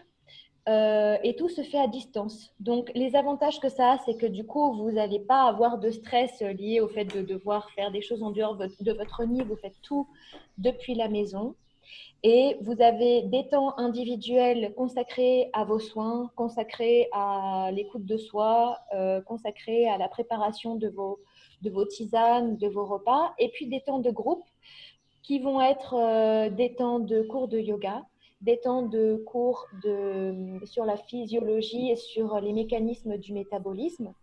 Euh, 0.70 1.18
et 1.24 1.36
tout 1.36 1.50
se 1.50 1.64
fait 1.64 1.80
à 1.80 1.88
distance. 1.88 2.54
Donc, 2.60 2.92
les 2.94 3.16
avantages 3.16 3.60
que 3.60 3.70
ça 3.70 3.94
a, 3.94 3.98
c'est 4.06 4.16
que 4.16 4.28
du 4.28 4.46
coup, 4.46 4.74
vous 4.74 4.92
n'allez 4.92 5.20
pas 5.20 5.44
avoir 5.44 5.80
de 5.80 5.90
stress 5.90 6.42
lié 6.42 6.80
au 6.80 6.88
fait 6.88 7.06
de 7.06 7.22
devoir 7.24 7.72
faire 7.72 7.90
des 7.92 8.02
choses 8.02 8.22
en 8.22 8.30
dehors 8.30 8.56
de 8.56 8.92
votre 8.92 9.24
nid. 9.24 9.42
Vous 9.42 9.56
faites 9.56 9.82
tout 9.82 10.08
depuis 10.60 10.94
la 10.94 11.08
maison. 11.08 11.56
Et 12.22 12.58
vous 12.62 12.82
avez 12.82 13.24
des 13.24 13.48
temps 13.48 13.78
individuels 13.80 14.74
consacrés 14.76 15.50
à 15.54 15.64
vos 15.64 15.80
soins, 15.80 16.30
consacrés 16.36 17.08
à 17.14 17.72
l'écoute 17.72 18.06
de 18.06 18.18
soi, 18.18 18.78
euh, 18.94 19.22
consacrés 19.22 19.88
à 19.88 19.98
la 19.98 20.10
préparation 20.10 20.76
de 20.76 20.90
vos, 20.90 21.20
de 21.62 21.70
vos 21.72 21.86
tisanes, 21.86 22.58
de 22.58 22.68
vos 22.68 22.86
repas, 22.86 23.34
et 23.40 23.50
puis 23.50 23.68
des 23.68 23.82
temps 23.82 24.00
de 24.00 24.12
groupe 24.12 24.44
qui 25.24 25.40
vont 25.40 25.62
être 25.62 25.96
euh, 25.96 26.50
des 26.50 26.76
temps 26.76 27.00
de 27.00 27.22
cours 27.22 27.48
de 27.48 27.58
yoga, 27.58 28.04
des 28.42 28.60
temps 28.60 28.84
de 28.84 29.22
cours 29.26 29.68
sur 30.64 30.86
la 30.86 30.98
physiologie 30.98 31.92
et 31.92 31.96
sur 31.96 32.40
les 32.40 32.54
mécanismes 32.54 33.18
du 33.18 33.34
métabolisme, 33.34 34.14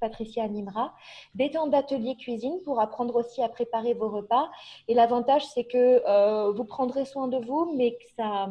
Patricia 0.00 0.44
animera, 0.44 0.94
des 1.34 1.50
temps 1.50 1.66
d'atelier 1.66 2.16
cuisine 2.16 2.60
pour 2.64 2.80
apprendre 2.80 3.16
aussi 3.16 3.42
à 3.42 3.48
préparer 3.48 3.94
vos 3.94 4.08
repas. 4.08 4.50
Et 4.88 4.94
l'avantage, 4.94 5.44
c'est 5.46 5.64
que 5.64 6.02
euh, 6.06 6.52
vous 6.52 6.64
prendrez 6.64 7.04
soin 7.04 7.28
de 7.28 7.38
vous, 7.38 7.74
mais 7.76 7.92
que 7.92 8.04
ça, 8.16 8.48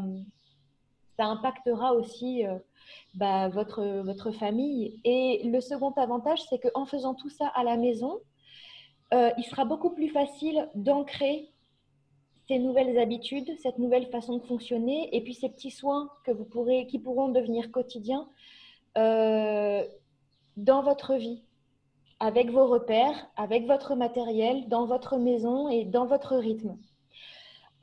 impactera 1.19 1.93
aussi 1.93 2.45
euh, 2.45 2.57
bah, 3.13 3.47
votre, 3.47 4.01
votre 4.03 4.31
famille. 4.31 4.99
Et 5.05 5.41
le 5.45 5.61
second 5.61 5.91
avantage, 5.91 6.41
c'est 6.49 6.59
qu'en 6.59 6.85
faisant 6.85 7.13
tout 7.13 7.29
ça 7.29 7.47
à 7.55 7.63
la 7.63 7.77
maison, 7.77 8.19
euh, 9.13 9.29
il 9.37 9.43
sera 9.45 9.63
beaucoup 9.63 9.91
plus 9.91 10.09
facile 10.09 10.67
d'ancrer 10.75 11.52
ces 12.53 12.59
nouvelles 12.59 12.99
habitudes, 12.99 13.51
cette 13.57 13.79
nouvelle 13.79 14.05
façon 14.07 14.37
de 14.37 14.43
fonctionner, 14.43 15.09
et 15.15 15.21
puis 15.21 15.33
ces 15.33 15.49
petits 15.49 15.71
soins 15.71 16.09
que 16.23 16.31
vous 16.31 16.45
pourrez, 16.45 16.85
qui 16.85 16.99
pourront 16.99 17.29
devenir 17.29 17.71
quotidiens 17.71 18.27
dans 18.95 20.83
votre 20.83 21.15
vie, 21.15 21.41
avec 22.19 22.51
vos 22.51 22.67
repères, 22.67 23.27
avec 23.37 23.65
votre 23.65 23.95
matériel, 23.95 24.67
dans 24.69 24.85
votre 24.85 25.17
maison 25.17 25.67
et 25.67 25.83
dans 25.83 26.05
votre 26.05 26.35
rythme. 26.35 26.77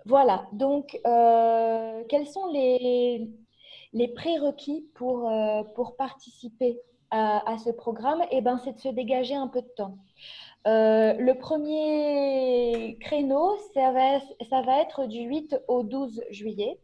Voilà, 0.07 0.47
donc 0.53 0.99
euh, 1.05 2.05
quels 2.09 2.29
sont 2.29 2.47
les, 2.47 3.29
les 3.93 4.09
prérequis 4.09 4.87
pour, 4.95 5.29
euh, 5.29 5.65
pour 5.75 5.97
participer 5.97 6.81
à, 7.11 7.57
ce 7.59 7.71
programme? 7.71 8.23
Eh 8.31 8.41
ben, 8.41 8.59
c'est 8.59 8.73
de 8.75 8.79
se 8.79 8.89
dégager 8.89 9.35
un 9.35 9.49
peu 9.49 9.63
de 9.63 9.73
temps. 9.77 9.99
Euh, 10.67 11.15
le 11.15 11.35
premier 11.39 12.99
créneau, 13.01 13.57
ça 13.73 13.93
va, 13.93 14.81
être 14.81 15.07
du 15.07 15.21
8 15.21 15.57
au 15.69 15.83
12 15.83 16.23
juillet. 16.31 16.79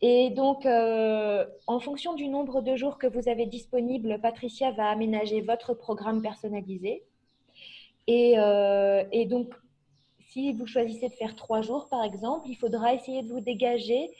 Et 0.00 0.30
donc, 0.30 0.66
euh, 0.66 1.44
en 1.66 1.80
fonction 1.80 2.14
du 2.14 2.28
nombre 2.28 2.60
de 2.60 2.76
jours 2.76 2.98
que 2.98 3.06
vous 3.06 3.28
avez 3.28 3.46
disponible, 3.46 4.20
Patricia 4.20 4.70
va 4.72 4.88
aménager 4.88 5.40
votre 5.40 5.74
programme 5.74 6.22
personnalisé. 6.22 7.04
Et, 8.06 8.38
euh, 8.38 9.04
et, 9.12 9.26
donc, 9.26 9.52
si 10.30 10.52
vous 10.52 10.66
choisissez 10.66 11.08
de 11.08 11.14
faire 11.14 11.36
trois 11.36 11.62
jours, 11.62 11.88
par 11.88 12.04
exemple, 12.04 12.48
il 12.48 12.56
faudra 12.56 12.94
essayer 12.94 13.22
de 13.22 13.28
vous 13.28 13.40
dégager 13.40 14.10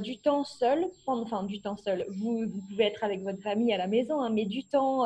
du 0.00 0.16
temps 0.18 0.44
seul, 0.44 0.86
enfin 1.08 1.42
du 1.42 1.60
temps 1.60 1.76
seul, 1.76 2.06
vous, 2.08 2.46
vous, 2.46 2.62
pouvez 2.68 2.84
être 2.84 3.02
avec 3.02 3.20
votre 3.22 3.42
famille 3.42 3.72
à 3.72 3.78
la 3.78 3.88
maison, 3.88 4.20
hein, 4.20 4.30
mais 4.30 4.44
du 4.44 4.62
temps, 4.62 5.02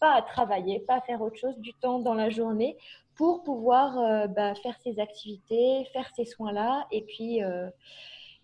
pas 0.00 0.14
à 0.14 0.22
travailler, 0.22 0.80
pas 0.80 0.96
à 0.96 1.00
faire 1.02 1.20
autre 1.22 1.36
chose, 1.36 1.56
du 1.58 1.74
temps 1.74 1.98
dans 2.00 2.14
la 2.14 2.30
journée 2.30 2.76
pour 3.14 3.42
pouvoir 3.42 4.28
bah, 4.30 4.54
faire 4.54 4.74
ces 4.82 4.98
activités, 4.98 5.84
faire 5.92 6.10
ces 6.16 6.24
soins-là, 6.24 6.86
et 6.90 7.02
puis 7.02 7.42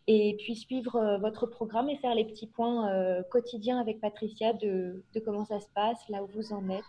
et 0.06 0.36
puis 0.38 0.56
suivre 0.56 0.96
euh, 0.96 1.18
votre 1.18 1.46
programme 1.46 1.88
et 1.88 1.96
faire 1.98 2.14
les 2.14 2.24
petits 2.24 2.46
points 2.46 2.88
euh, 2.90 3.22
quotidiens 3.30 3.80
avec 3.80 4.00
Patricia 4.00 4.52
de, 4.52 5.02
comment 5.24 5.44
ça 5.44 5.60
se 5.60 5.68
passe, 5.74 5.98
là 6.08 6.22
où 6.22 6.28
vous 6.28 6.52
en 6.52 6.68
êtes. 6.68 6.84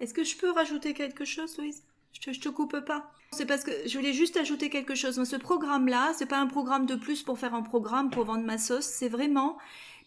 Est-ce 0.00 0.14
que 0.14 0.22
je 0.22 0.36
peux 0.36 0.50
rajouter 0.52 0.94
quelque 0.94 1.24
chose, 1.24 1.58
Louise? 1.58 1.82
Je 2.12 2.20
te, 2.20 2.38
te 2.38 2.48
coupe 2.48 2.78
pas. 2.80 3.10
C'est 3.32 3.46
parce 3.46 3.64
que 3.64 3.72
je 3.86 3.98
voulais 3.98 4.12
juste 4.12 4.36
ajouter 4.36 4.70
quelque 4.70 4.94
chose. 4.94 5.22
Ce 5.22 5.36
programme-là, 5.36 6.12
c'est 6.14 6.26
pas 6.26 6.38
un 6.38 6.46
programme 6.46 6.86
de 6.86 6.94
plus 6.94 7.22
pour 7.22 7.38
faire 7.38 7.54
un 7.54 7.62
programme 7.62 8.10
pour 8.10 8.24
vendre 8.24 8.44
ma 8.44 8.56
sauce. 8.56 8.86
C'est 8.86 9.08
vraiment 9.08 9.58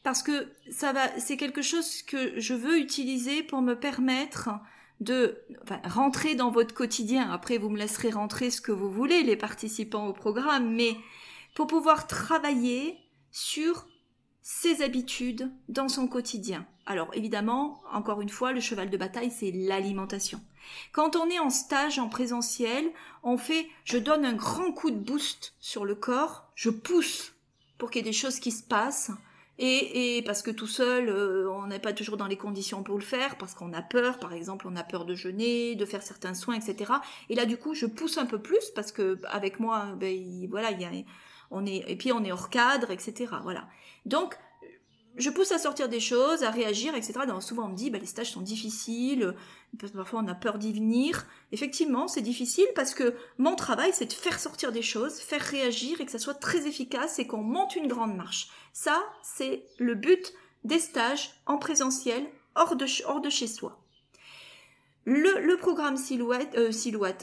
parce 0.04 0.24
que 0.24 0.52
ça 0.72 0.94
va, 0.94 1.20
c'est 1.20 1.38
quelque 1.38 1.62
chose 1.62 2.02
que 2.02 2.40
je 2.40 2.54
veux 2.54 2.80
utiliser 2.80 3.44
pour 3.44 3.62
me 3.62 3.76
permettre 3.76 4.50
de 5.00 5.44
rentrer 5.84 6.36
dans 6.36 6.52
votre 6.52 6.74
quotidien. 6.74 7.32
Après, 7.32 7.58
vous 7.58 7.70
me 7.70 7.78
laisserez 7.78 8.12
rentrer 8.12 8.52
ce 8.52 8.62
que 8.62 8.72
vous 8.72 8.92
voulez, 8.92 9.24
les 9.24 9.36
participants 9.36 10.08
au 10.08 10.14
programme, 10.14 10.74
mais 10.74 10.96
pour 11.56 11.68
pouvoir 11.68 12.08
travailler 12.08 12.98
sur 13.32 13.88
ses 14.42 14.82
habitudes 14.82 15.52
dans 15.70 15.90
son 15.90 16.08
quotidien. 16.08 16.66
Alors 16.86 17.10
évidemment, 17.14 17.82
encore 17.92 18.22
une 18.22 18.30
fois, 18.30 18.54
le 18.54 18.60
cheval 18.60 18.90
de 18.90 18.98
bataille, 18.98 19.32
c'est 19.32 19.52
l'alimentation. 19.52 20.42
Quand 20.92 21.16
on 21.16 21.30
est 21.30 21.40
en 21.40 21.50
stage 21.50 22.00
en 22.00 22.10
présentiel, 22.10 22.86
on 23.24 23.38
fait, 23.38 23.68
je 23.86 23.98
donne 23.98 24.26
un 24.26 24.34
grand 24.34 24.72
coup 24.72 24.92
de 24.92 24.98
boost 24.98 25.54
sur 25.60 25.86
le 25.86 25.96
corps, 25.96 26.52
je 26.56 26.70
pousse 26.70 27.34
pour 27.78 27.90
qu'il 27.90 28.00
y 28.00 28.08
ait 28.08 28.12
des 28.12 28.18
choses 28.18 28.40
qui 28.40 28.52
se 28.52 28.64
passent, 28.64 29.12
et, 29.64 30.24
parce 30.24 30.42
que 30.42 30.50
tout 30.50 30.68
seul, 30.68 31.08
euh, 31.10 31.48
on 31.52 31.68
n'est 31.68 31.80
pas 31.80 31.94
toujours 31.94 32.18
dans 32.18 32.26
les 32.26 32.36
conditions 32.36 32.82
pour 32.82 32.98
le 32.98 33.04
faire, 33.04 33.38
parce 33.38 33.54
qu'on 33.54 33.74
a 33.74 33.84
peur, 33.84 34.18
par 34.18 34.34
exemple, 34.34 34.66
on 34.68 34.76
a 34.76 34.84
peur 34.84 35.06
de 35.06 35.14
jeûner, 35.14 35.76
de 35.76 35.86
faire 35.86 36.02
certains 36.02 36.34
soins, 36.34 36.56
etc. 36.56 36.92
Et 37.30 37.36
là, 37.36 37.46
du 37.46 37.58
coup, 37.58 37.76
je 37.76 37.86
pousse 37.86 38.18
un 38.18 38.26
peu 38.26 38.40
plus 38.40 38.72
parce 38.74 38.92
que 38.92 39.20
avec 39.30 39.60
moi, 39.60 39.90
ben, 39.98 40.48
voilà, 40.50 40.70
on 41.52 41.66
est, 41.66 41.84
et 41.88 41.96
puis 41.96 42.12
on 42.12 42.24
est 42.24 42.32
hors 42.32 42.50
cadre, 42.50 42.90
etc. 42.90 43.28
Voilà. 43.44 43.68
Donc, 44.06 44.36
je 45.18 45.30
pousse 45.30 45.52
à 45.52 45.60
sortir 45.60 45.90
des 45.90 46.00
choses, 46.00 46.44
à 46.44 46.52
réagir, 46.52 46.96
etc. 46.96 47.22
Donc, 47.28 47.44
souvent 47.44 47.66
on 47.66 47.70
me 47.70 47.76
dit, 47.76 47.90
bah, 47.90 47.98
les 48.00 48.06
stages 48.06 48.32
sont 48.32 48.42
difficiles, 48.42 49.36
parfois 49.94 50.22
on 50.24 50.28
a 50.28 50.36
peur 50.36 50.58
d'y 50.58 50.72
venir. 50.72 51.26
Effectivement, 51.52 52.08
c'est 52.08 52.22
difficile 52.22 52.68
parce 52.76 52.94
que 52.94 53.16
mon 53.38 53.56
travail, 53.56 53.92
c'est 53.94 54.06
de 54.06 54.14
faire 54.14 54.40
sortir 54.40 54.72
des 54.72 54.82
choses, 54.82 55.20
faire 55.20 55.42
réagir 55.42 56.00
et 56.00 56.06
que 56.06 56.12
ça 56.12 56.20
soit 56.20 56.36
très 56.36 56.68
efficace 56.68 57.20
et 57.20 57.28
qu'on 57.28 57.44
monte 57.44 57.76
une 57.76 57.88
grande 57.88 58.16
marche. 58.16 58.50
Ça, 58.74 59.04
c'est 59.24 59.66
le 59.78 59.96
but 59.96 60.34
des 60.64 60.80
stages 60.80 61.32
en 61.46 61.58
présentiel 61.58 62.26
hors 62.56 62.76
de 62.76 63.30
chez 63.30 63.48
soi. 63.48 63.81
Le, 65.06 65.56
programme 65.56 65.98
Silhouette, 65.98 66.56
euh, 66.56 66.72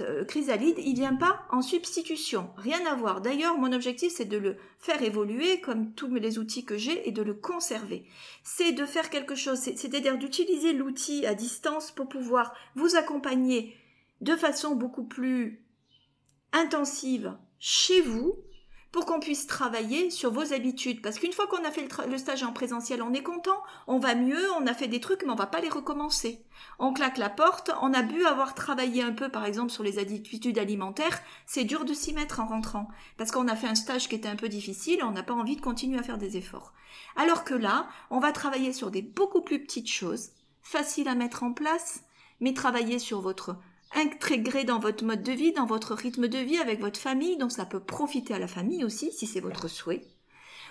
euh, 0.01 0.25
Chrysalide, 0.25 0.79
il 0.79 0.95
vient 0.95 1.15
pas 1.15 1.43
en 1.51 1.63
substitution, 1.63 2.51
rien 2.57 2.85
à 2.87 2.97
voir. 2.97 3.21
D'ailleurs, 3.21 3.57
mon 3.57 3.73
objectif, 3.73 4.13
c'est 4.17 4.25
de 4.25 4.37
le 4.37 4.57
faire 4.81 5.01
évoluer 5.01 5.61
comme 5.61 5.93
tous 5.93 6.13
les 6.17 6.41
outils 6.41 6.65
que 6.65 6.77
j'ai 6.77 7.09
et 7.09 7.13
de 7.13 7.23
le 7.23 7.35
conserver. 7.35 8.05
C'est 8.43 8.73
de 8.73 8.85
faire 8.85 9.11
quelque 9.11 9.37
chose, 9.37 9.59
c'est-à-dire 9.59 10.19
d'utiliser 10.19 10.73
l'outil 10.73 11.25
à 11.25 11.35
distance 11.35 11.93
pour 11.93 12.09
pouvoir 12.09 12.53
vous 12.75 12.97
accompagner 12.97 13.77
de 14.23 14.35
façon 14.35 14.75
beaucoup 14.75 15.05
plus 15.05 15.65
intensive 16.53 17.37
chez 17.61 18.01
vous, 18.01 18.39
pour 18.93 19.05
qu'on 19.05 19.21
puisse 19.21 19.47
travailler 19.47 20.11
sur 20.11 20.33
vos 20.33 20.53
habitudes. 20.53 21.03
Parce 21.03 21.19
qu'une 21.19 21.33
fois 21.33 21.47
qu'on 21.47 21.65
a 21.65 21.71
fait 21.71 21.89
le, 22.09 22.19
stage 22.19 22.43
en 22.43 22.53
présentiel, 22.53 23.03
on 23.03 23.13
est 23.13 23.23
content, 23.23 23.63
on 23.87 23.99
va 23.99 24.15
mieux, 24.15 24.51
on 24.59 24.67
a 24.67 24.75
fait 24.75 24.89
des 24.89 25.01
trucs, 25.01 25.25
mais 25.25 25.33
on 25.33 25.37
va 25.37 25.47
pas 25.47 25.61
les 25.61 25.69
recommencer. 25.69 26.43
On 26.79 26.93
claque 26.93 27.19
la 27.19 27.29
porte, 27.29 27.71
on 27.83 27.93
a 27.93 28.03
bu 28.03 28.25
avoir 28.25 28.55
travaillé 28.55 29.03
un 29.03 29.13
peu, 29.13 29.29
par 29.29 29.45
exemple, 29.45 29.71
sur 29.71 29.83
les 29.83 29.99
habitudes 29.99 30.59
alimentaires, 30.59 31.21
c'est 31.47 31.65
dur 31.65 31.85
de 31.85 31.93
s'y 31.93 32.13
mettre 32.15 32.41
en 32.41 32.47
rentrant. 32.47 32.89
Parce 33.19 33.31
qu'on 33.31 33.49
a 33.49 33.57
fait 33.57 33.69
un 33.69 33.75
stage 33.75 34.09
qui 34.09 34.15
était 34.15 34.29
un 34.29 34.37
peu 34.37 34.49
difficile, 34.49 35.05
on 35.05 35.11
n'a 35.11 35.23
pas 35.23 35.35
envie 35.35 35.57
de 35.57 35.61
continuer 35.61 35.99
à 35.99 36.03
faire 36.03 36.19
des 36.19 36.37
efforts. 36.37 36.73
Alors 37.17 37.45
que 37.45 37.55
là, 37.55 37.89
on 38.11 38.21
va 38.21 38.33
travailler 38.33 38.73
sur 38.73 38.91
des 38.91 39.03
beaucoup 39.03 39.43
plus 39.43 39.63
petites 39.63 39.91
choses, 39.91 40.31
faciles 40.63 41.09
à 41.09 41.15
mettre 41.15 41.43
en 41.43 41.53
place, 41.53 42.05
mais 42.41 42.55
travailler 42.55 42.99
sur 42.99 43.21
votre 43.21 43.57
intégré 43.95 44.65
dans 44.65 44.79
votre 44.79 45.05
mode 45.05 45.23
de 45.23 45.33
vie, 45.33 45.53
dans 45.53 45.67
votre 45.67 45.95
rythme 45.95 46.29
de 46.29 46.39
vie 46.39 46.59
avec 46.59 46.81
votre 46.81 47.01
famille, 47.01 47.37
donc 47.37 47.53
ça 47.53 47.67
peut 47.67 47.81
profiter 47.81 48.35
à 48.35 48.39
la 48.39 48.49
famille 48.49 48.85
aussi 48.85 49.13
si 49.13 49.27
c'est 49.27 49.41
votre 49.41 49.69
souhait. 49.69 50.07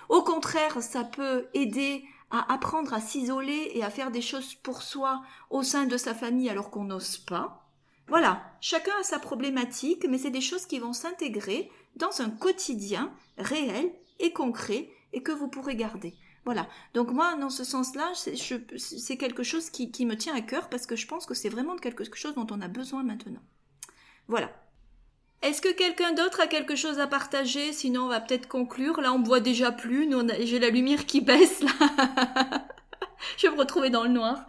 Au 0.08 0.22
contraire, 0.22 0.82
ça 0.82 1.04
peut 1.04 1.46
aider 1.54 2.04
à 2.30 2.52
apprendre 2.52 2.94
à 2.94 3.00
s'isoler 3.00 3.72
et 3.74 3.82
à 3.82 3.90
faire 3.90 4.10
des 4.10 4.20
choses 4.20 4.54
pour 4.54 4.82
soi 4.82 5.22
au 5.50 5.62
sein 5.62 5.86
de 5.86 5.96
sa 5.96 6.14
famille 6.14 6.50
alors 6.50 6.70
qu'on 6.70 6.84
n'ose 6.84 7.18
pas. 7.18 7.68
Voilà, 8.06 8.42
chacun 8.60 8.92
a 9.00 9.02
sa 9.02 9.18
problématique, 9.18 10.06
mais 10.08 10.18
c'est 10.18 10.30
des 10.30 10.40
choses 10.40 10.66
qui 10.66 10.78
vont 10.78 10.94
s'intégrer 10.94 11.70
dans 11.96 12.22
un 12.22 12.30
quotidien 12.30 13.12
réel 13.36 13.90
et 14.18 14.32
concret 14.32 14.88
et 15.12 15.22
que 15.22 15.32
vous 15.32 15.48
pourrez 15.48 15.76
garder. 15.76 16.14
Voilà. 16.48 16.66
Donc 16.94 17.10
moi, 17.10 17.34
dans 17.34 17.50
ce 17.50 17.62
sens-là, 17.62 18.10
c'est 18.14 19.16
quelque 19.18 19.42
chose 19.42 19.68
qui, 19.68 20.06
me 20.06 20.16
tient 20.16 20.34
à 20.34 20.40
cœur 20.40 20.70
parce 20.70 20.86
que 20.86 20.96
je 20.96 21.06
pense 21.06 21.26
que 21.26 21.34
c'est 21.34 21.50
vraiment 21.50 21.76
quelque 21.76 22.04
chose 22.16 22.34
dont 22.34 22.46
on 22.50 22.62
a 22.62 22.68
besoin 22.68 23.02
maintenant. 23.02 23.42
Voilà. 24.28 24.50
Est-ce 25.42 25.60
que 25.60 25.70
quelqu'un 25.70 26.14
d'autre 26.14 26.40
a 26.40 26.46
quelque 26.46 26.74
chose 26.74 27.00
à 27.00 27.06
partager? 27.06 27.74
Sinon, 27.74 28.04
on 28.04 28.08
va 28.08 28.22
peut-être 28.22 28.48
conclure. 28.48 28.98
Là, 29.02 29.12
on 29.12 29.18
ne 29.18 29.26
voit 29.26 29.40
déjà 29.40 29.72
plus. 29.72 30.10
J'ai 30.40 30.58
la 30.58 30.70
lumière 30.70 31.04
qui 31.04 31.20
baisse 31.20 31.60
je 33.36 33.46
vais 33.46 33.52
me 33.52 33.58
retrouver 33.58 33.90
dans 33.90 34.04
le 34.04 34.08
noir. 34.08 34.46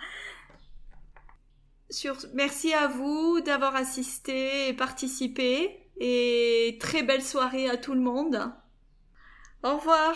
Merci 2.33 2.73
à 2.73 2.87
vous 2.87 3.41
d'avoir 3.41 3.75
assisté 3.75 4.69
et 4.69 4.73
participé. 4.73 5.91
Et 5.97 6.77
très 6.79 7.03
belle 7.03 7.23
soirée 7.23 7.69
à 7.69 7.75
tout 7.75 7.93
le 7.93 7.99
monde. 7.99 8.53
Au 9.63 9.75
revoir. 9.75 10.15